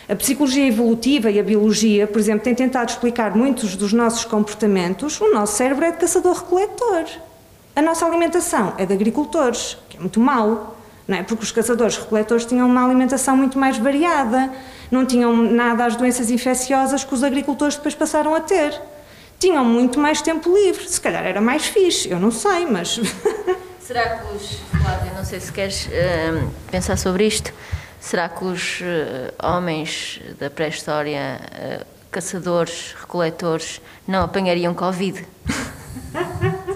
a 0.10 0.16
psicologia 0.16 0.66
evolutiva 0.66 1.30
e 1.30 1.38
a 1.38 1.44
biologia, 1.44 2.08
por 2.08 2.18
exemplo, 2.18 2.44
têm 2.44 2.56
tentado 2.56 2.90
explicar 2.90 3.36
muitos 3.36 3.76
dos 3.76 3.92
nossos 3.92 4.24
comportamentos. 4.24 5.20
O 5.20 5.34
nosso 5.34 5.58
cérebro 5.58 5.84
é 5.84 5.92
de 5.92 5.98
caçador-recoletor. 5.98 7.06
A 7.76 7.82
nossa 7.82 8.06
alimentação 8.06 8.74
é 8.78 8.86
de 8.86 8.94
agricultores, 8.94 9.78
que 9.90 9.98
é 9.98 10.00
muito 10.00 10.20
mau, 10.20 10.78
não 11.06 11.18
é? 11.18 11.24
Porque 11.24 11.44
os 11.44 11.52
caçadores-recoletores 11.52 12.46
tinham 12.46 12.68
uma 12.68 12.86
alimentação 12.86 13.36
muito 13.36 13.60
mais 13.60 13.78
variada, 13.78 14.50
não 14.90 15.06
tinham 15.06 15.36
nada 15.36 15.86
às 15.86 15.98
doenças 15.98 16.32
infecciosas 16.32 17.04
que 17.04 17.14
os 17.14 17.22
agricultores 17.22 17.76
depois 17.76 17.94
passaram 17.94 18.34
a 18.34 18.40
ter. 18.40 18.80
Tinham 19.38 19.64
muito 19.64 20.00
mais 20.00 20.22
tempo 20.22 20.52
livre, 20.52 20.88
se 20.88 21.00
calhar 21.00 21.24
era 21.24 21.42
mais 21.42 21.66
fixe, 21.66 22.10
eu 22.10 22.20
não 22.20 22.32
sei, 22.32 22.66
mas. 22.66 23.00
Será 23.80 24.18
que 24.18 24.36
os. 24.36 24.60
Flávia, 24.82 25.14
não 25.16 25.24
sei 25.24 25.40
se 25.40 25.52
queres 25.52 25.86
uh, 25.88 26.50
pensar 26.72 26.98
sobre 26.98 27.28
isto. 27.28 27.54
Será 28.00 28.30
que 28.30 28.46
os 28.46 28.82
uh, 28.82 29.34
homens 29.46 30.22
da 30.40 30.50
pré-história, 30.50 31.40
uh, 31.82 31.86
caçadores, 32.12 32.96
recoletores, 33.00 33.82
não 34.08 34.24
apanhariam 34.24 34.74
Covid? 34.74 35.26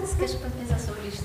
se 0.04 0.16
queres 0.16 0.34
pensar 0.34 0.78
sobre 0.78 1.08
isto. 1.08 1.24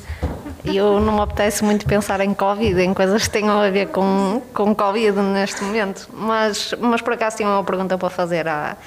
Eu 0.63 0.99
não 0.99 1.13
me 1.15 1.21
apetece 1.21 1.63
muito 1.63 1.85
pensar 1.85 2.21
em 2.21 2.33
Covid, 2.33 2.79
em 2.79 2.93
coisas 2.93 3.23
que 3.23 3.29
tenham 3.31 3.59
a 3.59 3.69
ver 3.69 3.87
com, 3.87 4.41
com 4.53 4.75
Covid 4.75 5.19
neste 5.19 5.63
momento, 5.63 6.07
mas, 6.13 6.73
mas 6.79 7.01
por 7.01 7.13
acaso 7.13 7.37
tinha 7.37 7.49
uma 7.49 7.63
pergunta 7.63 7.97
para 7.97 8.09
fazer 8.09 8.47
à, 8.47 8.77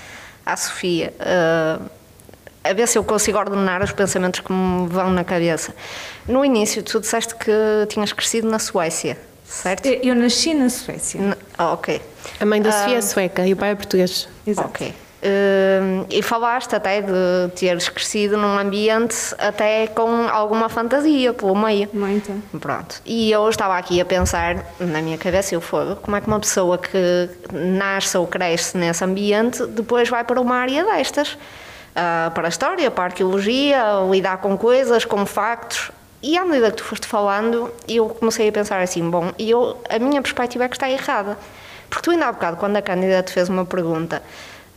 à 0.46 0.56
Sofia. 0.56 1.12
Uh, 1.20 1.90
a 2.62 2.72
ver 2.72 2.86
se 2.86 2.98
eu 2.98 3.04
consigo 3.04 3.38
ordenar 3.38 3.82
os 3.82 3.90
pensamentos 3.90 4.40
que 4.40 4.52
me 4.52 4.86
vão 4.86 5.11
na 5.11 5.24
cabeça. 5.24 5.74
No 6.28 6.44
início, 6.44 6.82
tu 6.82 7.00
disseste 7.00 7.34
que 7.34 7.50
tinhas 7.88 8.12
crescido 8.12 8.48
na 8.48 8.58
Suécia 8.58 9.16
certo? 9.51 9.86
Eu 9.86 10.14
nasci 10.14 10.55
na 10.55 10.68
Suécia. 10.68 11.20
Na, 11.20 11.36
ah, 11.59 11.72
ok. 11.72 12.01
A 12.38 12.46
mãe 12.46 12.62
da 12.62 12.72
Sofia 12.72 12.98
é 12.98 13.01
sueca 13.01 13.46
e 13.46 13.53
o 13.53 13.57
pai 13.57 13.70
é 13.70 13.74
português. 13.74 14.28
Exato. 14.46 14.68
Ok. 14.68 14.94
Uh, 15.22 16.07
e 16.09 16.22
falaste 16.22 16.74
até 16.74 17.03
de 17.03 17.12
teres 17.55 17.90
crescido 17.90 18.38
num 18.38 18.59
ambiente 18.59 19.34
até 19.36 19.86
com 19.86 20.26
alguma 20.28 20.70
fantasia 20.70 21.34
pelo 21.34 21.55
meio. 21.55 21.90
Muito. 21.92 22.32
Pronto. 22.59 23.03
E 23.05 23.30
eu 23.30 23.46
estava 23.51 23.76
aqui 23.76 24.01
a 24.01 24.05
pensar 24.05 24.64
na 24.78 25.03
minha 25.03 25.18
cabeça, 25.18 25.55
eu 25.55 25.61
fui, 25.61 25.94
como 26.01 26.16
é 26.16 26.22
que 26.22 26.26
uma 26.26 26.40
pessoa 26.40 26.78
que 26.78 27.28
nasce 27.53 28.16
ou 28.16 28.26
cresce 28.26 28.78
nesse 28.78 29.05
ambiente 29.05 29.66
depois 29.66 30.09
vai 30.09 30.24
para 30.24 30.40
uma 30.40 30.57
área 30.57 30.84
destas? 30.84 31.36
uh, 31.90 32.30
para 32.32 32.46
a 32.46 32.48
história, 32.48 32.90
para 32.90 33.05
a 33.05 33.07
arqueologia, 33.07 33.82
lidar 34.11 34.38
com 34.38 34.57
coisas, 34.57 35.05
com 35.05 35.24
factos. 35.26 35.90
E 36.22 36.36
à 36.36 36.44
medida 36.44 36.70
que 36.70 36.78
tu 36.78 36.84
foste 36.84 37.06
falando, 37.06 37.72
eu 37.88 38.08
comecei 38.08 38.48
a 38.48 38.52
pensar 38.52 38.80
assim: 38.80 39.08
bom, 39.08 39.32
eu, 39.38 39.78
a 39.88 39.98
minha 39.98 40.20
perspectiva 40.20 40.64
é 40.64 40.68
que 40.68 40.76
está 40.76 40.90
errada. 40.90 41.38
Porque 41.88 42.02
tu, 42.02 42.10
ainda 42.10 42.26
há 42.26 42.32
bocado, 42.32 42.56
quando 42.56 42.76
a 42.76 42.82
Cândida 42.82 43.22
te 43.22 43.32
fez 43.32 43.48
uma 43.48 43.64
pergunta, 43.64 44.22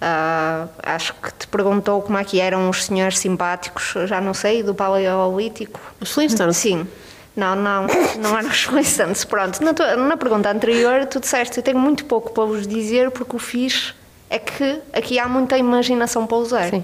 uh, 0.01 0.69
acho 0.81 1.13
que 1.15 1.33
te 1.33 1.47
perguntou 1.47 2.01
como 2.01 2.17
é 2.17 2.23
que 2.23 2.39
eram 2.39 2.69
os 2.69 2.85
senhores 2.85 3.19
simpáticos, 3.19 3.93
já 4.07 4.19
não 4.19 4.33
sei, 4.33 4.63
do 4.63 4.73
Paleolítico. 4.73 5.79
Os 6.01 6.11
Flintstones? 6.11 6.57
Sim. 6.57 6.87
Não, 7.35 7.55
não, 7.55 7.87
não 8.19 8.37
eram 8.37 8.49
os 8.49 8.63
Flintstones. 8.63 9.23
Pronto, 9.25 9.63
na, 9.63 9.73
tua, 9.73 9.95
na 9.95 10.17
pergunta 10.17 10.49
anterior, 10.49 11.05
tu 11.05 11.19
disseste: 11.19 11.57
eu 11.57 11.63
tenho 11.63 11.77
muito 11.77 12.05
pouco 12.05 12.31
para 12.31 12.45
vos 12.45 12.65
dizer, 12.65 13.11
porque 13.11 13.35
o 13.35 13.39
fiz 13.39 13.93
é 14.29 14.39
que 14.39 14.79
aqui 14.91 15.19
há 15.19 15.27
muita 15.27 15.57
imaginação 15.57 16.25
para 16.25 16.37
usar. 16.37 16.69
Sim. 16.69 16.83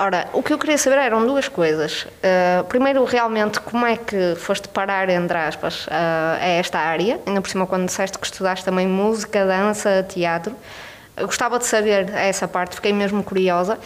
Ora, 0.00 0.28
o 0.32 0.44
que 0.44 0.52
eu 0.52 0.58
queria 0.58 0.78
saber 0.78 0.98
eram 0.98 1.26
duas 1.26 1.48
coisas. 1.48 2.04
Uh, 2.04 2.62
primeiro, 2.68 3.04
realmente, 3.04 3.58
como 3.58 3.84
é 3.84 3.96
que 3.96 4.36
foste 4.36 4.68
parar, 4.68 5.08
entre 5.08 5.36
aspas, 5.36 5.88
uh, 5.88 6.38
a 6.40 6.46
esta 6.46 6.78
área? 6.78 7.20
Ainda 7.26 7.40
por 7.40 7.50
cima, 7.50 7.66
quando 7.66 7.86
disseste 7.86 8.16
que 8.16 8.24
estudaste 8.24 8.64
também 8.64 8.86
música, 8.86 9.44
dança, 9.44 10.06
teatro. 10.08 10.54
Eu 11.16 11.26
gostava 11.26 11.58
de 11.58 11.66
saber 11.66 12.10
essa 12.14 12.46
parte, 12.46 12.76
fiquei 12.76 12.92
mesmo 12.92 13.24
curiosa. 13.24 13.76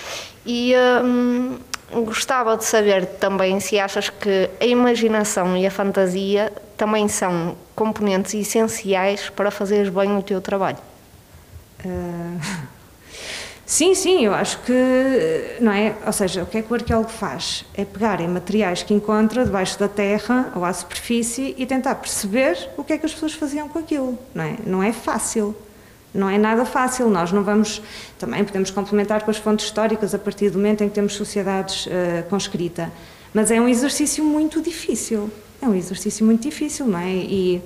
E 0.45 0.75
um, 1.03 1.59
gostava 2.05 2.59
de 2.59 2.65
saber 2.67 3.07
também 3.07 3.59
se 3.59 3.81
achas 3.81 4.11
que 4.11 4.51
a 4.61 4.67
imaginação 4.67 5.57
e 5.57 5.67
a 5.67 5.71
fantasia 5.71 6.53
também 6.77 7.09
são 7.09 7.57
componentes 7.75 8.35
essenciais 8.35 9.31
para 9.31 9.51
fazeres 9.51 9.89
bem 9.89 10.15
o 10.15 10.23
teu 10.23 10.43
trabalho. 10.43 10.77
Uh... 11.83 12.69
Sim, 13.65 13.95
sim, 13.95 14.25
eu 14.25 14.35
acho 14.35 14.59
que, 14.63 15.57
não 15.61 15.73
é? 15.73 15.95
Ou 16.05 16.13
seja, 16.13 16.43
o 16.43 16.47
que 16.47 16.59
é 16.59 16.63
que 16.63 16.71
o 16.71 16.75
arqueólogo 16.75 17.11
faz? 17.11 17.65
É 17.75 17.85
pegar 17.85 18.21
em 18.21 18.29
materiais 18.29 18.83
que 18.83 18.93
encontra 18.93 19.45
debaixo 19.45 19.79
da 19.79 19.89
terra 19.89 20.53
ou 20.55 20.65
à 20.65 20.73
superfície 20.73 21.55
e 21.57 21.65
tentar 21.65 21.95
perceber 21.95 22.71
o 22.77 22.85
que 22.85 22.93
é 22.93 22.99
que 22.99 23.07
as 23.07 23.15
pessoas 23.15 23.33
faziam 23.33 23.69
com 23.69 23.79
aquilo, 23.79 24.19
não 24.35 24.45
é? 24.45 24.57
Não 24.67 24.83
é 24.83 24.93
fácil. 24.93 25.55
Não 26.15 26.29
é 26.29 26.37
nada 26.37 26.67
fácil, 26.67 27.09
nós 27.09 27.33
não 27.33 27.43
vamos, 27.43 27.81
também 28.19 28.45
podemos 28.45 28.71
complementar 28.71 29.23
com 29.23 29.31
as 29.31 29.39
fontes 29.39 29.65
históricas 29.65 30.15
a 30.15 30.19
partir 30.19 30.51
do 30.51 30.59
momento 30.59 30.85
em 30.85 30.89
que 30.89 30.95
temos 30.95 31.15
sociedades 31.15 31.87
uh, 31.87 31.91
com 32.29 32.37
escrita, 32.37 32.93
mas 33.33 33.51
é 33.51 33.59
um 33.59 33.67
exercício 33.67 34.23
muito 34.23 34.61
difícil, 34.61 35.31
é 35.63 35.67
um 35.67 35.75
exercício 35.75 36.27
muito 36.27 36.43
difícil, 36.43 36.87
não 36.87 36.99
é? 36.99 37.09
E, 37.11 37.63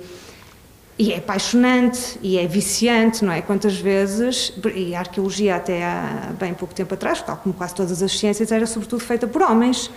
e 0.99 1.13
é 1.13 1.17
apaixonante 1.17 2.17
e 2.21 2.37
é 2.39 2.47
viciante, 2.47 3.23
não 3.23 3.31
é? 3.31 3.41
Quantas 3.41 3.75
vezes, 3.75 4.51
e 4.73 4.95
a 4.95 4.99
arqueologia 4.99 5.55
até 5.55 5.83
há 5.83 6.33
bem 6.39 6.53
pouco 6.53 6.73
tempo 6.73 6.93
atrás, 6.93 7.21
tal 7.21 7.37
como 7.37 7.53
quase 7.53 7.75
todas 7.75 8.01
as 8.01 8.17
ciências, 8.17 8.51
era 8.51 8.65
sobretudo 8.65 9.03
feita 9.03 9.27
por 9.27 9.43
homens. 9.43 9.91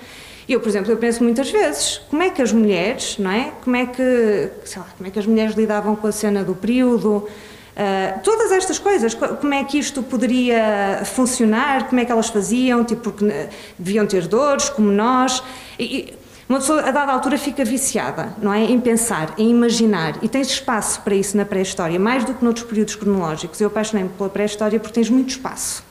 Eu, 0.46 0.60
por 0.60 0.68
exemplo, 0.68 0.90
eu 0.90 0.96
penso 0.96 1.22
muitas 1.22 1.50
vezes, 1.50 1.98
como 2.10 2.22
é 2.22 2.28
que 2.28 2.42
as 2.42 2.52
mulheres, 2.52 3.16
não 3.18 3.30
é? 3.30 3.52
Como 3.62 3.76
é 3.76 3.86
que, 3.86 4.50
sei 4.64 4.82
lá, 4.82 4.88
como 4.96 5.08
é 5.08 5.10
que 5.10 5.18
as 5.18 5.26
mulheres 5.26 5.54
lidavam 5.54 5.96
com 5.96 6.06
a 6.06 6.12
cena 6.12 6.44
do 6.44 6.54
período, 6.54 7.16
uh, 7.18 8.20
todas 8.22 8.52
estas 8.52 8.78
coisas, 8.78 9.14
como 9.14 9.54
é 9.54 9.64
que 9.64 9.78
isto 9.78 10.02
poderia 10.02 11.02
funcionar, 11.04 11.88
como 11.88 12.00
é 12.00 12.04
que 12.04 12.12
elas 12.12 12.28
faziam, 12.28 12.84
tipo, 12.84 13.02
porque 13.02 13.24
eh, 13.24 13.48
deviam 13.78 14.06
ter 14.06 14.26
dores, 14.26 14.68
como 14.68 14.90
nós. 14.90 15.42
E, 15.78 16.14
uma 16.50 16.58
pessoa, 16.58 16.80
a 16.80 16.90
dada 16.90 17.12
altura, 17.12 17.38
fica 17.38 17.64
viciada, 17.64 18.34
não 18.42 18.52
é? 18.52 18.64
Em 18.64 18.80
pensar, 18.80 19.32
em 19.38 19.48
imaginar. 19.48 20.18
E 20.20 20.28
tens 20.28 20.48
espaço 20.48 21.00
para 21.02 21.14
isso 21.14 21.36
na 21.36 21.44
pré-história, 21.44 21.96
mais 21.96 22.24
do 22.24 22.34
que 22.34 22.42
noutros 22.42 22.66
períodos 22.66 22.96
cronológicos. 22.96 23.60
Eu 23.60 23.68
apaixonei-me 23.68 24.10
pela 24.10 24.28
pré-história 24.28 24.80
porque 24.80 24.94
tens 24.94 25.08
muito 25.08 25.28
espaço. 25.28 25.84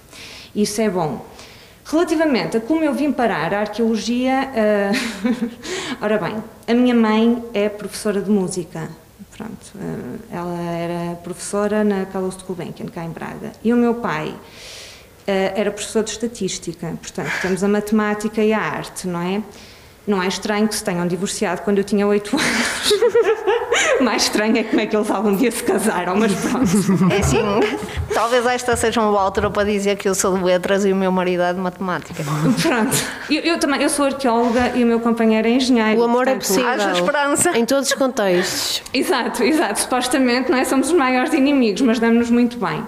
Isso 0.54 0.82
é 0.82 0.90
bom. 0.90 1.26
Relativamente 1.86 2.58
a 2.58 2.60
como 2.60 2.84
eu 2.84 2.94
vim 2.94 3.10
parar 3.10 3.54
a 3.54 3.62
arqueologia, 3.62 4.50
uh... 4.52 5.48
ora 6.04 6.18
bem, 6.18 6.36
a 6.68 6.74
minha 6.74 6.94
mãe 6.94 7.42
é 7.54 7.70
professora 7.70 8.22
de 8.22 8.30
música. 8.30 8.90
Pronto, 9.38 9.72
uh, 9.76 10.20
ela 10.30 10.60
era 10.60 11.16
professora 11.24 11.86
na 11.86 12.06
Carlos 12.06 12.36
de 12.36 12.44
Gulbenkian, 12.44 12.88
cá 12.88 13.06
em 13.06 13.12
Braga. 13.12 13.54
E 13.64 13.72
o 13.72 13.78
meu 13.78 13.96
pai 13.96 14.28
uh, 14.28 14.38
era 15.26 15.72
professor 15.72 16.04
de 16.04 16.10
estatística. 16.10 16.86
Portanto, 17.02 17.32
temos 17.42 17.64
a 17.64 17.68
matemática 17.70 18.44
e 18.44 18.52
a 18.52 18.60
arte, 18.60 19.08
não 19.08 19.22
é? 19.22 19.42
Não 20.08 20.22
é 20.22 20.28
estranho 20.28 20.68
que 20.68 20.76
se 20.76 20.84
tenham 20.84 21.06
divorciado 21.08 21.62
quando 21.62 21.78
eu 21.78 21.84
tinha 21.84 22.06
8 22.08 22.36
anos. 22.36 23.40
Mais 24.02 24.24
estranho 24.24 24.58
é 24.58 24.64
como 24.64 24.80
é 24.80 24.86
que 24.86 24.96
eles 24.96 25.12
algum 25.12 25.36
dia 25.36 25.52
se 25.52 25.64
casaram, 25.64 26.16
mas 26.16 26.34
pronto. 26.34 27.14
É 27.14 27.18
assim, 27.18 27.38
talvez 28.14 28.46
esta 28.46 28.76
seja 28.76 29.02
uma 29.02 29.12
boa 29.12 29.24
altura 29.24 29.50
para 29.50 29.70
dizer 29.70 29.98
que 29.98 30.08
eu 30.08 30.16
sou 30.16 30.38
de 30.38 30.44
letras 30.44 30.86
e 30.86 30.92
o 30.92 30.96
meu 30.96 31.12
marido 31.12 31.44
é 31.44 31.54
de 31.54 31.60
matemática. 31.60 32.24
Pronto. 32.24 32.98
Eu, 33.30 33.42
eu 33.42 33.60
também, 33.60 33.82
eu 33.82 33.90
sou 33.90 34.06
arqueóloga 34.06 34.72
e 34.76 34.84
o 34.84 34.88
meu 34.88 35.00
companheiro 35.00 35.48
é 35.48 35.52
engenheiro. 35.52 36.00
O 36.00 36.04
amor 36.04 36.28
é 36.28 36.36
portanto, 36.36 36.60
é 36.60 36.64
possível. 36.64 36.70
Haja 36.70 36.92
esperança. 36.94 37.58
Em 37.58 37.66
todos 37.66 37.90
os 37.90 37.94
contextos. 37.96 38.82
Exato, 38.94 39.44
exato. 39.44 39.80
Supostamente 39.82 40.50
não 40.50 40.58
é? 40.58 40.66
somos 40.66 40.88
os 40.88 40.94
maiores 40.94 41.34
inimigos, 41.34 41.82
mas 41.82 42.00
damos-nos 42.00 42.30
muito 42.30 42.58
bem. 42.58 42.84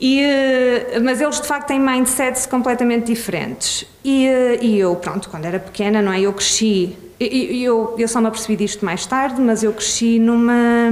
E, 0.00 0.20
eh, 0.20 0.98
mas 1.02 1.20
eles 1.20 1.40
de 1.40 1.46
facto 1.46 1.68
têm 1.68 1.80
mindsets 1.80 2.46
completamente 2.46 3.06
diferentes. 3.06 3.86
E, 4.04 4.26
eh, 4.26 4.58
e 4.60 4.78
eu, 4.78 4.96
pronto, 4.96 5.28
quando 5.28 5.44
era 5.44 5.58
pequena, 5.58 6.02
não 6.02 6.12
é? 6.12 6.20
Eu 6.20 6.32
cresci, 6.32 6.96
eu, 7.20 7.94
eu 7.96 8.08
só 8.08 8.20
me 8.20 8.26
apercebi 8.26 8.56
disto 8.56 8.84
mais 8.84 9.06
tarde, 9.06 9.40
mas 9.40 9.62
eu 9.62 9.72
cresci 9.72 10.18
numa, 10.18 10.90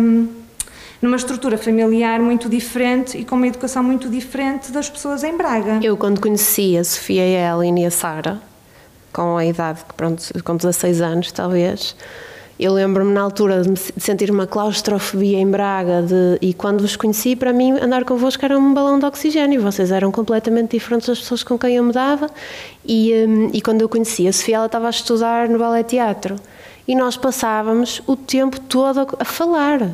numa 1.00 1.16
estrutura 1.16 1.59
familiar 1.59 2.20
muito 2.20 2.48
diferente 2.48 3.18
e 3.18 3.24
com 3.24 3.34
uma 3.34 3.48
educação 3.48 3.82
muito 3.82 4.09
diferente 4.09 4.70
das 4.70 4.88
pessoas 4.88 5.24
em 5.24 5.36
Braga. 5.36 5.80
Eu, 5.82 5.96
quando 5.96 6.20
conheci 6.20 6.78
a 6.78 6.84
Sofia 6.84 7.22
a 7.22 7.55
Ellen 7.55 7.82
e 7.82 7.86
a 7.86 7.90
Sara, 7.90 8.40
com 9.12 9.36
a 9.36 9.44
idade, 9.44 9.80
pronto, 9.96 10.22
com 10.44 10.57
16 10.57 11.00
anos 11.00 11.32
talvez, 11.32 11.96
eu 12.62 12.72
lembro-me 12.72 13.12
na 13.12 13.22
altura 13.22 13.62
de, 13.62 13.76
sentir 14.00 14.30
uma 14.30 14.46
claustrofobia 14.46 15.38
em 15.38 15.50
Braga 15.50 16.02
de, 16.02 16.38
e 16.40 16.54
quando 16.54 16.80
vos 16.80 16.94
conheci, 16.94 17.34
para 17.34 17.52
mim, 17.52 17.72
andar 17.72 18.04
convosco 18.04 18.44
era 18.44 18.56
um 18.56 18.72
balão 18.72 19.00
de 19.00 19.04
oxigênio. 19.04 19.60
Vocês 19.60 19.90
eram 19.90 20.12
completamente 20.12 20.70
diferentes 20.70 21.08
das 21.08 21.18
pessoas 21.18 21.42
com 21.42 21.58
quem 21.58 21.76
eu 21.76 21.82
me 21.82 21.92
dava. 21.92 22.30
E, 22.86 23.12
um, 23.26 23.50
e 23.52 23.60
quando 23.60 23.80
eu 23.82 23.88
conheci 23.88 24.28
a 24.28 24.32
Sofia, 24.32 24.56
ela 24.56 24.66
estava 24.66 24.86
a 24.86 24.90
estudar 24.90 25.48
no 25.48 25.58
ballet 25.58 25.84
teatro. 25.84 26.36
E 26.86 26.94
nós 26.94 27.16
passávamos 27.16 28.00
o 28.06 28.14
tempo 28.14 28.60
todo 28.60 29.00
a, 29.00 29.06
a 29.18 29.24
falar. 29.24 29.90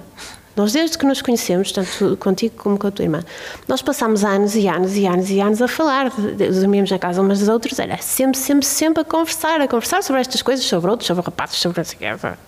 Nós, 0.58 0.72
desde 0.72 0.98
que 0.98 1.06
nos 1.06 1.22
conhecemos, 1.22 1.70
tanto 1.70 2.16
contigo 2.16 2.56
como 2.56 2.76
com 2.76 2.88
a 2.88 2.90
tua 2.90 3.04
irmã, 3.04 3.22
nós 3.68 3.80
passámos 3.80 4.24
anos 4.24 4.56
e 4.56 4.66
anos 4.66 4.96
e 4.96 5.06
anos 5.06 5.30
e 5.30 5.40
anos 5.40 5.62
a 5.62 5.68
falar. 5.68 6.10
Dormíamos 6.10 6.90
na 6.90 6.98
casa 6.98 7.22
umas 7.22 7.38
das 7.38 7.48
outras, 7.48 7.78
era 7.78 7.96
sempre, 7.98 8.36
sempre, 8.36 8.66
sempre 8.66 9.02
a 9.02 9.04
conversar, 9.04 9.60
a 9.60 9.68
conversar 9.68 10.02
sobre 10.02 10.20
estas 10.20 10.42
coisas, 10.42 10.64
sobre 10.64 10.90
outros, 10.90 11.06
sobre 11.06 11.24
rapazes, 11.24 11.58
sobre 11.58 11.80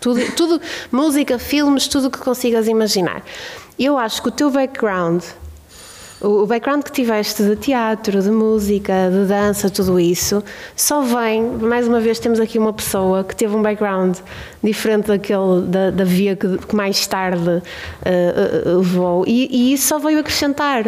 tudo, 0.01 0.21
tudo 0.33 0.61
música, 0.91 1.39
filmes, 1.39 1.87
tudo 1.87 2.09
o 2.09 2.11
que 2.11 2.19
consigas 2.19 2.67
imaginar. 2.67 3.23
Eu 3.79 3.97
acho 3.97 4.21
que 4.21 4.29
o 4.29 4.33
teu 4.33 4.51
background 4.51 5.23
o 6.21 6.47
background 6.47 6.83
que 6.83 6.93
tiveste 6.93 7.43
de 7.43 7.57
teatro, 7.57 8.23
de 8.23 8.31
música, 8.31 8.93
de 9.11 9.27
dança, 9.27 9.71
tudo 9.71 9.99
isso, 9.99 10.43
só 10.77 11.01
vem, 11.01 11.43
mais 11.43 11.89
uma 11.89 11.99
vez 11.99 12.19
temos 12.19 12.39
aqui 12.39 12.59
uma 12.59 12.73
pessoa 12.73 13.25
que 13.25 13.35
teve 13.35 13.57
um 13.57 13.63
background 13.63 14.19
diferente 14.63 15.07
daquele, 15.07 15.63
da, 15.67 15.91
da 15.91 16.05
via 16.05 16.37
que, 16.37 16.59
que, 16.59 16.77
mais 16.77 17.07
tarde 17.07 17.49
uh, 17.49 17.61
uh, 18.69 18.79
levou, 18.79 19.25
e, 19.27 19.49
e, 19.51 19.73
isso 19.73 19.89
só 19.89 19.99
veio 19.99 20.21
acrescentar, 20.21 20.85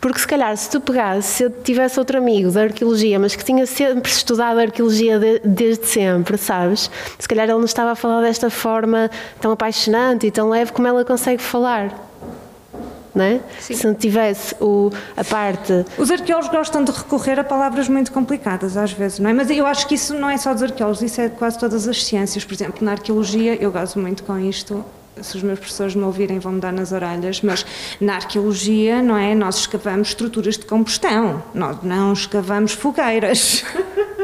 porque 0.00 0.18
se 0.18 0.26
calhar 0.26 0.56
se 0.56 0.70
tu 0.70 0.80
pegasse, 0.80 1.28
se 1.28 1.44
eu 1.44 1.50
tivesse 1.50 1.98
outro 1.98 2.16
amigo 2.16 2.50
da 2.50 2.62
arqueologia, 2.62 3.18
mas 3.18 3.36
que 3.36 3.44
tinha 3.44 3.66
sempre 3.66 4.10
estudado 4.10 4.60
arqueologia 4.60 5.18
de, 5.18 5.40
desde 5.44 5.86
sempre, 5.86 6.38
sabes, 6.38 6.90
se 7.18 7.28
calhar 7.28 7.44
ele 7.44 7.58
não 7.58 7.64
estava 7.64 7.90
a 7.90 7.94
falar 7.94 8.22
desta 8.22 8.48
forma 8.48 9.10
tão 9.40 9.52
apaixonante 9.52 10.26
e 10.26 10.30
tão 10.30 10.48
leve 10.48 10.72
como 10.72 10.88
ela 10.88 11.04
consegue 11.04 11.42
falar 11.42 12.09
não 13.14 13.24
é? 13.24 13.40
Se 13.58 13.86
não 13.86 13.94
tivesse 13.94 14.54
o, 14.60 14.90
a 15.16 15.24
parte. 15.24 15.84
Os 15.98 16.10
arqueólogos 16.10 16.50
gostam 16.50 16.84
de 16.84 16.92
recorrer 16.92 17.38
a 17.38 17.44
palavras 17.44 17.88
muito 17.88 18.12
complicadas, 18.12 18.76
às 18.76 18.92
vezes, 18.92 19.18
não 19.18 19.30
é? 19.30 19.32
Mas 19.32 19.50
eu 19.50 19.66
acho 19.66 19.86
que 19.86 19.94
isso 19.94 20.14
não 20.14 20.30
é 20.30 20.36
só 20.36 20.52
dos 20.52 20.62
arqueólogos, 20.62 21.02
isso 21.02 21.20
é 21.20 21.28
de 21.28 21.36
quase 21.36 21.58
todas 21.58 21.88
as 21.88 22.04
ciências. 22.04 22.44
Por 22.44 22.54
exemplo, 22.54 22.84
na 22.84 22.92
arqueologia, 22.92 23.54
eu 23.60 23.70
gosto 23.70 23.98
muito 23.98 24.22
com 24.22 24.38
isto. 24.38 24.84
Se 25.20 25.36
os 25.36 25.42
meus 25.42 25.58
professores 25.58 25.94
me 25.94 26.04
ouvirem, 26.04 26.38
vão 26.38 26.52
me 26.52 26.60
dar 26.60 26.72
nas 26.72 26.92
orelhas, 26.92 27.42
mas 27.42 27.66
na 28.00 28.14
arqueologia, 28.14 29.02
não 29.02 29.16
é? 29.16 29.34
Nós 29.34 29.56
escavamos 29.56 30.08
estruturas 30.08 30.56
de 30.56 30.64
combustão, 30.64 31.42
nós 31.52 31.76
não 31.82 32.12
escavamos 32.12 32.72
fogueiras. 32.72 33.64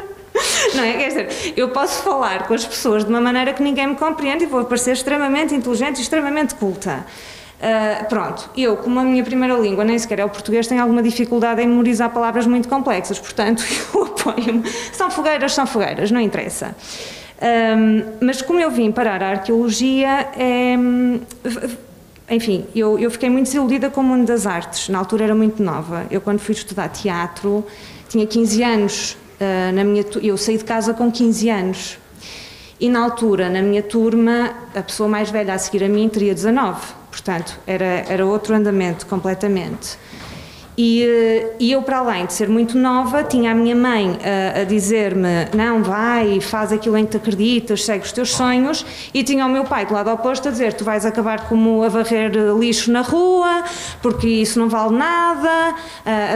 Não 0.75 0.85
é? 0.85 0.93
Quer 0.93 1.09
dizer, 1.09 1.55
eu 1.57 1.71
posso 1.71 2.03
falar 2.03 2.47
com 2.47 2.53
as 2.53 2.67
pessoas 2.67 3.05
de 3.05 3.09
uma 3.09 3.21
maneira 3.21 3.55
que 3.55 3.63
ninguém 3.63 3.87
me 3.87 3.95
compreende 3.95 4.45
e 4.45 4.47
vou 4.47 4.63
parecer 4.65 4.93
extremamente 4.93 5.55
inteligente 5.55 5.99
e 5.99 6.03
extremamente 6.03 6.55
culta. 6.55 7.07
Uh, 7.57 8.05
pronto, 8.09 8.51
eu, 8.57 8.77
como 8.77 9.01
a 9.01 9.03
minha 9.03 9.25
primeira 9.25 9.55
língua 9.55 9.83
nem 9.83 9.99
sequer 9.99 10.19
é 10.19 10.25
o 10.25 10.29
português, 10.29 10.67
tenho 10.67 10.83
alguma 10.83 11.03
dificuldade 11.03 11.63
em 11.63 11.67
memorizar 11.67 12.11
palavras 12.11 12.47
muito 12.47 12.69
complexas, 12.69 13.19
portanto, 13.19 13.65
eu 13.95 14.05
apoio-me. 14.05 14.69
São 14.93 15.11
fogueiras, 15.11 15.55
são 15.55 15.67
fogueiras, 15.67 16.11
não 16.11 16.21
interessa. 16.21 16.77
Um, 17.41 18.03
mas 18.21 18.43
como 18.43 18.61
eu 18.61 18.71
vim 18.71 18.93
parar 18.93 19.23
a 19.23 19.31
arqueologia, 19.31 20.29
é, 20.37 20.77
enfim, 22.31 22.67
eu, 22.75 22.99
eu 22.99 23.11
fiquei 23.11 23.31
muito 23.31 23.47
desiludida 23.47 23.89
com 23.91 24.01
o 24.01 24.05
mundo 24.05 24.27
das 24.27 24.47
artes. 24.47 24.89
Na 24.89 24.99
altura 24.99 25.25
era 25.25 25.35
muito 25.35 25.63
nova. 25.63 26.07
Eu, 26.11 26.21
quando 26.21 26.41
fui 26.41 26.55
estudar 26.55 26.89
teatro, 26.89 27.67
tinha 28.09 28.27
15 28.27 28.63
anos 28.63 29.17
Uh, 29.37 29.71
na 29.75 29.85
minha, 29.85 30.03
eu 30.23 30.37
saí 30.37 30.57
de 30.57 30.65
casa 30.65 30.95
com 30.95 31.13
15 31.13 31.51
anos. 31.51 31.99
E 32.79 32.89
na 32.91 33.01
altura, 33.01 33.49
na 33.49 33.63
minha 33.63 33.83
turma, 33.83 34.55
a 34.75 34.83
pessoa 34.83 35.09
mais 35.09 35.31
velha 35.31 35.55
a 35.55 35.59
seguir 35.59 35.83
a 35.83 35.89
mim 35.89 36.09
teria 36.09 36.35
19. 36.35 36.95
Portanto, 37.11 37.59
era, 37.67 38.05
era 38.07 38.27
outro 38.27 38.55
andamento 38.55 39.07
completamente. 39.07 39.99
E, 40.77 41.03
eh, 41.03 41.57
e, 41.59 41.73
eu, 41.73 41.81
para 41.83 41.99
além 41.99 42.27
de 42.27 42.35
ser 42.35 42.49
muito 42.49 42.77
nova, 42.77 43.25
tinha 43.25 43.53
a 43.53 43.55
minha 43.55 43.75
mãe 43.75 44.19
a, 44.23 44.61
a 44.61 44.65
dizer-me: 44.65 45.47
não, 45.57 45.83
vai, 45.83 46.41
faz 46.41 46.71
aquilo 46.71 46.99
em 46.99 47.07
que 47.07 47.13
te 47.13 47.17
acreditas, 47.17 47.85
segue 47.85 48.05
os 48.05 48.13
teus 48.13 48.33
sonhos, 48.33 48.85
e 49.15 49.25
tinha 49.25 49.47
o 49.47 49.49
meu 49.49 49.65
pai 49.65 49.87
do 49.87 49.95
lado 49.95 50.11
oposto 50.11 50.49
a 50.49 50.51
dizer: 50.51 50.75
tu 50.75 50.85
vais 50.85 51.07
acabar 51.07 51.49
como 51.49 51.83
a 51.83 51.89
varrer 51.89 52.33
lixo 52.59 52.93
na 52.93 53.01
rua, 53.01 53.65
porque 54.03 54.27
isso 54.27 54.59
não 54.59 54.69
vale 54.69 54.97
nada, 54.97 55.75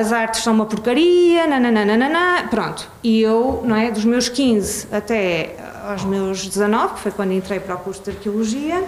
as 0.00 0.12
artes 0.12 0.42
são 0.42 0.54
uma 0.54 0.66
porcaria, 0.66 1.46
nananana. 1.46 2.48
Pronto. 2.50 2.88
E 3.02 3.20
eu, 3.20 3.62
não 3.64 3.76
é, 3.76 3.90
dos 3.90 4.04
meus 4.04 4.28
15 4.28 4.88
até 4.90 5.56
aos 5.86 6.04
meus 6.04 6.46
19, 6.46 6.94
que 6.94 7.00
foi 7.00 7.12
quando 7.12 7.32
entrei 7.32 7.60
para 7.60 7.74
o 7.74 7.78
curso 7.78 8.02
de 8.02 8.10
arqueologia. 8.10 8.82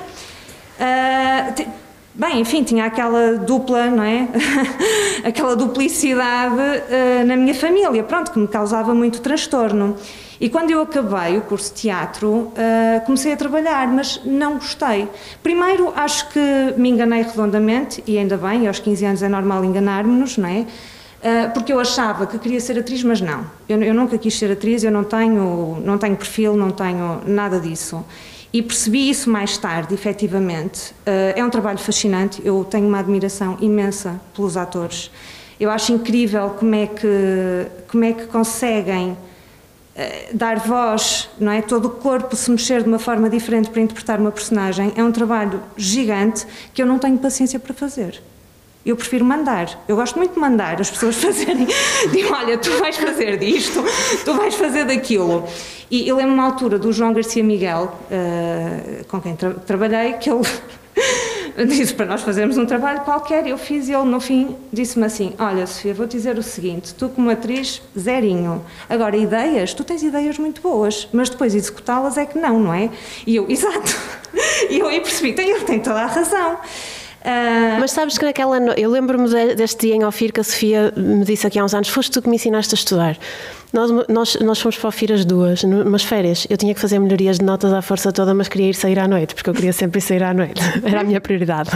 Bem, 2.14 2.40
enfim, 2.40 2.62
tinha 2.62 2.84
aquela 2.84 3.36
dupla, 3.36 3.86
não 3.86 4.02
é? 4.02 4.28
aquela 5.24 5.56
duplicidade 5.56 6.54
uh, 6.54 7.26
na 7.26 7.36
minha 7.36 7.54
família, 7.54 8.02
pronto, 8.02 8.30
que 8.30 8.38
me 8.38 8.48
causava 8.48 8.94
muito 8.94 9.20
transtorno. 9.20 9.96
E 10.40 10.48
quando 10.48 10.70
eu 10.70 10.80
acabei 10.82 11.38
o 11.38 11.42
curso 11.42 11.72
de 11.72 11.82
teatro, 11.82 12.28
uh, 12.28 12.52
comecei 13.06 13.32
a 13.32 13.36
trabalhar, 13.36 13.86
mas 13.88 14.20
não 14.24 14.54
gostei. 14.54 15.08
Primeiro, 15.42 15.92
acho 15.94 16.28
que 16.30 16.74
me 16.76 16.90
enganei 16.90 17.22
redondamente, 17.22 18.02
e 18.06 18.18
ainda 18.18 18.36
bem, 18.36 18.66
aos 18.66 18.78
15 18.78 19.04
anos 19.04 19.22
é 19.22 19.28
normal 19.28 19.64
enganar-nos, 19.64 20.36
não 20.36 20.48
é? 20.48 20.66
Ah, 21.22 21.50
porque 21.54 21.72
eu 21.72 21.78
achava 21.78 22.26
que 22.26 22.36
queria 22.38 22.60
ser 22.60 22.78
atriz, 22.78 23.04
mas 23.04 23.20
não. 23.20 23.46
Eu, 23.68 23.80
eu, 23.80 23.94
nunca 23.94 24.18
quis 24.18 24.36
ser 24.36 24.50
atriz, 24.50 24.82
eu 24.82 24.90
não 24.90 25.04
tenho, 25.04 25.80
não 25.84 25.96
tenho 25.96 26.16
perfil, 26.16 26.56
não 26.56 26.70
tenho 26.70 27.20
nada 27.26 27.60
disso. 27.60 28.04
E 28.52 28.60
percebi 28.60 29.08
isso 29.08 29.30
mais 29.30 29.56
tarde, 29.56 29.94
efetivamente. 29.94 30.92
Uh, 31.06 31.32
é 31.34 31.42
um 31.42 31.48
trabalho 31.48 31.78
fascinante, 31.78 32.42
eu 32.44 32.64
tenho 32.64 32.86
uma 32.86 32.98
admiração 32.98 33.56
imensa 33.60 34.20
pelos 34.34 34.58
atores. 34.58 35.10
Eu 35.58 35.70
acho 35.70 35.92
incrível 35.92 36.50
como 36.50 36.74
é 36.74 36.86
que, 36.86 37.66
como 37.88 38.04
é 38.04 38.12
que 38.12 38.26
conseguem 38.26 39.12
uh, 39.12 40.36
dar 40.36 40.58
voz, 40.58 41.30
não 41.40 41.50
é? 41.50 41.62
Todo 41.62 41.86
o 41.86 41.90
corpo 41.90 42.36
se 42.36 42.50
mexer 42.50 42.82
de 42.82 42.88
uma 42.88 42.98
forma 42.98 43.30
diferente 43.30 43.70
para 43.70 43.80
interpretar 43.80 44.20
uma 44.20 44.30
personagem. 44.30 44.92
É 44.96 45.02
um 45.02 45.12
trabalho 45.12 45.62
gigante 45.74 46.46
que 46.74 46.82
eu 46.82 46.86
não 46.86 46.98
tenho 46.98 47.16
paciência 47.16 47.58
para 47.58 47.72
fazer. 47.72 48.22
Eu 48.84 48.96
prefiro 48.96 49.24
mandar. 49.24 49.82
Eu 49.86 49.96
gosto 49.96 50.16
muito 50.16 50.34
de 50.34 50.40
mandar 50.40 50.80
as 50.80 50.90
pessoas 50.90 51.16
fazerem. 51.22 51.66
Digo, 52.10 52.34
olha, 52.34 52.58
tu 52.58 52.70
vais 52.78 52.96
fazer 52.96 53.38
disto, 53.38 53.84
tu 54.24 54.34
vais 54.34 54.54
fazer 54.54 54.84
daquilo. 54.84 55.46
E 55.90 56.08
eu 56.08 56.16
lembro 56.16 56.32
uma 56.32 56.44
altura 56.44 56.78
do 56.78 56.92
João 56.92 57.12
Garcia 57.12 57.44
Miguel, 57.44 57.94
uh, 58.10 59.04
com 59.08 59.20
quem 59.20 59.36
tra 59.36 59.50
trabalhei, 59.52 60.14
que 60.14 60.30
ele 60.30 60.42
disse 61.68 61.94
para 61.94 62.06
nós 62.06 62.22
fazermos 62.22 62.56
um 62.56 62.64
trabalho 62.64 63.00
qualquer. 63.00 63.46
Eu 63.46 63.58
fiz 63.58 63.88
e 63.88 63.92
ele, 63.92 64.04
no 64.04 64.20
fim, 64.20 64.56
disse-me 64.72 65.04
assim: 65.04 65.34
Olha, 65.38 65.66
Sofia, 65.66 65.92
vou 65.92 66.06
dizer 66.06 66.38
o 66.38 66.42
seguinte: 66.42 66.94
tu, 66.94 67.08
como 67.10 67.30
atriz, 67.30 67.82
zerinho. 67.98 68.64
Agora, 68.88 69.16
ideias, 69.16 69.74
tu 69.74 69.84
tens 69.84 70.02
ideias 70.02 70.38
muito 70.38 70.62
boas, 70.62 71.08
mas 71.12 71.28
depois 71.28 71.54
executá-las 71.54 72.16
é 72.16 72.24
que 72.24 72.38
não, 72.38 72.58
não 72.58 72.72
é? 72.74 72.90
E 73.26 73.36
eu, 73.36 73.46
exato. 73.50 73.94
E 74.70 74.78
eu 74.78 74.86
aí 74.86 75.00
percebi: 75.00 75.34
tem, 75.34 75.50
ele 75.50 75.64
tem 75.64 75.78
toda 75.78 76.00
a 76.00 76.06
razão. 76.06 76.58
Uh... 77.24 77.80
Mas 77.80 77.92
sabes 77.92 78.18
que 78.18 78.24
naquela. 78.24 78.58
Eu 78.76 78.90
lembro-me 78.90 79.28
deste 79.54 79.86
dia 79.86 79.94
em 79.94 80.04
Ofir 80.04 80.32
que 80.32 80.40
a 80.40 80.44
Sofia 80.44 80.92
me 80.96 81.24
disse 81.24 81.46
aqui 81.46 81.58
há 81.58 81.64
uns 81.64 81.74
anos: 81.74 81.88
foste 81.88 82.12
tu 82.12 82.22
que 82.22 82.28
me 82.28 82.36
ensinaste 82.36 82.74
a 82.74 82.76
estudar. 82.76 83.18
Nós, 83.72 83.90
nós, 84.08 84.38
nós 84.40 84.60
fomos 84.60 84.76
para 84.76 84.88
o 84.88 85.14
as 85.14 85.24
duas, 85.24 85.64
numas 85.64 86.04
férias. 86.04 86.46
Eu 86.50 86.58
tinha 86.58 86.74
que 86.74 86.80
fazer 86.80 86.98
melhorias 86.98 87.38
de 87.38 87.44
notas 87.44 87.72
à 87.72 87.80
força 87.80 88.12
toda, 88.12 88.34
mas 88.34 88.46
queria 88.46 88.68
ir 88.68 88.74
sair 88.74 88.98
à 88.98 89.08
noite, 89.08 89.34
porque 89.34 89.48
eu 89.48 89.54
queria 89.54 89.72
sempre 89.72 89.98
ir 89.98 90.02
sair 90.02 90.22
à 90.22 90.34
noite. 90.34 90.60
Era 90.84 91.00
a 91.00 91.04
minha 91.04 91.20
prioridade. 91.20 91.70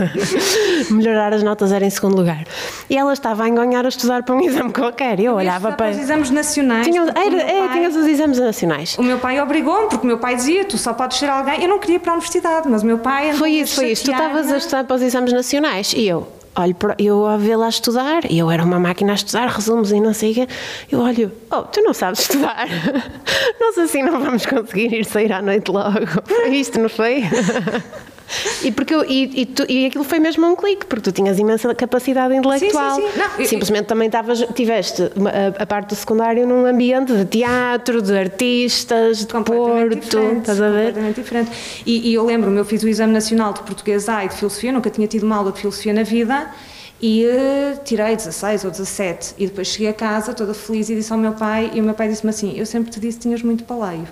Melhorar 0.90 1.32
as 1.32 1.42
notas 1.42 1.72
era 1.72 1.84
em 1.84 1.90
segundo 1.90 2.16
lugar. 2.16 2.44
E 2.88 2.96
ela 2.96 3.12
estava 3.12 3.44
a 3.44 3.48
enganhar 3.48 3.84
a 3.84 3.88
estudar 3.88 4.22
para 4.22 4.34
um 4.34 4.40
exame 4.44 4.72
qualquer. 4.72 5.18
Eu 5.18 5.34
olhava 5.34 5.72
para. 5.72 5.90
os 5.90 5.98
exames 5.98 6.30
nacionais. 6.30 6.86
Tinha, 6.86 7.00
era, 7.02 7.42
é, 7.42 7.66
pai... 7.66 7.78
tinhas 7.78 7.96
os 7.96 8.06
exames 8.06 8.38
nacionais. 8.38 8.96
O 8.98 9.02
meu 9.02 9.18
pai 9.18 9.40
obrigou-me, 9.40 9.88
porque 9.88 10.04
o 10.04 10.06
meu 10.06 10.18
pai 10.18 10.36
dizia: 10.36 10.64
tu 10.64 10.76
só 10.76 10.92
podes 10.92 11.18
ser 11.18 11.28
alguém. 11.28 11.62
Eu 11.62 11.68
não 11.68 11.78
queria 11.78 11.96
ir 11.96 11.98
para 12.00 12.12
a 12.12 12.14
universidade, 12.14 12.68
mas 12.68 12.82
o 12.82 12.86
meu 12.86 12.98
pai. 12.98 13.32
Foi 13.32 13.50
isso, 13.50 13.76
foi 13.76 13.92
isso. 13.92 14.04
Tu 14.04 14.10
estavas 14.10 14.52
a 14.52 14.58
estudar 14.58 14.84
para 14.84 14.96
os 14.96 15.02
exames 15.02 15.32
nacionais 15.32 15.92
e 15.92 16.06
eu, 16.06 16.28
olho 16.58 16.74
para, 16.74 16.94
eu 16.98 17.26
a 17.26 17.36
vê-la 17.36 17.68
estudar, 17.68 18.30
e 18.30 18.38
eu 18.38 18.50
era 18.50 18.64
uma 18.64 18.78
máquina 18.78 19.12
a 19.12 19.14
estudar, 19.14 19.48
resumos 19.48 19.92
e 19.92 20.00
não 20.00 20.14
sei 20.14 20.32
o 20.32 20.34
quê, 20.34 20.48
eu 20.90 21.00
olho, 21.00 21.32
oh, 21.50 21.62
tu 21.62 21.82
não 21.82 21.92
sabes 21.92 22.20
estudar, 22.20 22.66
nós 23.60 23.78
assim 23.78 24.02
não 24.02 24.20
vamos 24.20 24.46
conseguir 24.46 24.92
ir 24.92 25.04
sair 25.04 25.32
à 25.32 25.42
noite 25.42 25.70
logo, 25.70 25.98
isto, 26.50 26.80
não 26.80 26.88
foi? 26.88 27.24
E, 28.62 28.72
porque 28.72 28.94
eu, 28.94 29.04
e, 29.04 29.42
e, 29.42 29.46
tu, 29.46 29.64
e, 29.68 29.86
aquilo 29.86 30.04
foi 30.04 30.18
mesmo 30.18 30.46
um 30.46 30.56
clique, 30.56 30.86
porque 30.86 31.02
tu 31.02 31.12
tinhas 31.12 31.38
imensa 31.38 31.72
capacidade 31.74 32.34
intelectual. 32.34 32.96
Sim, 32.96 33.02
sim, 33.02 33.12
sim. 33.12 33.18
Não, 33.18 33.46
Simplesmente 33.46 33.82
eu, 33.82 33.86
também 33.86 34.10
tavas, 34.10 34.44
tiveste 34.54 35.02
a, 35.02 35.62
a, 35.62 35.66
parte 35.66 35.90
do 35.90 35.94
secundário 35.94 36.46
num 36.46 36.66
ambiente 36.66 37.12
de 37.12 37.24
teatro, 37.24 38.02
de 38.02 38.16
artistas, 38.16 39.18
de 39.18 39.26
Porto. 39.26 40.18
Estás 40.38 40.60
a 40.60 40.68
ver? 40.70 40.86
Completamente 40.86 41.20
diferente. 41.20 41.50
E, 41.86 42.10
e 42.10 42.14
eu 42.14 42.24
lembro-me, 42.24 42.58
eu 42.58 42.64
fiz 42.64 42.82
o 42.82 42.88
Exame 42.88 43.12
Nacional 43.12 43.52
de 43.52 43.60
Português 43.60 44.08
A 44.08 44.24
e 44.24 44.28
de 44.28 44.34
Filosofia, 44.34 44.72
nunca 44.72 44.90
tinha 44.90 45.06
tido 45.06 45.24
uma 45.24 45.36
aula 45.36 45.52
de 45.52 45.60
Filosofia 45.60 45.92
na 45.92 46.02
vida 46.02 46.50
e 47.00 47.26
uh, 47.26 47.84
tirei 47.84 48.16
16 48.16 48.64
ou 48.64 48.70
17 48.70 49.34
e 49.38 49.46
depois 49.46 49.68
cheguei 49.68 49.88
a 49.88 49.94
casa 49.94 50.32
toda 50.32 50.54
feliz 50.54 50.88
e 50.88 50.94
disse 50.94 51.12
ao 51.12 51.18
meu 51.18 51.32
pai 51.32 51.70
e 51.74 51.80
o 51.80 51.84
meu 51.84 51.94
pai 51.94 52.08
disse-me 52.08 52.30
assim, 52.30 52.58
eu 52.58 52.64
sempre 52.64 52.90
te 52.90 52.98
disse 52.98 53.18
que 53.18 53.22
tinhas 53.22 53.42
muito 53.42 53.64
paleio 53.64 54.06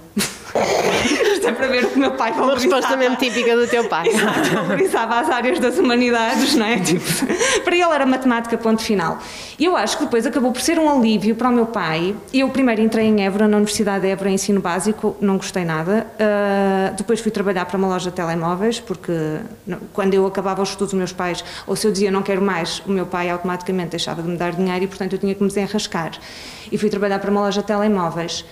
Isto 0.54 1.48
é 1.48 1.52
para 1.52 1.66
ver 1.66 1.84
o 1.84 1.90
que 1.90 1.96
o 1.96 1.98
meu 1.98 2.12
pai 2.12 2.32
valorizava. 2.32 2.68
Uma 2.68 2.78
resposta 2.78 2.96
mesmo 2.96 3.16
típica 3.16 3.56
do 3.56 3.66
teu 3.66 3.88
pai. 3.88 4.08
Exato, 4.08 4.54
valorizava 4.54 5.20
as 5.20 5.28
áreas 5.28 5.58
das 5.58 5.78
humanidades, 5.78 6.54
não 6.54 6.66
é? 6.66 6.78
Tipo, 6.84 7.04
para 7.64 7.74
ele 7.74 7.92
era 7.92 8.06
matemática 8.06 8.56
ponto 8.56 8.82
final. 8.82 9.18
E 9.58 9.64
eu 9.64 9.76
acho 9.76 9.98
que 9.98 10.04
depois 10.04 10.26
acabou 10.26 10.52
por 10.52 10.60
ser 10.60 10.78
um 10.78 10.88
alívio 10.88 11.34
para 11.34 11.48
o 11.48 11.52
meu 11.52 11.66
pai. 11.66 12.14
Eu 12.32 12.48
primeiro 12.48 12.80
entrei 12.80 13.06
em 13.06 13.24
Évora, 13.24 13.48
na 13.48 13.56
Universidade 13.56 14.02
de 14.02 14.08
Évora, 14.08 14.30
em 14.30 14.34
ensino 14.34 14.60
básico, 14.60 15.16
não 15.20 15.36
gostei 15.36 15.64
nada. 15.64 16.06
Uh, 16.14 16.94
depois 16.96 17.20
fui 17.20 17.30
trabalhar 17.30 17.64
para 17.64 17.76
uma 17.76 17.88
loja 17.88 18.10
de 18.10 18.16
telemóveis, 18.16 18.80
porque 18.80 19.12
quando 19.92 20.14
eu 20.14 20.26
acabava 20.26 20.62
os 20.62 20.70
estudos 20.70 20.92
dos 20.92 20.98
meus 20.98 21.12
pais, 21.12 21.44
ou 21.66 21.74
se 21.76 21.86
eu 21.86 21.92
dizia 21.92 22.10
não 22.10 22.22
quero 22.22 22.42
mais, 22.42 22.73
o 22.80 22.90
meu 22.90 23.06
pai 23.06 23.30
automaticamente 23.30 23.90
deixava 23.90 24.22
de 24.22 24.28
me 24.28 24.36
dar 24.36 24.52
dinheiro 24.52 24.84
e, 24.84 24.88
portanto, 24.88 25.12
eu 25.14 25.18
tinha 25.18 25.34
que 25.34 25.42
me 25.42 25.48
desenrascar. 25.48 26.12
E 26.70 26.78
fui 26.78 26.88
trabalhar 26.88 27.18
para 27.18 27.30
uma 27.30 27.40
loja 27.40 27.60
de 27.60 27.66
telemóveis. 27.66 28.44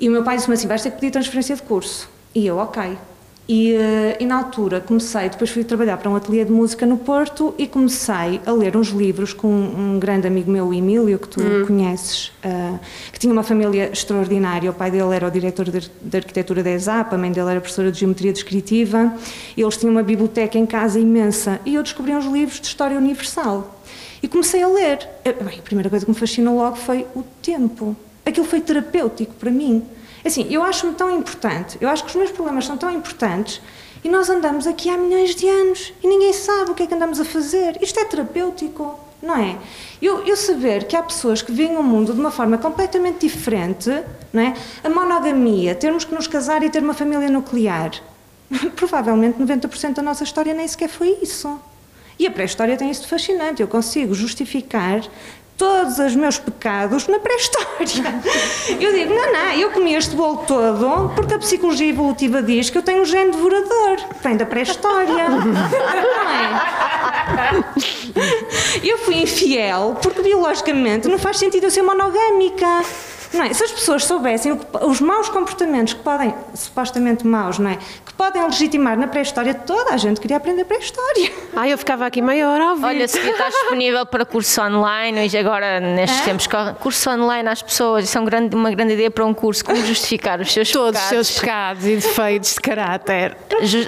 E 0.00 0.08
o 0.08 0.12
meu 0.12 0.22
pai 0.22 0.36
disse-me 0.36 0.54
assim: 0.54 0.68
vais 0.68 0.82
ter 0.82 0.90
que 0.90 1.00
pedir 1.00 1.10
transferência 1.10 1.56
de 1.56 1.62
curso. 1.62 2.08
E 2.34 2.46
eu, 2.46 2.58
ok. 2.58 2.96
E, 3.48 3.72
eh, 3.72 4.18
e, 4.20 4.26
na 4.26 4.36
altura 4.36 4.78
comecei, 4.78 5.30
depois 5.30 5.48
fui 5.48 5.64
trabalhar 5.64 5.96
para 5.96 6.10
um 6.10 6.14
ateliê 6.14 6.44
de 6.44 6.52
música 6.52 6.84
no 6.84 6.98
Porto 6.98 7.54
e 7.56 7.66
comecei 7.66 8.42
a 8.44 8.52
ler 8.52 8.76
uns 8.76 8.88
livros 8.88 9.32
com 9.32 9.48
um 9.48 9.98
grande 9.98 10.26
amigo 10.26 10.50
meu, 10.50 10.66
o 10.66 10.74
Emílio, 10.74 11.18
que 11.18 11.28
tu 11.28 11.40
hum. 11.40 11.64
conheces, 11.66 12.30
uh, 12.44 12.78
que 13.10 13.18
tinha 13.18 13.32
uma 13.32 13.42
família 13.42 13.90
extraordinária. 13.90 14.70
O 14.70 14.74
pai 14.74 14.90
dele 14.90 15.14
era 15.14 15.26
o 15.26 15.30
diretor 15.30 15.70
de, 15.70 15.90
de 16.02 16.16
arquitetura 16.18 16.62
da 16.62 16.70
ESAP, 16.70 17.14
a 17.14 17.16
mãe 17.16 17.32
dele 17.32 17.50
era 17.50 17.60
professora 17.60 17.90
de 17.90 17.98
geometria 18.00 18.34
descritiva. 18.34 19.14
Eles 19.56 19.78
tinham 19.78 19.92
uma 19.92 20.02
biblioteca 20.02 20.58
em 20.58 20.66
casa 20.66 21.00
imensa 21.00 21.58
e 21.64 21.76
eu 21.76 21.82
descobri 21.82 22.14
uns 22.14 22.26
livros 22.26 22.60
de 22.60 22.66
história 22.66 22.98
universal. 22.98 23.80
E 24.22 24.28
comecei 24.28 24.62
a 24.62 24.68
ler. 24.68 25.08
Eh, 25.24 25.32
bem, 25.32 25.58
a 25.58 25.62
primeira 25.62 25.88
coisa 25.88 26.04
que 26.04 26.10
me 26.10 26.18
fascinou 26.18 26.54
logo 26.54 26.76
foi 26.76 27.06
o 27.16 27.24
tempo 27.40 27.96
aquilo 28.28 28.46
foi 28.46 28.60
terapêutico 28.60 29.34
para 29.34 29.50
mim. 29.50 29.82
Assim, 30.28 30.46
eu 30.50 30.62
acho-me 30.62 30.92
tão 30.92 31.10
importante, 31.10 31.78
eu 31.80 31.88
acho 31.88 32.04
que 32.04 32.10
os 32.10 32.14
meus 32.14 32.30
problemas 32.30 32.66
são 32.66 32.76
tão 32.76 32.90
importantes 32.90 33.62
e 34.04 34.10
nós 34.10 34.28
andamos 34.28 34.66
aqui 34.66 34.90
há 34.90 34.96
milhões 34.98 35.34
de 35.34 35.48
anos 35.48 35.94
e 36.04 36.06
ninguém 36.06 36.34
sabe 36.34 36.70
o 36.70 36.74
que 36.74 36.82
é 36.82 36.86
que 36.86 36.92
andamos 36.92 37.18
a 37.18 37.24
fazer. 37.24 37.78
Isto 37.80 37.98
é 37.98 38.04
terapêutico, 38.04 39.00
não 39.22 39.34
é? 39.34 39.56
Eu, 40.02 40.26
eu 40.26 40.36
saber 40.36 40.84
que 40.84 40.94
há 40.94 41.02
pessoas 41.02 41.40
que 41.40 41.50
veem 41.50 41.78
o 41.78 41.82
mundo 41.82 42.12
de 42.12 42.20
uma 42.20 42.30
forma 42.30 42.58
completamente 42.58 43.26
diferente, 43.26 43.90
não 44.30 44.42
é? 44.42 44.54
A 44.84 44.90
monogamia, 44.90 45.74
termos 45.74 46.04
que 46.04 46.14
nos 46.14 46.26
casar 46.26 46.62
e 46.62 46.68
ter 46.68 46.82
uma 46.82 46.92
família 46.92 47.30
nuclear. 47.30 47.92
Provavelmente 48.76 49.42
90% 49.42 49.94
da 49.94 50.02
nossa 50.02 50.24
história 50.24 50.52
nem 50.52 50.68
sequer 50.68 50.90
foi 50.90 51.18
isso. 51.22 51.58
E 52.18 52.26
a 52.26 52.30
pré-história 52.30 52.76
tem 52.76 52.90
isso 52.90 53.02
de 53.02 53.08
fascinante. 53.08 53.62
Eu 53.62 53.68
consigo 53.68 54.12
justificar 54.12 55.00
todos 55.58 55.98
os 55.98 56.14
meus 56.14 56.38
pecados 56.38 57.08
na 57.08 57.18
pré-história. 57.18 58.22
Eu 58.80 58.92
digo, 58.92 59.12
não, 59.12 59.32
não, 59.32 59.50
eu 59.52 59.70
comi 59.72 59.94
este 59.94 60.14
bolo 60.14 60.44
todo 60.46 61.12
porque 61.16 61.34
a 61.34 61.38
psicologia 61.38 61.88
evolutiva 61.88 62.40
diz 62.40 62.70
que 62.70 62.78
eu 62.78 62.82
tenho 62.82 63.02
um 63.02 63.04
gene 63.04 63.32
devorador. 63.32 63.98
Vem 64.22 64.36
da 64.36 64.46
pré-história. 64.46 65.28
Não 65.28 65.58
é? 67.42 67.64
Eu 68.82 68.98
fui 68.98 69.22
infiel 69.22 69.96
porque 70.00 70.22
biologicamente 70.22 71.08
não 71.08 71.18
faz 71.18 71.38
sentido 71.38 71.64
eu 71.64 71.70
ser 71.70 71.82
monogâmica. 71.82 72.84
Não 73.32 73.44
é? 73.44 73.52
Se 73.52 73.64
as 73.64 73.72
pessoas 73.72 74.04
soubessem 74.04 74.58
os 74.82 75.00
maus 75.00 75.28
comportamentos 75.28 75.92
que 75.94 76.00
podem, 76.02 76.34
supostamente 76.54 77.26
maus, 77.26 77.58
não 77.58 77.70
é? 77.70 77.76
Que 78.04 78.12
podem 78.14 78.42
legitimar 78.44 78.96
na 78.98 79.06
pré-história. 79.06 79.54
Toda 79.54 79.92
a 79.92 79.96
gente 79.96 80.20
queria 80.20 80.36
aprender 80.38 80.64
pré-história. 80.64 81.30
Ah, 81.54 81.68
eu 81.68 81.76
ficava 81.78 82.06
aqui 82.06 82.20
meia 82.22 82.48
hora 82.48 82.64
a 82.64 82.70
ouvir. 82.70 82.84
Olha, 82.84 83.08
Sofia, 83.08 83.30
estás 83.30 83.52
disponível 83.54 84.06
para 84.06 84.24
curso 84.24 84.60
online 84.62 85.28
e 85.32 85.36
agora, 85.36 85.78
nestes 85.80 86.20
tempos, 86.22 86.46
corre- 86.46 86.74
curso 86.74 87.10
online 87.10 87.48
às 87.48 87.62
pessoas. 87.62 88.04
Isso 88.04 88.16
é 88.16 88.20
um 88.20 88.24
grande- 88.24 88.54
uma 88.56 88.70
grande 88.70 88.94
ideia 88.94 89.10
para 89.10 89.24
um 89.24 89.34
curso. 89.34 89.64
Como 89.64 89.76
justificar 89.84 90.40
os 90.40 90.52
seus 90.52 90.70
todos 90.70 90.98
os 91.00 91.06
pecados? 91.06 91.26
seus 91.26 91.40
pecados 91.40 91.84
e 91.86 91.94
defeitos 91.96 92.54
de 92.54 92.60
caráter. 92.60 93.36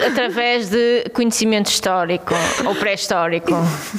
Através 0.07 0.69
de 0.69 1.05
conhecimento 1.13 1.69
histórico 1.71 2.35
ou 2.67 2.75
pré-histórico. 2.75 3.53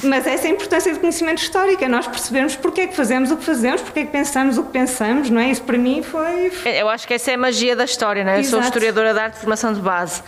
Mas 0.04 0.26
essa 0.26 0.46
é 0.46 0.50
a 0.50 0.54
importância 0.54 0.92
do 0.92 1.00
conhecimento 1.00 1.42
histórico, 1.42 1.82
é 1.84 1.88
nós 1.88 2.06
percebermos 2.06 2.56
porque 2.56 2.82
é 2.82 2.86
que 2.86 2.96
fazemos 2.96 3.30
o 3.30 3.36
que 3.36 3.44
fazemos, 3.44 3.80
porque 3.82 4.00
é 4.00 4.04
que 4.04 4.12
pensamos 4.12 4.58
o 4.58 4.62
que 4.64 4.70
pensamos, 4.70 5.30
não 5.32 5.40
é? 5.40 5.50
Isso 5.50 5.62
para 5.62 5.78
mim 5.78 6.02
foi. 6.02 6.52
Eu 6.78 6.88
acho 6.88 7.06
que 7.06 7.14
essa 7.14 7.30
é 7.30 7.34
a 7.34 7.38
magia 7.38 7.74
da 7.74 7.84
história, 7.84 8.22
não 8.24 8.32
é? 8.32 8.38
Eu 8.40 8.44
sou 8.44 8.58
historiadora 8.60 9.12
de 9.12 9.18
arte 9.20 9.34
de 9.34 9.40
formação 9.40 9.72
de 9.72 9.80
base. 9.80 10.22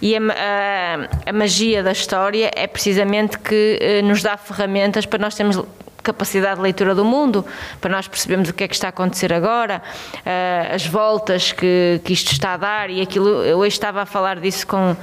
E 0.00 0.16
a, 0.16 0.20
a- 0.20 1.30
a 1.30 1.32
magia 1.32 1.82
da 1.82 1.92
história 1.92 2.50
é 2.54 2.66
precisamente 2.66 3.38
que 3.38 3.78
eh, 3.80 4.02
nos 4.02 4.22
dá 4.22 4.36
ferramentas 4.36 5.06
para 5.06 5.18
nós 5.18 5.34
termos 5.34 5.58
capacidade 6.02 6.56
de 6.56 6.62
leitura 6.62 6.94
do 6.96 7.04
mundo, 7.04 7.44
para 7.80 7.88
nós 7.92 8.08
percebermos 8.08 8.48
o 8.48 8.52
que 8.54 8.64
é 8.64 8.68
que 8.68 8.74
está 8.74 8.88
a 8.88 8.90
acontecer 8.90 9.32
agora, 9.32 9.80
eh, 10.26 10.70
as 10.74 10.84
voltas 10.84 11.52
que, 11.52 12.00
que 12.04 12.12
isto 12.12 12.32
está 12.32 12.54
a 12.54 12.56
dar 12.56 12.90
e 12.90 13.00
aquilo. 13.00 13.28
Eu 13.44 13.58
hoje 13.58 13.74
estava 13.74 14.02
a 14.02 14.06
falar 14.06 14.40
disso 14.40 14.66
com. 14.66 14.96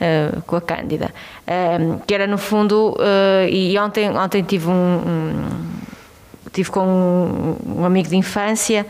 eh, 0.00 0.30
com 0.46 0.56
a 0.56 0.60
Cândida, 0.60 1.10
eh, 1.46 1.78
que 2.06 2.12
era 2.14 2.26
no 2.26 2.38
fundo, 2.38 2.96
eh, 2.98 3.48
e 3.50 3.78
ontem, 3.78 4.10
ontem 4.10 4.42
tive 4.42 4.66
um- 4.68 4.72
um, 4.72 5.48
Estive 6.50 6.70
com 6.70 7.56
um, 7.66 7.84
amigo 7.84 8.08
de 8.08 8.16
infância 8.16 8.84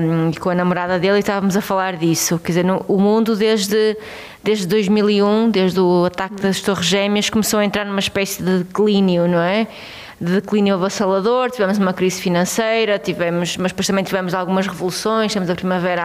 um, 0.00 0.32
com 0.40 0.48
a 0.50 0.54
namorada 0.54 0.98
dele 0.98 1.16
e 1.16 1.20
estávamos 1.20 1.56
a 1.56 1.60
falar 1.60 1.96
disso. 1.96 2.38
Quer 2.38 2.48
dizer, 2.52 2.64
no- 2.64 2.82
o 2.88 2.98
mundo 2.98 3.36
desde, 3.36 3.96
desde 4.42 4.66
2001, 4.66 5.50
desde 5.50 5.78
o 5.78 6.06
ataque 6.06 6.36
das 6.36 6.60
Torres 6.60 6.86
Gêmeas, 6.86 7.28
começou 7.28 7.60
a 7.60 7.64
entrar 7.64 7.84
numa 7.84 8.00
espécie 8.00 8.42
de 8.42 8.58
declínio, 8.64 9.28
não 9.28 9.38
é? 9.40 9.66
De 10.20 10.32
declínio 10.34 10.74
avassalador, 10.74 11.50
tivemos 11.50 11.78
uma 11.78 11.94
crise 11.94 12.20
financeira, 12.20 12.98
tivemos, 12.98 13.56
mas 13.56 13.72
depois 13.72 13.86
também 13.86 14.04
tivemos 14.04 14.34
algumas 14.34 14.66
revoluções, 14.66 15.32
tivemos 15.32 15.48
a 15.48 15.54
Primavera 15.54 16.02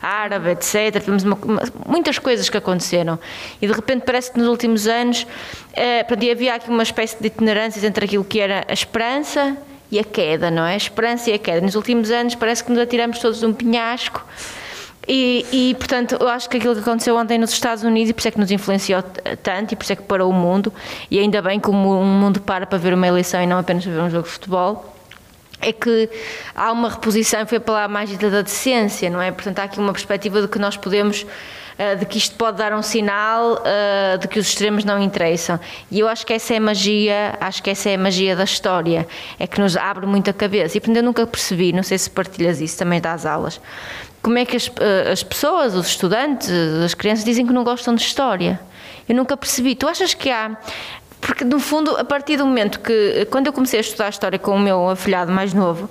Árabe, 0.00 0.50
etc. 0.52 0.98
Tivemos 0.98 1.22
uma- 1.22 1.38
muitas 1.86 2.18
coisas 2.18 2.48
que 2.48 2.56
aconteceram. 2.56 3.18
E 3.60 3.66
de 3.66 3.72
repente 3.72 4.04
parece 4.06 4.32
que 4.32 4.38
nos 4.38 4.48
últimos 4.48 4.86
anos 4.86 5.26
eh, 5.74 6.02
portanto, 6.04 6.30
havia 6.30 6.54
aqui 6.54 6.70
uma 6.70 6.82
espécie 6.82 7.20
de 7.20 7.26
itinerâncias 7.26 7.84
entre 7.84 8.06
aquilo 8.06 8.24
que 8.24 8.40
era 8.40 8.64
a 8.66 8.72
esperança 8.72 9.58
e 9.90 9.98
a 9.98 10.04
queda, 10.04 10.50
não 10.50 10.64
é? 10.64 10.72
A 10.72 10.76
esperança 10.76 11.30
e 11.30 11.34
a 11.34 11.38
queda. 11.38 11.60
Nos 11.60 11.74
últimos 11.74 12.10
anos 12.10 12.34
parece 12.34 12.64
que 12.64 12.70
nos 12.72 12.80
atiramos 12.80 13.18
todos 13.18 13.42
um 13.42 13.52
penhasco. 13.52 14.24
E, 15.06 15.44
e, 15.52 15.74
portanto, 15.74 16.16
eu 16.20 16.28
acho 16.28 16.48
que 16.48 16.56
aquilo 16.58 16.74
que 16.74 16.80
aconteceu 16.80 17.16
ontem 17.16 17.36
nos 17.36 17.50
Estados 17.52 17.82
Unidos, 17.82 18.10
e 18.10 18.12
por 18.12 18.20
isso 18.20 18.28
é 18.28 18.30
que 18.30 18.38
nos 18.38 18.50
influenciou 18.50 19.02
tanto, 19.42 19.72
e 19.72 19.76
por 19.76 19.82
isso 19.82 19.92
é 19.92 19.96
que 19.96 20.02
parou 20.02 20.30
o 20.30 20.32
mundo, 20.32 20.72
e 21.10 21.18
ainda 21.18 21.42
bem 21.42 21.58
que 21.58 21.68
o 21.68 21.72
mu- 21.72 22.04
mundo 22.04 22.40
para 22.40 22.66
para 22.66 22.78
ver 22.78 22.94
uma 22.94 23.06
eleição 23.06 23.42
e 23.42 23.46
não 23.46 23.58
apenas 23.58 23.82
para 23.84 23.92
ver 23.92 24.00
um 24.00 24.10
jogo 24.10 24.24
de 24.24 24.30
futebol, 24.32 24.94
é 25.60 25.72
que 25.72 26.08
há 26.54 26.70
uma 26.72 26.88
reposição, 26.88 27.44
foi 27.46 27.58
pela 27.60 27.86
mágica 27.88 28.30
da 28.30 28.42
decência, 28.42 29.08
não 29.10 29.20
é? 29.20 29.30
Portanto, 29.32 29.58
há 29.60 29.64
aqui 29.64 29.78
uma 29.80 29.92
perspectiva 29.92 30.40
de 30.40 30.48
que 30.48 30.58
nós 30.58 30.76
podemos, 30.76 31.26
de 31.96 32.06
que 32.06 32.18
isto 32.18 32.36
pode 32.36 32.58
dar 32.58 32.72
um 32.72 32.82
sinal 32.82 33.62
eh, 33.64 34.18
de 34.18 34.28
que 34.28 34.38
os 34.38 34.48
extremos 34.48 34.84
não 34.84 35.00
interessam. 35.00 35.58
E 35.90 36.00
eu 36.00 36.08
acho 36.08 36.26
que 36.26 36.32
essa 36.32 36.54
é 36.54 36.56
a 36.56 36.60
magia, 36.60 37.36
acho 37.40 37.62
que 37.62 37.70
essa 37.70 37.90
é 37.90 37.94
a 37.94 37.98
magia 37.98 38.36
da 38.36 38.44
história, 38.44 39.06
é 39.38 39.46
que 39.46 39.60
nos 39.60 39.76
abre 39.76 40.06
muito 40.06 40.30
a 40.30 40.32
cabeça. 40.32 40.76
E 40.76 40.80
portanto, 40.80 40.96
eu 40.96 41.02
nunca 41.02 41.26
percebi, 41.26 41.72
não 41.72 41.82
sei 41.82 41.98
se 41.98 42.10
partilhas 42.10 42.60
isso 42.60 42.78
também 42.78 43.00
das 43.00 43.26
aulas, 43.26 43.60
como 44.22 44.38
é 44.38 44.44
que 44.44 44.56
as, 44.56 44.70
eh, 44.80 45.10
as 45.12 45.22
pessoas, 45.22 45.74
os 45.74 45.86
estudantes, 45.86 46.48
as 46.84 46.94
crianças 46.94 47.24
dizem 47.24 47.46
que 47.46 47.52
não 47.52 47.64
gostam 47.64 47.94
de 47.94 48.02
história. 48.02 48.60
Eu 49.08 49.16
nunca 49.16 49.36
percebi. 49.36 49.74
Tu 49.74 49.88
achas 49.88 50.14
que 50.14 50.30
há 50.30 50.56
porque, 51.20 51.44
no 51.44 51.60
fundo, 51.60 51.96
a 51.96 52.04
partir 52.04 52.36
do 52.36 52.44
momento 52.44 52.80
que, 52.80 53.26
quando 53.30 53.46
eu 53.46 53.52
comecei 53.52 53.78
a 53.78 53.80
estudar 53.80 54.08
história 54.08 54.40
com 54.40 54.56
o 54.56 54.58
meu 54.58 54.90
afilhado 54.90 55.30
mais 55.30 55.54
novo, 55.54 55.88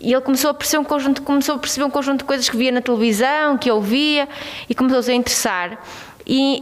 e 0.00 0.12
ele 0.12 0.20
começou 0.20 0.50
a 0.50 0.54
perceber 0.54 0.80
um 0.80 0.84
conjunto, 0.84 1.22
começou 1.22 1.54
a 1.54 1.58
perceber 1.58 1.84
um 1.84 1.90
conjunto 1.90 2.18
de 2.18 2.24
coisas 2.24 2.48
que 2.48 2.56
via 2.56 2.70
na 2.72 2.80
televisão, 2.80 3.56
que 3.56 3.70
ouvia, 3.70 4.28
e 4.68 4.74
começou-se 4.74 5.10
a 5.10 5.14
interessar. 5.14 5.78
E, 6.26 6.60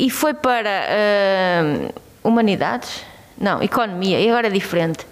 e- 0.00 0.06
e 0.06 0.10
foi 0.10 0.32
para 0.34 0.70
ah, 0.88 1.90
humanidades? 2.22 3.02
Não, 3.38 3.62
economia, 3.62 4.20
e 4.20 4.28
agora 4.28 4.46
é 4.46 4.50
diferente. 4.50 5.06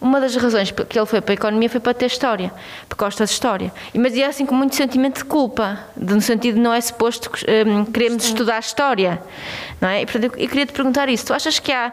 Uma 0.00 0.20
das 0.20 0.36
razões 0.36 0.70
que 0.70 0.96
ele 0.96 1.06
foi 1.06 1.20
para 1.20 1.32
a 1.32 1.34
economia 1.34 1.68
foi 1.68 1.80
para 1.80 1.92
ter 1.92 2.06
história, 2.06 2.52
porque 2.88 3.02
gosta 3.04 3.24
de 3.24 3.30
história. 3.32 3.72
Mas 3.94 4.14
ia 4.14 4.28
assim 4.28 4.46
com 4.46 4.54
muito 4.54 4.76
sentimento 4.76 5.18
de 5.18 5.24
culpa, 5.24 5.80
no 5.96 6.20
sentido 6.20 6.54
de 6.54 6.60
não 6.60 6.72
é 6.72 6.80
suposto 6.80 7.28
que 7.30 7.44
hum, 7.66 7.84
queremos 7.84 8.24
estudar 8.24 8.60
história, 8.60 9.20
não 9.80 9.88
é? 9.88 10.02
E, 10.02 10.06
portanto, 10.06 10.24
eu, 10.36 10.42
eu 10.44 10.48
queria 10.48 10.66
te 10.66 10.72
perguntar 10.72 11.08
isso. 11.08 11.26
Tu 11.26 11.34
achas 11.34 11.58
que 11.58 11.72
há 11.72 11.92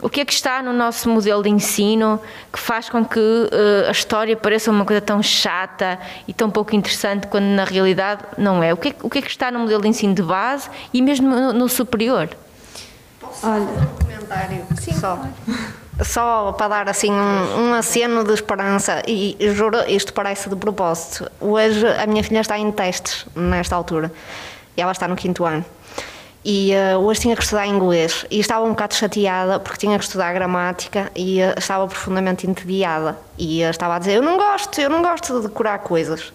o 0.00 0.08
que 0.08 0.20
é 0.20 0.24
que 0.24 0.32
está 0.32 0.62
no 0.62 0.72
nosso 0.72 1.08
modelo 1.08 1.42
de 1.42 1.48
ensino 1.48 2.20
que 2.52 2.58
faz 2.58 2.88
com 2.88 3.04
que 3.04 3.18
eh, 3.50 3.88
a 3.88 3.90
história 3.90 4.36
pareça 4.36 4.70
uma 4.70 4.84
coisa 4.84 5.00
tão 5.00 5.22
chata 5.22 5.98
e 6.26 6.32
tão 6.32 6.50
pouco 6.50 6.74
interessante 6.76 7.26
quando 7.26 7.44
na 7.46 7.64
realidade 7.64 8.22
não 8.36 8.62
é? 8.62 8.72
O 8.72 8.76
que 8.76 8.88
é, 8.88 8.90
que- 8.92 9.06
o 9.06 9.10
que, 9.10 9.18
é 9.18 9.22
que 9.22 9.28
está 9.30 9.50
no 9.50 9.58
modelo 9.60 9.82
de 9.82 9.88
ensino 9.88 10.14
de 10.14 10.22
base 10.22 10.68
e 10.94 11.02
mesmo 11.02 11.28
no, 11.28 11.52
no 11.52 11.68
superior? 11.68 12.28
Olha, 13.42 13.66
comentário 14.00 14.64
só. 14.98 15.18
Só 16.00 16.52
para 16.52 16.68
dar 16.68 16.88
assim 16.88 17.10
um, 17.10 17.70
um 17.70 17.74
aceno 17.74 18.22
de 18.22 18.32
esperança, 18.32 19.02
e 19.04 19.36
juro, 19.52 19.78
isto 19.88 20.12
parece 20.12 20.48
de 20.48 20.54
propósito. 20.54 21.28
Hoje 21.40 21.84
a 21.88 22.06
minha 22.06 22.22
filha 22.22 22.40
está 22.40 22.56
em 22.56 22.70
testes 22.70 23.26
nesta 23.34 23.74
altura 23.74 24.12
e 24.76 24.80
ela 24.80 24.92
está 24.92 25.08
no 25.08 25.16
quinto 25.16 25.44
ano. 25.44 25.64
E 26.50 26.72
eh, 26.72 26.96
hoje 26.96 27.20
tinha 27.20 27.36
que 27.36 27.42
estudar 27.42 27.66
inglês 27.66 28.24
e 28.30 28.40
estava 28.40 28.64
um 28.64 28.70
bocado 28.70 28.94
chateada 28.94 29.60
porque 29.60 29.80
tinha 29.80 29.98
que 29.98 30.04
estudar 30.04 30.32
gramática 30.32 31.12
e 31.14 31.42
eh, 31.42 31.54
estava 31.58 31.86
profundamente 31.86 32.46
entediada. 32.46 33.18
E 33.36 33.62
eh, 33.62 33.68
estava 33.68 33.96
a 33.96 33.98
dizer: 33.98 34.14
Eu 34.14 34.22
não 34.22 34.38
gosto, 34.38 34.80
eu 34.80 34.88
não 34.88 35.02
gosto 35.02 35.42
de 35.42 35.46
decorar 35.46 35.80
coisas. 35.80 36.32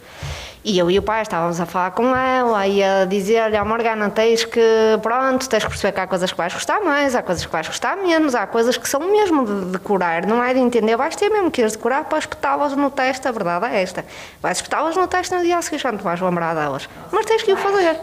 E 0.66 0.80
eu 0.80 0.90
e 0.90 0.98
o 0.98 1.02
pai 1.02 1.22
estávamos 1.22 1.60
a 1.60 1.66
falar 1.66 1.92
com 1.92 2.16
ela 2.16 2.66
e 2.66 2.82
a 2.82 3.04
dizer-lhe, 3.04 3.58
ó 3.60 3.66
Morgana, 3.66 4.10
tens 4.10 4.46
que, 4.46 4.62
pronto, 5.02 5.50
tens 5.50 5.62
que 5.64 5.70
perceber 5.70 5.92
que 5.92 6.00
há 6.00 6.08
coisas 6.08 6.32
que 6.32 6.38
vais 6.38 6.54
gostar 6.54 6.80
mais, 6.80 7.16
há 7.16 7.22
coisas 7.22 7.46
que 7.46 7.52
vais 7.52 7.68
gostar 7.68 7.98
menos, 7.98 8.34
há 8.34 8.48
coisas 8.48 8.78
que 8.78 8.88
são 8.88 9.02
mesmo 9.02 9.46
de 9.46 9.72
decorar, 9.74 10.26
não 10.26 10.42
é 10.42 10.54
de 10.54 10.62
entender, 10.62 10.96
vais 10.96 11.18
ter 11.18 11.30
mesmo 11.30 11.52
que 11.52 11.62
ir 11.62 11.70
decorar 11.70 12.06
para 12.06 12.18
espetá-las 12.18 12.74
no 12.78 12.90
teste, 12.90 13.28
a 13.28 13.32
verdade 13.34 13.66
é 13.66 13.82
esta. 13.82 14.06
Vais 14.42 14.58
espetá-las 14.58 14.96
no 14.96 15.06
teste 15.06 15.36
no 15.36 15.42
dia 15.42 15.58
a 15.58 15.62
seguir, 15.62 15.80
já 15.80 15.92
não 15.92 15.98
te 16.00 16.04
vais 16.06 16.22
lembrar 16.22 16.54
delas. 16.54 16.88
Mas 17.12 17.26
tens 17.26 17.44
que 17.44 17.52
o 17.52 17.58
fazer. 17.58 18.00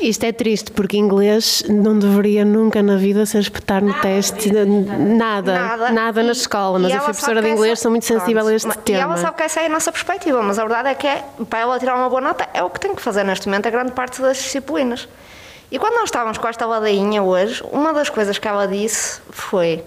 Isto 0.00 0.24
é 0.24 0.32
triste 0.32 0.72
porque 0.72 0.96
inglês 0.96 1.62
não 1.68 1.96
deveria 1.98 2.44
nunca 2.44 2.82
na 2.82 2.96
vida 2.96 3.24
ser 3.26 3.38
espetar 3.38 3.82
no 3.82 3.94
teste, 3.94 4.50
nada, 4.52 5.90
nada, 5.92 6.22
na 6.22 6.28
E- 6.28 6.32
escola, 6.32 6.78
mas 6.80 6.92
eu 6.92 6.98
fui 6.98 7.12
professora 7.12 7.40
de 7.42 7.48
inglês, 7.48 7.78
sou 7.80 7.90
muito 7.90 8.04
sensível 8.06 8.46
a 8.46 8.54
este 8.54 8.76
tema. 8.78 8.98
E 8.98 9.02
ela 9.02 9.16
sabe 9.16 9.36
que 9.36 9.42
essa 9.44 9.60
é 9.60 9.66
a 9.66 9.68
nossa 9.68 9.90
perspectiva, 9.92 10.42
mas 10.42 10.58
a 10.58 10.62
verdade 10.64 10.88
é 10.88 10.94
que 10.94 11.06
é, 11.06 11.24
para 11.48 11.60
ela 11.60 11.75
tirar 11.78 11.94
uma 11.94 12.08
boa 12.08 12.20
nota 12.20 12.48
é 12.52 12.62
o 12.62 12.70
que 12.70 12.80
tem 12.80 12.94
que 12.94 13.02
fazer 13.02 13.24
neste 13.24 13.46
momento 13.46 13.66
a 13.66 13.70
grande 13.70 13.92
parte 13.92 14.20
das 14.20 14.36
disciplinas. 14.38 15.08
E 15.70 15.78
quando 15.78 15.94
nós 15.94 16.04
estávamos 16.04 16.38
com 16.38 16.46
esta 16.48 16.64
ladainha 16.64 17.22
hoje, 17.22 17.62
uma 17.72 17.92
das 17.92 18.08
coisas 18.08 18.38
que 18.38 18.46
ela 18.46 18.66
disse 18.66 19.20
foi: 19.30 19.84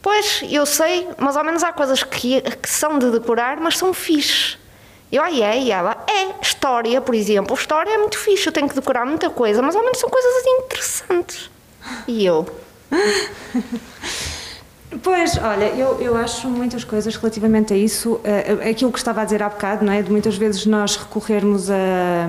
Pois, 0.00 0.42
eu 0.48 0.64
sei, 0.64 1.08
mas 1.18 1.36
ao 1.36 1.42
menos 1.42 1.64
há 1.64 1.72
coisas 1.72 2.02
que, 2.04 2.40
que 2.40 2.70
são 2.70 2.98
de 2.98 3.10
decorar, 3.10 3.58
mas 3.58 3.76
são 3.76 3.92
fixe. 3.92 4.56
Eu, 5.10 5.22
ai, 5.22 5.42
é, 5.42 5.58
e 5.58 5.70
ela, 5.70 6.04
é, 6.08 6.40
história, 6.42 7.00
por 7.00 7.14
exemplo. 7.14 7.54
História 7.54 7.90
é 7.90 7.98
muito 7.98 8.18
fixe, 8.18 8.46
eu 8.46 8.52
tenho 8.52 8.68
que 8.68 8.74
decorar 8.74 9.04
muita 9.04 9.30
coisa, 9.30 9.62
mas 9.62 9.74
ao 9.74 9.82
menos 9.82 9.98
são 9.98 10.08
coisas 10.08 10.46
interessantes. 10.46 11.50
E 12.06 12.24
eu, 12.24 12.46
Pois, 15.02 15.36
olha, 15.38 15.64
eu, 15.74 16.00
eu 16.00 16.16
acho 16.16 16.48
muitas 16.48 16.84
coisas 16.84 17.14
relativamente 17.16 17.72
a 17.74 17.76
isso. 17.76 18.20
eh, 18.24 18.70
aquilo 18.70 18.92
que 18.92 18.98
estava 18.98 19.20
a 19.22 19.24
dizer 19.24 19.42
há 19.42 19.48
bocado, 19.48 19.84
não 19.84 19.92
é? 19.92 20.00
De 20.00 20.10
muitas 20.10 20.36
vezes 20.36 20.64
nós 20.64 20.96
recorrermos 20.96 21.70
a, 21.70 22.28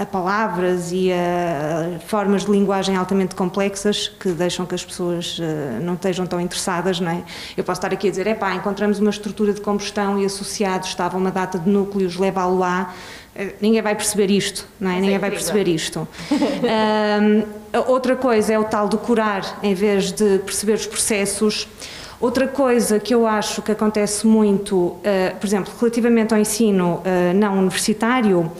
a 0.00 0.06
palavras 0.06 0.92
e 0.92 1.10
a 1.12 1.98
formas 2.06 2.44
de 2.44 2.50
linguagem 2.50 2.96
altamente 2.96 3.34
complexas 3.34 4.08
que 4.08 4.30
deixam 4.30 4.66
que 4.66 4.74
as 4.74 4.84
pessoas 4.84 5.38
eh, 5.40 5.78
não 5.80 5.94
estejam 5.94 6.26
tão 6.26 6.40
interessadas, 6.40 7.00
não 7.00 7.10
é? 7.10 7.22
Eu 7.56 7.64
posso 7.64 7.78
estar 7.78 7.92
aqui 7.92 8.08
a 8.08 8.10
dizer, 8.10 8.26
epá, 8.26 8.54
encontramos 8.54 8.98
uma 8.98 9.10
estrutura 9.10 9.52
de 9.52 9.60
combustão 9.60 10.18
e 10.18 10.24
associados 10.24 10.88
estava 10.88 11.16
uma 11.16 11.30
data 11.30 11.58
de 11.58 11.68
núcleos, 11.68 12.16
leva-lo 12.16 12.58
lá. 12.58 12.94
Eh, 13.34 13.54
Ninguém 13.60 13.82
vai 13.82 13.94
perceber 13.94 14.30
isto, 14.30 14.66
não 14.80 14.90
é? 14.90 15.00
Ninguém 15.00 15.18
vai 15.18 15.30
perceber 15.30 15.68
isto. 15.68 16.06
A 17.72 17.80
outra 17.90 18.14
coisa 18.14 18.52
é 18.52 18.58
o 18.58 18.64
tal 18.64 18.86
decorar 18.86 19.58
em 19.62 19.72
vez 19.72 20.12
de 20.12 20.38
perceber 20.40 20.74
os 20.74 20.86
processos. 20.86 21.66
Outra 22.20 22.46
coisa 22.46 23.00
que 23.00 23.14
eu 23.14 23.26
acho 23.26 23.62
que 23.62 23.72
acontece 23.72 24.26
muito, 24.26 24.96
eh, 25.02 25.34
por 25.40 25.46
exemplo, 25.46 25.72
relativamente 25.80 26.34
ao 26.34 26.38
ensino 26.38 27.00
eh, 27.02 27.32
não 27.32 27.58
universitário, 27.58 28.52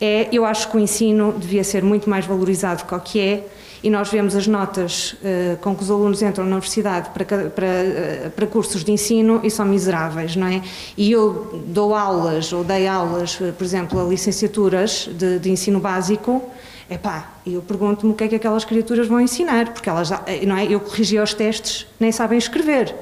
é 0.00 0.28
eu 0.32 0.44
acho 0.44 0.70
que 0.70 0.76
o 0.76 0.80
ensino 0.80 1.32
devia 1.32 1.64
ser 1.64 1.82
muito 1.82 2.08
mais 2.08 2.26
valorizado 2.26 2.84
que 2.84 2.94
o 2.94 3.00
que 3.00 3.20
é. 3.20 3.46
E 3.82 3.90
nós 3.90 4.08
vemos 4.08 4.34
as 4.34 4.46
notas 4.46 5.14
eh, 5.22 5.58
com 5.60 5.76
que 5.76 5.82
os 5.82 5.90
alunos 5.90 6.22
entram 6.22 6.44
na 6.46 6.52
universidade 6.52 7.10
para, 7.10 7.50
para, 7.50 7.66
eh, 7.66 8.32
para 8.34 8.46
cursos 8.46 8.82
de 8.82 8.90
ensino 8.90 9.42
e 9.44 9.50
são 9.50 9.66
miseráveis, 9.66 10.34
não 10.36 10.46
é? 10.46 10.62
E 10.96 11.12
eu 11.12 11.62
dou 11.66 11.94
aulas, 11.94 12.50
ou 12.50 12.64
dei 12.64 12.86
aulas, 12.86 13.38
eh, 13.42 13.52
por 13.52 13.62
exemplo, 13.62 14.00
a 14.00 14.08
licenciaturas 14.08 15.10
de, 15.12 15.38
de 15.38 15.50
ensino 15.50 15.80
básico, 15.80 16.42
Epá, 16.88 17.32
eu 17.46 17.62
pergunto-me 17.62 18.12
o 18.12 18.14
que 18.14 18.24
é 18.24 18.28
que 18.28 18.34
aquelas 18.34 18.62
criaturas 18.64 19.06
vão 19.06 19.18
ensinar, 19.18 19.72
porque 19.72 19.88
elas, 19.88 20.10
não 20.46 20.56
é? 20.56 20.66
Eu 20.66 20.80
corrigi 20.80 21.18
os 21.18 21.32
testes, 21.32 21.86
nem 21.98 22.12
sabem 22.12 22.36
escrever. 22.36 22.94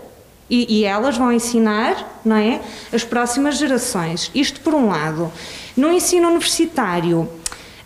E, 0.54 0.80
e 0.80 0.84
elas 0.84 1.16
vão 1.16 1.32
ensinar, 1.32 2.20
não 2.22 2.36
é? 2.36 2.60
As 2.92 3.02
próximas 3.02 3.56
gerações. 3.56 4.30
Isto 4.34 4.60
por 4.60 4.74
um 4.74 4.88
lado. 4.88 5.32
No 5.74 5.90
ensino 5.90 6.28
universitário, 6.28 7.26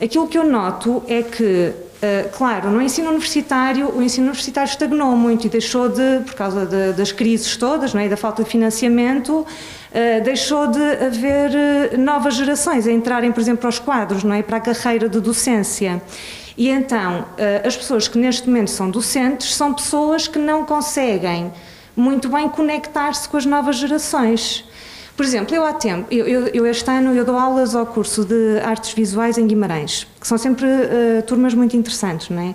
aquilo 0.03 0.27
que 0.27 0.37
eu 0.37 0.43
noto 0.43 1.01
é 1.07 1.23
que, 1.23 1.73
eh, 2.03 2.29
claro, 2.37 2.69
no 2.73 2.83
ensino 2.83 3.09
universitário, 3.11 3.97
o 3.97 4.03
ensino 4.03 4.27
universitário 4.27 4.69
estagnou 4.69 5.14
muito 5.14 5.47
e 5.47 5.49
deixou 5.49 5.89
de, 5.89 6.25
por 6.27 6.35
causa 6.35 6.67
de- 6.67 6.93
das 6.95 7.12
crises 7.12 7.57
todas, 7.57 7.95
não 7.95 8.01
é? 8.01 8.09
Da 8.09 8.17
falta 8.17 8.43
de 8.43 8.51
financiamento, 8.51 9.47
eh, 9.93 10.19
deixou 10.23 10.67
de 10.67 10.83
haver 11.07 11.51
eh, 11.55 11.97
novas 11.97 12.35
gerações 12.35 12.85
a 12.89 12.91
entrarem, 12.91 13.31
por 13.31 13.41
exemplo, 13.41 13.61
para 13.61 13.69
os 13.71 13.79
quadros, 13.79 14.25
não 14.25 14.35
é? 14.35 14.43
Para 14.43 14.57
a 14.57 14.61
carreira 14.61 15.09
de 15.09 15.21
docência. 15.21 16.03
E 16.59 16.69
então, 16.69 17.27
as 17.64 17.77
pessoas 17.77 18.09
que 18.09 18.19
neste 18.19 18.49
momento 18.49 18.71
são 18.71 18.91
docentes 18.91 19.55
são 19.55 19.75
pessoas 19.75 20.27
que 20.27 20.39
não 20.39 20.64
conseguem 20.64 21.53
muito 21.97 22.28
bem 22.28 22.49
conectar-se 22.49 23.28
com 23.28 23.36
as 23.36 23.47
novas 23.47 23.76
gerações. 23.76 24.64
Por 25.16 25.24
exemplo, 25.24 25.55
eu 25.57 25.64
há 25.64 25.72
tempo, 25.72 26.07
eu, 26.12 26.26
eu- 26.28 26.66
este 26.66 26.90
ano 26.90 27.14
eu 27.14 27.24
dou 27.24 27.36
aulas 27.38 27.74
ao 27.74 27.86
curso 27.86 28.22
de 28.24 28.59
artes 28.62 28.92
visuais 28.92 29.38
em 29.38 29.47
Guimarães, 29.47 30.07
que 30.20 30.26
são 30.28 30.36
sempre 30.36 30.66
eh, 30.68 31.22
turmas 31.26 31.55
muito 31.55 31.74
interessantes, 31.74 32.28
não 32.28 32.42
é? 32.42 32.55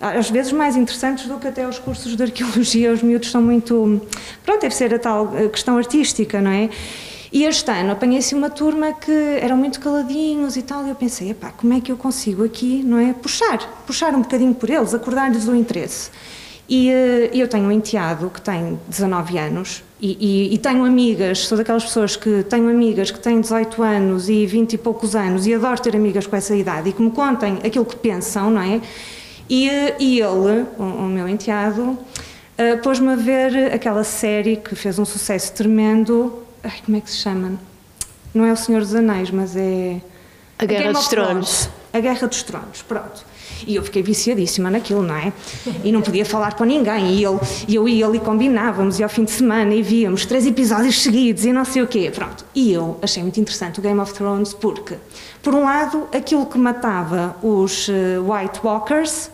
Às 0.00 0.28
vezes 0.30 0.50
mais 0.50 0.76
interessantes 0.76 1.26
do 1.26 1.36
que 1.38 1.46
até 1.46 1.68
os 1.68 1.78
cursos 1.78 2.16
de 2.16 2.22
arqueologia, 2.22 2.90
os 2.92 3.02
miúdos 3.02 3.30
são 3.30 3.40
muito. 3.40 4.00
Pronto, 4.44 4.60
deve 4.62 4.74
ser 4.74 4.92
a 4.92 4.98
tal 4.98 5.32
eh, 5.36 5.48
questão 5.48 5.76
artística, 5.78 6.40
não 6.40 6.50
é? 6.50 6.68
E 7.32 7.44
este 7.44 7.70
ano 7.70 7.92
apanhei-se 7.92 8.34
uma 8.34 8.50
turma 8.50 8.92
que 8.92 9.12
eram 9.40 9.56
muito 9.56 9.78
caladinhos 9.78 10.56
e 10.56 10.62
tal, 10.62 10.84
e 10.84 10.88
eu 10.88 10.96
pensei, 10.96 11.30
epá, 11.30 11.50
como 11.56 11.72
é 11.74 11.80
que 11.80 11.92
eu 11.92 11.96
consigo 11.96 12.44
aqui, 12.44 12.82
não 12.84 12.98
é? 12.98 13.12
Puxar, 13.12 13.58
puxar 13.86 14.12
um 14.16 14.22
bocadinho 14.22 14.52
por 14.52 14.68
eles, 14.68 14.92
acordar-lhes 14.94 15.46
o 15.46 15.54
interesse. 15.54 16.10
E 16.72 16.88
eh, 16.88 17.30
eu 17.34 17.48
tenho 17.48 17.64
um 17.64 17.72
enteado 17.72 18.30
que 18.30 18.40
tem 18.40 18.78
19 18.88 19.36
anos 19.36 19.82
e, 20.00 20.16
e- 20.50 20.54
e 20.54 20.58
tenho 20.58 20.84
amigas, 20.84 21.40
sou 21.40 21.58
daquelas 21.58 21.82
pessoas 21.82 22.14
que 22.14 22.44
tenho 22.44 22.70
amigas 22.70 23.10
que 23.10 23.18
têm 23.18 23.40
18 23.40 23.82
anos 23.82 24.28
e 24.28 24.46
20 24.46 24.74
e 24.74 24.78
poucos 24.78 25.16
anos 25.16 25.48
e 25.48 25.52
adoro 25.54 25.80
ter 25.82 25.96
amigas 25.96 26.28
com 26.28 26.36
essa 26.36 26.54
idade 26.54 26.90
e 26.90 26.92
que 26.92 27.02
me 27.02 27.10
contem 27.10 27.58
aquilo 27.64 27.84
que 27.84 27.96
pensam, 27.96 28.50
não 28.52 28.62
é? 28.62 28.80
E, 29.48 29.68
eh, 29.68 29.96
e 29.98 30.20
ele, 30.20 30.64
o, 30.78 30.82
o 30.84 31.06
meu 31.08 31.26
enteado, 31.28 31.98
eh, 32.56 32.76
pôs-me 32.76 33.08
a 33.14 33.16
ver 33.16 33.72
aquela 33.74 34.04
série 34.04 34.54
que 34.54 34.76
fez 34.76 34.96
um 34.96 35.04
sucesso 35.04 35.52
tremendo. 35.52 36.40
Ai, 36.62 36.74
como 36.86 36.96
é 36.96 37.00
que 37.00 37.10
se 37.10 37.16
chama? 37.16 37.54
Não 38.32 38.44
é 38.44 38.52
O 38.52 38.56
Senhor 38.56 38.80
dos 38.80 38.94
Anéis, 38.94 39.28
mas 39.32 39.56
é. 39.56 40.00
A 40.56 40.64
Guerra 40.66 40.82
Game 40.82 40.92
dos 40.94 41.02
of 41.06 41.10
Tronos. 41.10 41.68
A 41.92 41.98
Guerra 41.98 42.28
dos 42.28 42.42
Tronos, 42.44 42.82
pronto. 42.86 43.24
E 43.66 43.76
eu 43.76 43.82
fiquei 43.82 44.02
viciadíssima 44.02 44.70
naquilo, 44.70 45.02
não 45.02 45.14
é? 45.14 45.32
E 45.84 45.92
não 45.92 46.00
podia 46.00 46.24
falar 46.24 46.54
com 46.54 46.64
ninguém. 46.64 47.14
E 47.14 47.24
ele, 47.24 47.38
eu 47.68 47.88
e 47.88 48.02
ele 48.02 48.18
combinávamos, 48.18 48.98
e 48.98 49.02
ao 49.02 49.08
fim 49.08 49.24
de 49.24 49.30
semana 49.30 49.74
e 49.74 49.82
víamos 49.82 50.24
três 50.26 50.46
episódios 50.46 51.02
seguidos 51.02 51.44
e 51.44 51.52
não 51.52 51.64
sei 51.64 51.82
o 51.82 51.86
quê. 51.86 52.10
Pronto. 52.14 52.44
E 52.54 52.72
eu 52.72 52.98
achei 53.02 53.22
muito 53.22 53.40
interessante 53.40 53.78
o 53.78 53.82
Game 53.82 53.98
of 54.00 54.12
Thrones 54.14 54.54
porque, 54.54 54.96
por 55.42 55.54
um 55.54 55.64
lado, 55.64 56.08
aquilo 56.12 56.46
que 56.46 56.58
matava 56.58 57.36
os 57.42 57.88
eh, 57.88 58.18
White 58.18 58.60
Walkers 58.62 59.30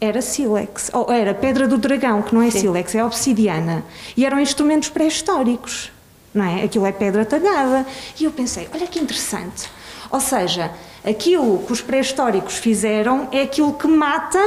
era 0.00 0.22
sílex, 0.22 0.90
ou 0.94 1.12
era 1.12 1.34
pedra 1.34 1.68
do 1.68 1.76
dragão, 1.76 2.22
que 2.22 2.34
não 2.34 2.40
é 2.40 2.50
sílex, 2.50 2.94
é 2.94 3.04
obsidiana. 3.04 3.84
E 4.16 4.24
eram 4.24 4.40
instrumentos 4.40 4.88
pré-históricos, 4.88 5.92
não 6.32 6.44
é? 6.44 6.64
Aquilo 6.64 6.86
é 6.86 6.92
pedra 6.92 7.24
talhada. 7.24 7.86
E 8.18 8.24
eu 8.24 8.30
pensei, 8.30 8.66
olha 8.72 8.86
que 8.86 8.98
interessante. 8.98 9.68
Ou 10.10 10.20
seja, 10.20 10.70
aquilo 11.04 11.58
que 11.66 11.72
os 11.72 11.80
pré-históricos 11.80 12.56
fizeram 12.56 13.28
é 13.30 13.42
aquilo 13.42 13.74
que 13.74 13.86
mata, 13.86 14.42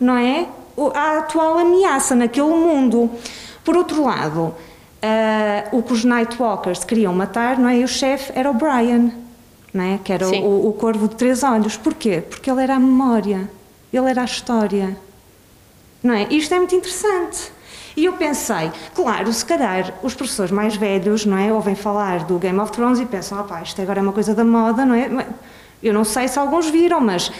não 0.00 0.16
é? 0.16 0.46
A 0.94 1.18
atual 1.18 1.58
ameaça 1.58 2.14
naquele 2.14 2.48
mundo. 2.48 3.10
Por 3.64 3.76
outro 3.76 4.04
lado, 4.04 4.54
ah, 5.02 5.68
o 5.72 5.82
que 5.82 5.92
os 5.92 6.04
Nightwalkers 6.04 6.84
queriam 6.84 7.12
matar, 7.12 7.58
não 7.58 7.68
é? 7.68 7.78
E 7.78 7.84
o 7.84 7.88
chefe 7.88 8.32
era 8.34 8.50
o 8.50 8.54
Brian, 8.54 9.10
não 9.72 9.84
é? 9.84 9.98
Que 10.02 10.12
era 10.12 10.28
o, 10.28 10.68
o 10.68 10.72
corvo 10.72 11.08
de 11.08 11.16
três 11.16 11.42
olhos. 11.42 11.76
Porquê? 11.76 12.20
Porque 12.20 12.50
ele 12.50 12.62
era 12.62 12.76
a 12.76 12.80
memória, 12.80 13.50
ele 13.92 14.08
era 14.08 14.22
a 14.22 14.24
história. 14.24 14.96
Não 16.02 16.14
é? 16.14 16.28
Isto 16.30 16.54
é 16.54 16.58
muito 16.58 16.74
interessante. 16.74 17.52
E 17.98 18.04
eu 18.04 18.12
pensei, 18.12 18.70
claro, 18.94 19.32
se 19.32 19.44
calhar 19.44 19.92
os 20.04 20.14
professores 20.14 20.52
mais 20.52 20.76
velhos, 20.76 21.26
não 21.26 21.36
é, 21.36 21.52
ouvem 21.52 21.74
falar 21.74 22.22
do 22.26 22.38
Game 22.38 22.56
of 22.60 22.70
Thrones 22.70 23.00
e 23.00 23.04
pensam, 23.04 23.40
opá, 23.40 23.60
isto 23.60 23.82
agora 23.82 23.98
é 23.98 24.02
uma 24.02 24.12
coisa 24.12 24.36
da 24.36 24.44
moda, 24.44 24.86
não 24.86 24.94
é? 24.94 25.26
Eu 25.82 25.92
não 25.92 26.04
sei 26.04 26.28
se 26.28 26.38
alguns 26.38 26.70
viram, 26.70 27.00
mas 27.00 27.32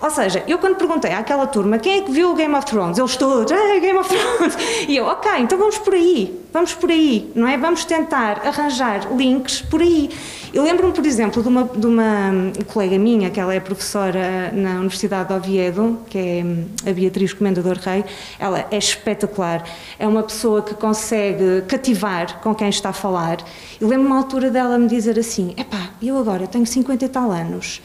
ou 0.00 0.10
seja, 0.10 0.44
eu 0.46 0.58
quando 0.58 0.76
perguntei 0.76 1.12
àquela 1.12 1.46
turma 1.46 1.78
quem 1.78 1.98
é 1.98 2.02
que 2.02 2.10
viu 2.10 2.30
o 2.30 2.34
Game 2.34 2.54
of 2.54 2.66
Thrones, 2.66 2.98
eles 2.98 3.16
todos, 3.16 3.50
ah, 3.50 3.78
Game 3.80 3.98
of 3.98 4.08
Thrones, 4.08 4.56
e 4.88 4.96
eu, 4.96 5.06
ok, 5.06 5.30
então 5.38 5.58
vamos 5.58 5.78
por 5.78 5.94
aí, 5.94 6.38
vamos 6.52 6.74
por 6.74 6.90
aí, 6.90 7.30
não 7.34 7.46
é? 7.48 7.56
Vamos 7.56 7.84
tentar 7.84 8.46
arranjar 8.46 9.08
links 9.16 9.62
por 9.62 9.80
aí. 9.80 10.10
Eu 10.52 10.62
lembro-me, 10.62 10.92
por 10.92 11.04
exemplo, 11.04 11.42
de 11.42 11.48
uma, 11.48 11.64
de 11.64 11.86
uma 11.86 12.30
hum, 12.30 12.52
colega 12.66 12.98
minha, 12.98 13.30
que 13.30 13.40
ela 13.40 13.54
é 13.54 13.60
professora 13.60 14.50
na 14.52 14.76
Universidade 14.78 15.28
de 15.28 15.34
Oviedo, 15.34 15.98
que 16.08 16.18
é 16.18 16.42
hum, 16.44 16.66
a 16.86 16.92
Beatriz 16.92 17.32
Comendador 17.32 17.78
Rei, 17.78 18.04
ela 18.38 18.66
é 18.70 18.76
espetacular, 18.78 19.64
é 19.98 20.06
uma 20.06 20.22
pessoa 20.22 20.62
que 20.62 20.74
consegue 20.74 21.62
cativar 21.68 22.40
com 22.40 22.54
quem 22.54 22.68
está 22.68 22.90
a 22.90 22.92
falar. 22.92 23.38
Eu 23.80 23.88
lembro-me 23.88 24.12
uma 24.12 24.18
altura 24.18 24.50
dela 24.50 24.78
me 24.78 24.88
dizer 24.88 25.18
assim, 25.18 25.54
epá, 25.56 25.90
eu 26.02 26.16
agora 26.16 26.46
tenho 26.46 26.66
50 26.66 27.04
e 27.04 27.08
tal 27.08 27.30
anos, 27.30 27.82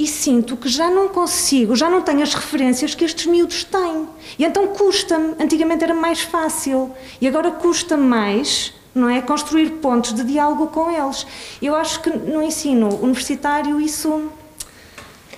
e 0.00 0.06
sinto 0.06 0.56
que 0.56 0.66
já 0.66 0.88
não 0.88 1.08
consigo, 1.08 1.76
já 1.76 1.90
não 1.90 2.00
tenho 2.00 2.22
as 2.22 2.32
referências 2.32 2.94
que 2.94 3.04
estes 3.04 3.26
miúdos 3.26 3.64
têm. 3.64 4.08
E 4.38 4.44
então 4.46 4.68
custa-me. 4.68 5.34
Antigamente 5.38 5.84
era 5.84 5.92
mais 5.92 6.22
fácil 6.22 6.90
e 7.20 7.28
agora 7.28 7.50
custa 7.50 7.98
mais, 7.98 8.72
não 8.94 9.10
é? 9.10 9.20
Construir 9.20 9.68
pontos 9.72 10.14
de 10.14 10.24
diálogo 10.24 10.68
com 10.68 10.90
eles. 10.90 11.26
Eu 11.60 11.76
acho 11.76 12.00
que 12.00 12.08
no 12.08 12.42
ensino 12.42 12.88
universitário 13.02 13.78
isso. 13.78 14.32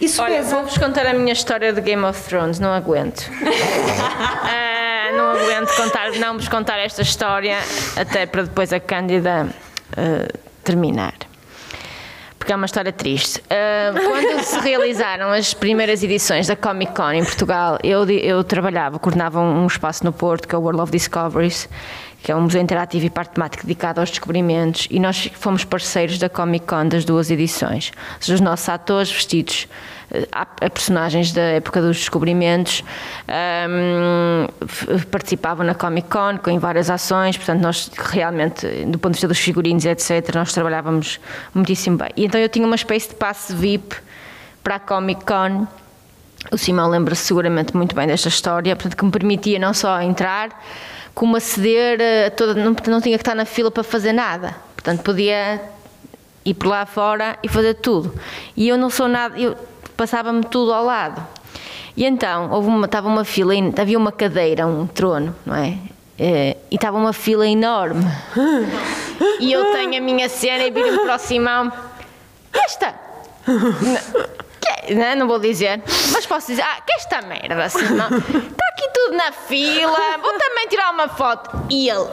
Isso 0.00 0.22
Olha, 0.22 0.44
vou-vos 0.44 0.78
contar 0.78 1.06
a 1.06 1.12
minha 1.12 1.32
história 1.32 1.72
de 1.72 1.80
Game 1.80 2.04
of 2.04 2.22
Thrones, 2.22 2.60
não 2.60 2.72
aguento. 2.72 3.28
Ah, 4.44 5.10
não 5.16 5.30
aguento 5.30 5.74
contar, 5.74 6.12
não 6.12 6.34
vos 6.34 6.46
contar 6.46 6.78
esta 6.78 7.02
história 7.02 7.58
até 7.96 8.26
para 8.26 8.44
depois 8.44 8.72
a 8.72 8.78
Cândida 8.78 9.48
ah, 9.96 10.38
terminar. 10.62 11.32
Porque 12.43 12.53
é 12.53 12.57
uma 12.57 12.66
história 12.66 12.90
triste. 12.90 13.40
Ah, 13.49 13.93
quando 13.95 14.43
se 14.43 14.59
realizaram 14.59 15.30
as 15.30 15.55
primeiras 15.55 16.03
edições 16.03 16.49
da 16.49 16.57
Comic 16.57 16.93
Con 16.93 17.12
em 17.12 17.24
Portugal, 17.24 17.78
eu, 17.84 18.05
eu 18.11 18.43
trabalhava, 18.43 18.99
coordenava 18.99 19.38
um, 19.38 19.62
um 19.62 19.66
espaço 19.68 20.05
no 20.05 20.12
Porto, 20.12 20.49
que 20.49 20.55
é 20.57 20.59
o 20.59 20.61
World 20.61 20.80
of 20.80 20.90
Discoveries, 20.90 21.68
que 22.22 22.30
é 22.30 22.36
um 22.36 22.42
museu 22.42 22.60
interativo 22.60 23.04
e 23.06 23.10
parque 23.10 23.34
temático 23.34 23.66
dedicado 23.66 24.00
aos 24.00 24.10
descobrimentos, 24.10 24.86
e 24.90 25.00
nós 25.00 25.30
fomos 25.34 25.64
parceiros 25.64 26.18
da 26.18 26.28
Comic 26.28 26.66
Con 26.66 26.88
das 26.88 27.04
duas 27.04 27.30
edições. 27.30 27.90
Seja, 28.20 28.34
os 28.34 28.40
nossos 28.40 28.68
atores 28.68 29.10
vestidos 29.10 29.66
eh, 30.10 30.28
a 30.30 30.42
a 30.42 30.70
personagens 30.70 31.32
da 31.32 31.42
época 31.42 31.80
dos 31.82 31.96
descobrimentos 31.98 32.84
ahm, 33.26 34.46
f- 34.66 35.06
participavam 35.06 35.66
na 35.66 35.74
Comic 35.74 36.08
Con 36.08 36.38
em 36.50 36.58
várias 36.58 36.88
ações, 36.90 37.36
portanto 37.36 37.60
nós 37.62 37.90
realmente, 37.96 38.66
do 38.86 38.98
ponto 38.98 39.12
de 39.12 39.16
vista 39.16 39.28
dos 39.28 39.38
figurinos 39.38 39.84
etc, 39.84 40.34
nós 40.34 40.52
trabalhávamos 40.52 41.18
muitíssimo 41.54 41.96
bem. 41.98 42.10
E 42.16 42.24
então 42.26 42.40
eu 42.40 42.48
tinha 42.48 42.66
uma 42.66 42.76
espécie 42.76 43.08
de 43.08 43.14
passe 43.16 43.52
VIP 43.54 43.96
para 44.62 44.76
a 44.76 44.80
Comic 44.80 45.24
Con 45.24 45.66
o 46.50 46.58
Simão 46.58 46.88
lembra-se 46.90 47.22
seguramente 47.22 47.76
muito 47.76 47.94
bem 47.94 48.06
desta 48.06 48.28
história, 48.28 48.74
portanto, 48.74 48.96
que 48.96 49.04
me 49.04 49.12
permitia 49.12 49.60
não 49.60 49.72
só 49.72 50.00
entrar, 50.02 50.50
como 51.14 51.36
aceder 51.36 52.00
a 52.26 52.30
toda. 52.30 52.54
Não, 52.54 52.74
não 52.88 53.00
tinha 53.00 53.16
que 53.16 53.22
estar 53.22 53.34
na 53.34 53.44
fila 53.44 53.70
para 53.70 53.82
fazer 53.82 54.12
nada. 54.12 54.56
Portanto, 54.74 55.02
podia 55.02 55.60
ir 56.44 56.54
por 56.54 56.68
lá 56.68 56.86
fora 56.86 57.38
e 57.42 57.48
fazer 57.48 57.74
tudo. 57.74 58.14
E 58.56 58.68
eu 58.68 58.76
não 58.76 58.90
sou 58.90 59.08
nada. 59.08 59.38
Eu 59.38 59.56
passava-me 59.96 60.42
tudo 60.44 60.72
ao 60.72 60.84
lado. 60.84 61.24
E 61.96 62.04
então, 62.04 62.50
houve 62.50 62.68
uma, 62.68 62.86
estava 62.86 63.06
uma 63.08 63.24
fila, 63.24 63.52
havia 63.78 63.98
uma 63.98 64.10
cadeira, 64.10 64.66
um 64.66 64.86
trono, 64.86 65.34
não 65.44 65.54
é? 65.54 65.76
Eh, 66.18 66.56
E 66.70 66.76
estava 66.76 66.96
uma 66.96 67.12
fila 67.12 67.46
enorme. 67.46 68.04
E 69.40 69.52
eu 69.52 69.72
tenho 69.72 69.98
a 69.98 70.00
minha 70.00 70.28
cena 70.28 70.64
e 70.64 70.70
o 70.70 71.18
Simão. 71.18 71.70
Esta! 72.52 72.94
Que- 74.87 74.95
não, 74.95 75.14
não 75.16 75.28
vou 75.28 75.39
dizer, 75.39 75.83
mas 76.12 76.26
posso 76.26 76.49
dizer, 76.49 76.62
ah, 76.62 76.80
que 76.87 76.93
esta 76.95 77.22
merda, 77.22 77.68
Simão. 77.68 78.09
Está 78.09 78.68
aqui 78.72 78.89
tudo 78.95 79.16
na 79.16 79.33
fila, 79.33 80.18
vou 80.20 80.33
também 80.39 80.66
tirar 80.68 80.91
uma 80.91 81.09
foto. 81.09 81.51
E 81.70 81.89
ele, 81.89 82.09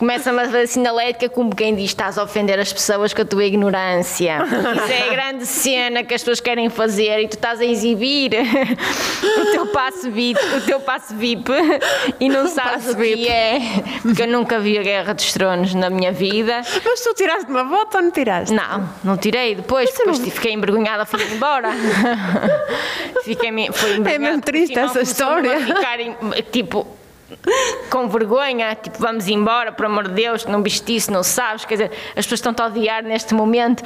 Começa-me 0.00 0.40
a 0.40 0.44
fazer 0.46 0.66
sinalética 0.66 1.28
como 1.28 1.54
quem 1.54 1.74
diz: 1.74 1.90
estás 1.90 2.16
a 2.16 2.24
ofender 2.24 2.58
as 2.58 2.72
pessoas 2.72 3.12
com 3.12 3.20
a 3.20 3.24
tua 3.26 3.44
ignorância. 3.44 4.38
Isso 4.42 4.92
é 4.92 5.08
a 5.08 5.12
grande 5.12 5.44
cena 5.44 6.02
que 6.02 6.14
as 6.14 6.22
pessoas 6.22 6.40
querem 6.40 6.70
fazer 6.70 7.20
e 7.20 7.28
tu 7.28 7.34
estás 7.34 7.60
a 7.60 7.66
exibir 7.66 8.30
o 8.32 9.52
teu 9.52 9.66
passo 9.66 10.10
VIP, 10.10 10.40
o 10.56 10.60
teu 10.62 10.80
passo 10.80 11.14
VIP 11.14 11.52
e 12.18 12.30
não 12.30 12.48
sabes 12.48 12.88
o 12.88 12.96
que 12.96 13.28
é. 13.28 13.60
Porque 14.00 14.22
eu 14.22 14.28
nunca 14.28 14.58
vi 14.58 14.78
a 14.78 14.82
Guerra 14.82 15.12
dos 15.12 15.34
Tronos 15.34 15.74
na 15.74 15.90
minha 15.90 16.12
vida. 16.12 16.62
Mas 16.82 17.00
tu 17.02 17.12
tiraste 17.12 17.50
uma 17.50 17.68
foto 17.68 17.96
ou 17.96 18.02
não 18.02 18.10
tiraste? 18.10 18.54
Não, 18.54 18.88
não 19.04 19.18
tirei 19.18 19.54
depois, 19.54 19.90
depois 19.90 20.18
fiquei 20.18 20.54
envergonhada, 20.54 21.04
fui 21.04 21.22
embora. 21.30 21.72
fiquei, 23.22 23.50
envergonhada. 23.50 24.10
É 24.10 24.18
mesmo 24.18 24.40
triste 24.40 24.78
essa 24.78 25.02
história. 25.02 25.60
Ficar, 25.60 25.98
tipo, 26.50 26.86
com 27.90 28.08
vergonha, 28.08 28.74
tipo, 28.74 28.98
vamos 28.98 29.28
embora, 29.28 29.72
por 29.72 29.86
amor 29.86 30.08
de 30.08 30.14
Deus, 30.14 30.44
não 30.46 30.62
viste 30.62 30.94
isso, 30.94 31.12
não 31.12 31.22
sabes, 31.22 31.64
quer 31.64 31.74
dizer, 31.74 31.90
as 32.16 32.24
pessoas 32.24 32.38
estão-te 32.40 32.62
a 32.62 32.66
odiar 32.66 33.02
neste 33.02 33.34
momento 33.34 33.82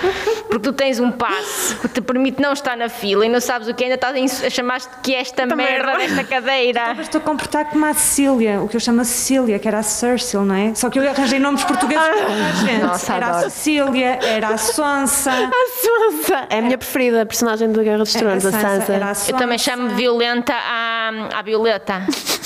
porque 0.49 0.59
tu 0.61 0.72
tens 0.72 1.01
um 1.01 1.11
passe 1.11 1.74
que 1.76 1.88
te 1.88 2.01
permite 2.01 2.40
não 2.40 2.53
estar 2.53 2.76
na 2.76 2.88
fila 2.88 3.24
e 3.24 3.28
não 3.28 3.40
sabes 3.40 3.68
o 3.68 3.74
que 3.74 3.84
ainda 3.84 3.95
estás 3.97 4.14
a 4.42 4.47
a 4.47 4.51
chamar-te 4.51 4.88
que 5.03 5.14
é 5.14 5.20
esta 5.20 5.45
merda 5.47 5.57
merda. 5.57 5.97
desta 5.99 6.24
cadeira. 6.24 6.95
Mas 6.97 7.01
estou 7.07 7.20
a 7.20 7.24
comportar 7.24 7.66
como 7.70 7.84
a 7.86 7.95
Cecília, 7.95 8.61
o 8.61 8.68
que 8.68 8.76
eu 8.76 8.80
chamo 8.80 9.01
a 9.01 9.05
Cecília, 9.05 9.59
que 9.59 9.66
era 9.68 9.78
a 9.78 9.82
Cersei, 9.82 10.40
não 10.40 10.55
é? 10.55 10.74
Só 10.74 10.88
que 10.90 10.99
eu 10.99 11.09
arranjei 11.09 11.38
nomes 11.38 11.64
portugueses 11.64 12.05
para 12.07 12.26
toda 12.26 12.45
a 12.47 12.53
gente. 12.53 12.82
Nossa, 12.82 13.14
era 13.14 13.26
a 13.26 13.28
adoro. 13.30 13.51
Cecília, 13.51 14.18
era 14.22 14.49
a 14.49 14.59
Sonsa. 14.59 15.30
A 15.55 16.20
Sansa! 16.20 16.47
É 16.51 16.59
a 16.59 16.62
minha 16.62 16.78
preferida, 16.78 17.22
a 17.22 17.26
personagem 17.26 17.70
da 17.72 17.82
Guerra 17.82 17.99
dos 17.99 18.12
Tronos, 18.12 18.45
a 18.47 18.51
Sansa. 18.53 18.92
era 18.92 19.07
a 19.07 19.11
Eu 19.11 19.14
Sonsa. 19.14 19.32
também 19.36 19.59
chamo 19.59 19.90
violenta 19.90 20.53
à, 20.55 21.11
à 21.38 21.42
Violeta. 21.42 22.03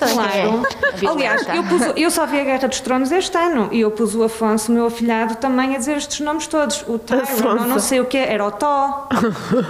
Claro. 0.00 0.62
A 0.92 0.96
Violeta. 0.96 1.10
Aliás, 1.10 1.46
eu, 1.48 1.62
pus- 1.64 1.92
eu 1.96 2.10
só 2.10 2.26
vi 2.26 2.40
a 2.40 2.44
Guerra 2.44 2.68
dos 2.68 2.80
Tronos 2.80 3.12
este 3.12 3.36
ano 3.36 3.68
e 3.70 3.80
eu 3.80 3.90
pus 3.90 4.14
o 4.14 4.22
Afonso, 4.24 4.72
o 4.72 4.74
meu 4.74 4.86
afilhado, 4.86 5.34
também 5.36 5.74
a 5.74 5.78
dizer 5.78 5.96
estes 5.96 6.20
nomes 6.20 6.46
todos. 6.46 6.82
O 6.88 6.98
Tyron, 6.98 7.60
ou 7.60 7.66
não 7.66 7.78
sei 7.78 8.00
o 8.00 8.04
quê, 8.06 8.18
era 8.18 8.44
o 8.44 8.50
Tó. 8.50 9.08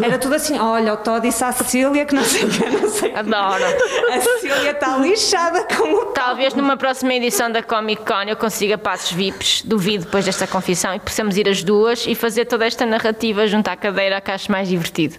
Era 0.03 0.19
tudo 0.19 0.35
assim: 0.35 0.59
olha, 0.59 0.95
o 0.95 0.97
Tó 0.97 1.19
disse 1.19 1.43
à 1.45 1.53
Cecília 1.53 2.05
que 2.05 2.15
não 2.15 2.25
sei 2.25 2.45
o 2.45 2.49
quê, 2.51 2.65
não 2.71 2.89
sei. 2.89 3.15
Adoro. 3.15 3.65
A 4.13 4.21
Cecília 4.21 4.71
está 4.71 4.97
lixada 4.99 5.65
com 5.65 5.83
o 5.93 6.05
Tó. 6.07 6.13
Talvez 6.21 6.55
numa 6.55 6.77
próxima 6.77 7.13
edição 7.15 7.51
da 7.51 7.63
Comic 7.63 8.03
Con 8.05 8.23
eu 8.29 8.37
consiga 8.37 8.79
passos 8.79 9.13
VIPs, 9.13 9.63
duvido 9.65 10.05
depois 10.05 10.25
desta 10.25 10.47
confissão, 10.47 10.95
e 10.95 11.01
possamos 11.01 11.37
ir 11.37 11.49
as 11.49 11.63
duas 11.65 12.05
e 12.07 12.15
fazer 12.15 12.45
toda 12.45 12.65
esta 12.67 12.87
narrativa 12.87 13.47
junto 13.47 13.69
à 13.69 13.77
cadeira 13.77 14.21
que 14.21 14.31
acho 14.31 14.51
mais 14.53 14.69
divertido. 14.69 15.17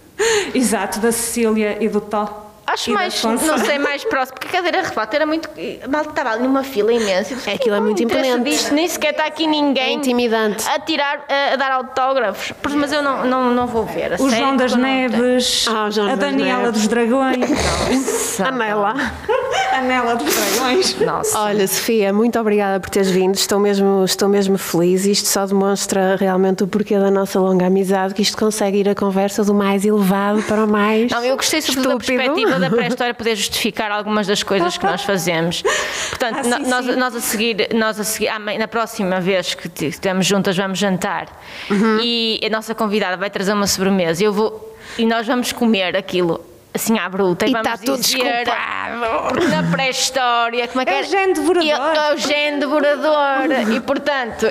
Exato, 0.54 1.00
da 1.00 1.12
Cecília 1.12 1.78
e 1.82 1.90
do 1.90 2.00
Tó. 2.00 2.41
Acho 2.66 2.92
E 2.92 2.94
mais, 2.94 3.22
não 3.24 3.58
sei, 3.58 3.80
mais 3.80 4.04
próximo, 4.06 4.38
porque 4.40 4.48
a 4.56 4.62
cadeira 4.62 4.82
repórter 4.88 5.18
era 5.18 5.26
muito. 5.26 5.50
Mal 5.90 6.04
estava 6.04 6.30
ali 6.32 6.44
numa 6.44 6.64
fila 6.64 6.94
imensa. 6.94 7.36
É, 7.50 7.56
aquilo 7.56 7.76
é 7.76 7.80
muito 7.80 8.02
imponente. 8.04 8.44
disto? 8.50 8.74
Nem 8.74 8.88
sequer 8.88 9.12
está 9.12 9.26
aqui 9.26 9.46
ninguém 9.48 9.84
É 9.84 9.92
intimidante. 9.94 10.64
a 10.70 10.80
tirar, 10.80 11.26
a, 11.28 11.54
a 11.54 11.56
dar 11.58 11.72
autógrafos. 11.72 12.54
Mas 12.74 12.92
eu 12.94 13.02
não, 13.02 13.26
não, 13.26 13.52
não 13.52 13.68
vou 13.68 13.86
ver. 13.86 14.14
a 14.14 14.16
O 14.16 14.30
sério, 14.30 14.38
João 14.38 14.56
das. 14.56 14.76
Neves, 14.76 15.66
Ah, 15.68 15.90
João 15.90 16.12
a 16.12 16.16
Daniela 16.16 16.60
Neves. 16.64 16.74
dos 16.74 16.88
Dragões, 16.88 18.40
A 18.40 18.52
Nela. 18.52 18.94
a 19.74 19.82
Nela 19.82 20.16
dos 20.16 20.34
Dragões. 20.34 20.96
Nossa. 21.02 21.40
Olha, 21.40 21.68
Sofia, 21.68 22.14
muito 22.14 22.40
obrigada 22.40 22.80
por 22.80 22.90
teres 22.90 23.10
vindo. 23.10 23.36
Estou 23.36 23.60
mesmo, 23.60 24.04
estou 24.06 24.30
mesmo 24.30 24.58
feliz. 24.58 25.06
Isto 25.06 25.28
só 25.28 25.46
demonstra 25.46 26.16
realmente 26.16 26.64
o 26.64 26.68
porquê 26.68 26.98
da 26.98 27.12
nossa 27.12 27.40
longa 27.40 27.66
amizade, 27.68 28.14
que 28.14 28.22
isto 28.22 28.38
consegue 28.38 28.78
ir 28.78 28.88
a 28.90 28.96
conversa 28.96 29.44
do 29.44 29.54
mais 29.54 29.84
elevado 29.84 30.42
para 30.44 30.64
o 30.64 30.68
mais. 30.68 31.12
Não, 31.12 31.24
eu 31.24 31.36
gostei 31.36 31.62
sobretudo 31.62 31.98
da 31.98 32.24
estúpido. 32.24 32.51
Perspectiva 32.52 32.60
da 32.60 32.70
pré-história 32.70 33.14
poder 33.14 33.36
justificar 33.36 33.92
algumas 33.92 34.28
das 34.28 34.44
coisas 34.44 34.78
que 34.78 34.86
nós 34.86 35.02
fazemos. 35.04 35.62
Portanto, 36.10 36.38
Ah, 36.40 36.44
sim, 36.44 36.68
nós, 36.70 36.86
sim. 36.86 36.96
nós 36.96 37.16
a 37.16 37.20
seguir, 37.22 37.70
nós 37.74 38.00
a 38.00 38.04
seguir 38.04 38.28
amanhã- 38.30 38.60
na 38.60 38.68
próxima 38.68 39.20
vez 39.20 39.54
que 39.54 39.86
estamos 39.86 40.26
juntas, 40.26 40.56
vamos 40.58 40.78
jantar 40.80 41.28
Uhum. 41.70 42.00
e 42.02 42.40
a 42.46 42.50
nossa 42.50 42.74
convidada 42.76 43.18
vai 43.18 43.30
trazer 43.30 43.54
uma 43.54 43.68
sobremesa. 43.68 44.24
Eu 44.24 44.34
vou 44.34 44.76
e 44.98 45.06
nós 45.06 45.26
vamos 45.26 45.52
comer 45.52 45.96
aquilo. 45.96 46.44
Assim 46.74 46.98
à 46.98 47.10
bruta, 47.10 47.46
e, 47.46 47.52
está 47.52 47.78
tudo 47.78 47.98
desculpado. 48.02 49.28
porque 49.28 49.46
na 49.48 49.62
pré-história, 49.70 50.68
como 50.70 50.82
é 50.82 50.86
que 50.86 50.92
É 50.92 50.94
o 50.94 50.98
era? 51.00 51.08
gene 51.08 51.34
devorador. 51.34 51.66
E- 51.68 51.72
É 51.72 52.14
o 52.14 52.18
gene 52.18 52.60
devorador. 52.62 53.74
e 53.76 53.80
portanto, 53.82 54.50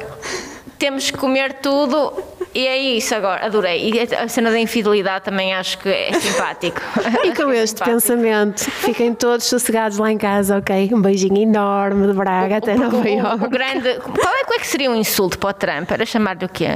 temos 0.78 1.11
que 1.11 1.16
comer 1.16 1.55
tudo. 1.55 2.12
E 2.53 2.66
é 2.66 2.76
isso 2.78 3.14
agora, 3.14 3.46
adorei. 3.46 3.90
E 3.92 4.14
a 4.14 4.26
cena 4.26 4.51
da 4.51 4.59
infidelidade 4.59 5.24
também 5.24 5.55
acho 5.55 5.78
que 5.78 5.88
é 5.88 6.12
simpático. 6.18 6.80
E 7.24 7.34
com 7.34 7.51
este 7.53 7.78
Simpático. 7.78 7.84
pensamento, 7.90 8.64
fiquem 8.70 9.14
todos 9.14 9.46
sossegados 9.46 9.98
lá 9.98 10.11
em 10.11 10.18
casa, 10.18 10.59
ok? 10.59 10.90
Um 10.92 11.01
beijinho 11.01 11.40
enorme 11.42 12.07
de 12.09 12.12
Braga 12.12 12.57
até 12.57 12.74
O- 12.74 12.78
Nova 12.78 12.96
o, 12.96 13.07
Iorque. 13.07 13.44
o 13.44 13.48
grande. 13.48 13.94
Qual 14.01 14.34
é, 14.34 14.44
qual 14.44 14.57
é 14.57 14.59
que 14.59 14.66
seria 14.66 14.90
um 14.90 14.94
insulto 14.96 15.38
para 15.38 15.51
o 15.51 15.53
Trump? 15.53 15.90
Era 15.90 16.05
chamar-lhe 16.05 16.44
o 16.44 16.48
quê? 16.48 16.70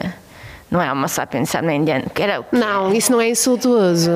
Não 0.71 0.81
é 0.81 0.93
uma 0.93 1.09
sapiens 1.09 1.53
nem 1.63 1.81
indiano, 1.81 2.05
que 2.13 2.23
era 2.23 2.41
o 2.41 2.45
quê? 2.45 2.57
Não, 2.57 2.93
isso 2.93 3.11
não 3.13 3.21
é 3.21 3.29
insultuoso. 3.29 4.11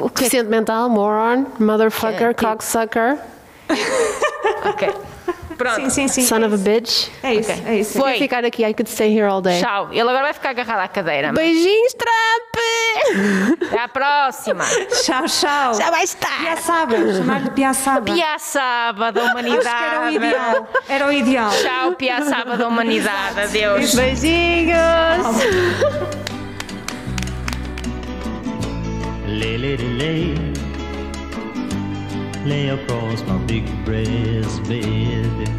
O 0.00 0.08
quê? 0.10 0.24
Deficiente 0.24 0.48
mental, 0.50 0.88
moron, 0.88 1.46
motherfucker, 1.58 2.34
tipo- 2.34 2.48
cocksucker, 2.50 3.18
Ok. 4.64 4.88
Pronto. 5.56 5.76
Sim, 5.76 5.90
sim, 5.90 6.08
sim. 6.08 6.22
son 6.22 6.44
of 6.44 6.54
a 6.54 6.58
bitch. 6.58 7.08
É 7.22 7.34
isso, 7.34 7.50
Ok. 7.52 7.62
é 7.66 7.74
isso. 7.76 7.98
Foi. 7.98 8.12
Quer 8.12 8.18
ficar 8.18 8.44
aqui, 8.44 8.64
I 8.64 8.74
could 8.74 8.90
stay 8.90 9.08
here 9.16 9.26
all 9.26 9.40
day. 9.40 9.60
Tchau. 9.60 9.88
Ele 9.90 10.00
agora 10.00 10.22
vai 10.22 10.32
ficar 10.32 10.50
agarrado 10.50 10.80
à 10.80 10.88
cadeira. 10.88 11.32
Beijinhos, 11.32 11.94
Trump! 11.94 13.62
Até 13.68 13.78
à 13.80 13.88
próxima. 13.88 14.64
Tchau, 15.04 15.24
tchau. 15.26 15.74
Já 15.74 15.90
vai 15.90 16.04
estar! 16.04 16.38
Piaçaba, 16.40 16.96
chamar-lhe 17.12 17.50
Piaçaba. 17.50 18.12
Piaçaba 18.12 19.12
da 19.12 19.22
Acho 19.24 19.34
que 19.34 19.38
era 19.38 19.46
o 19.46 20.08
humanidade. 20.08 20.16
ideal. 20.16 20.68
Era 20.88 21.06
o 21.06 21.12
ideal. 21.12 21.50
Tchau, 21.50 21.92
Piaçaba 21.92 22.56
da 22.56 22.68
humanidade. 22.68 23.40
Adeus. 23.40 23.94
Beijinhos! 23.94 24.76
Lay, 29.26 29.58
lay, 29.58 29.76
lay, 29.76 30.34
lay 32.46 32.68
across 32.68 33.22
my 33.24 33.38
big 33.46 33.66
breast 33.84 34.62
bed. 34.68 35.55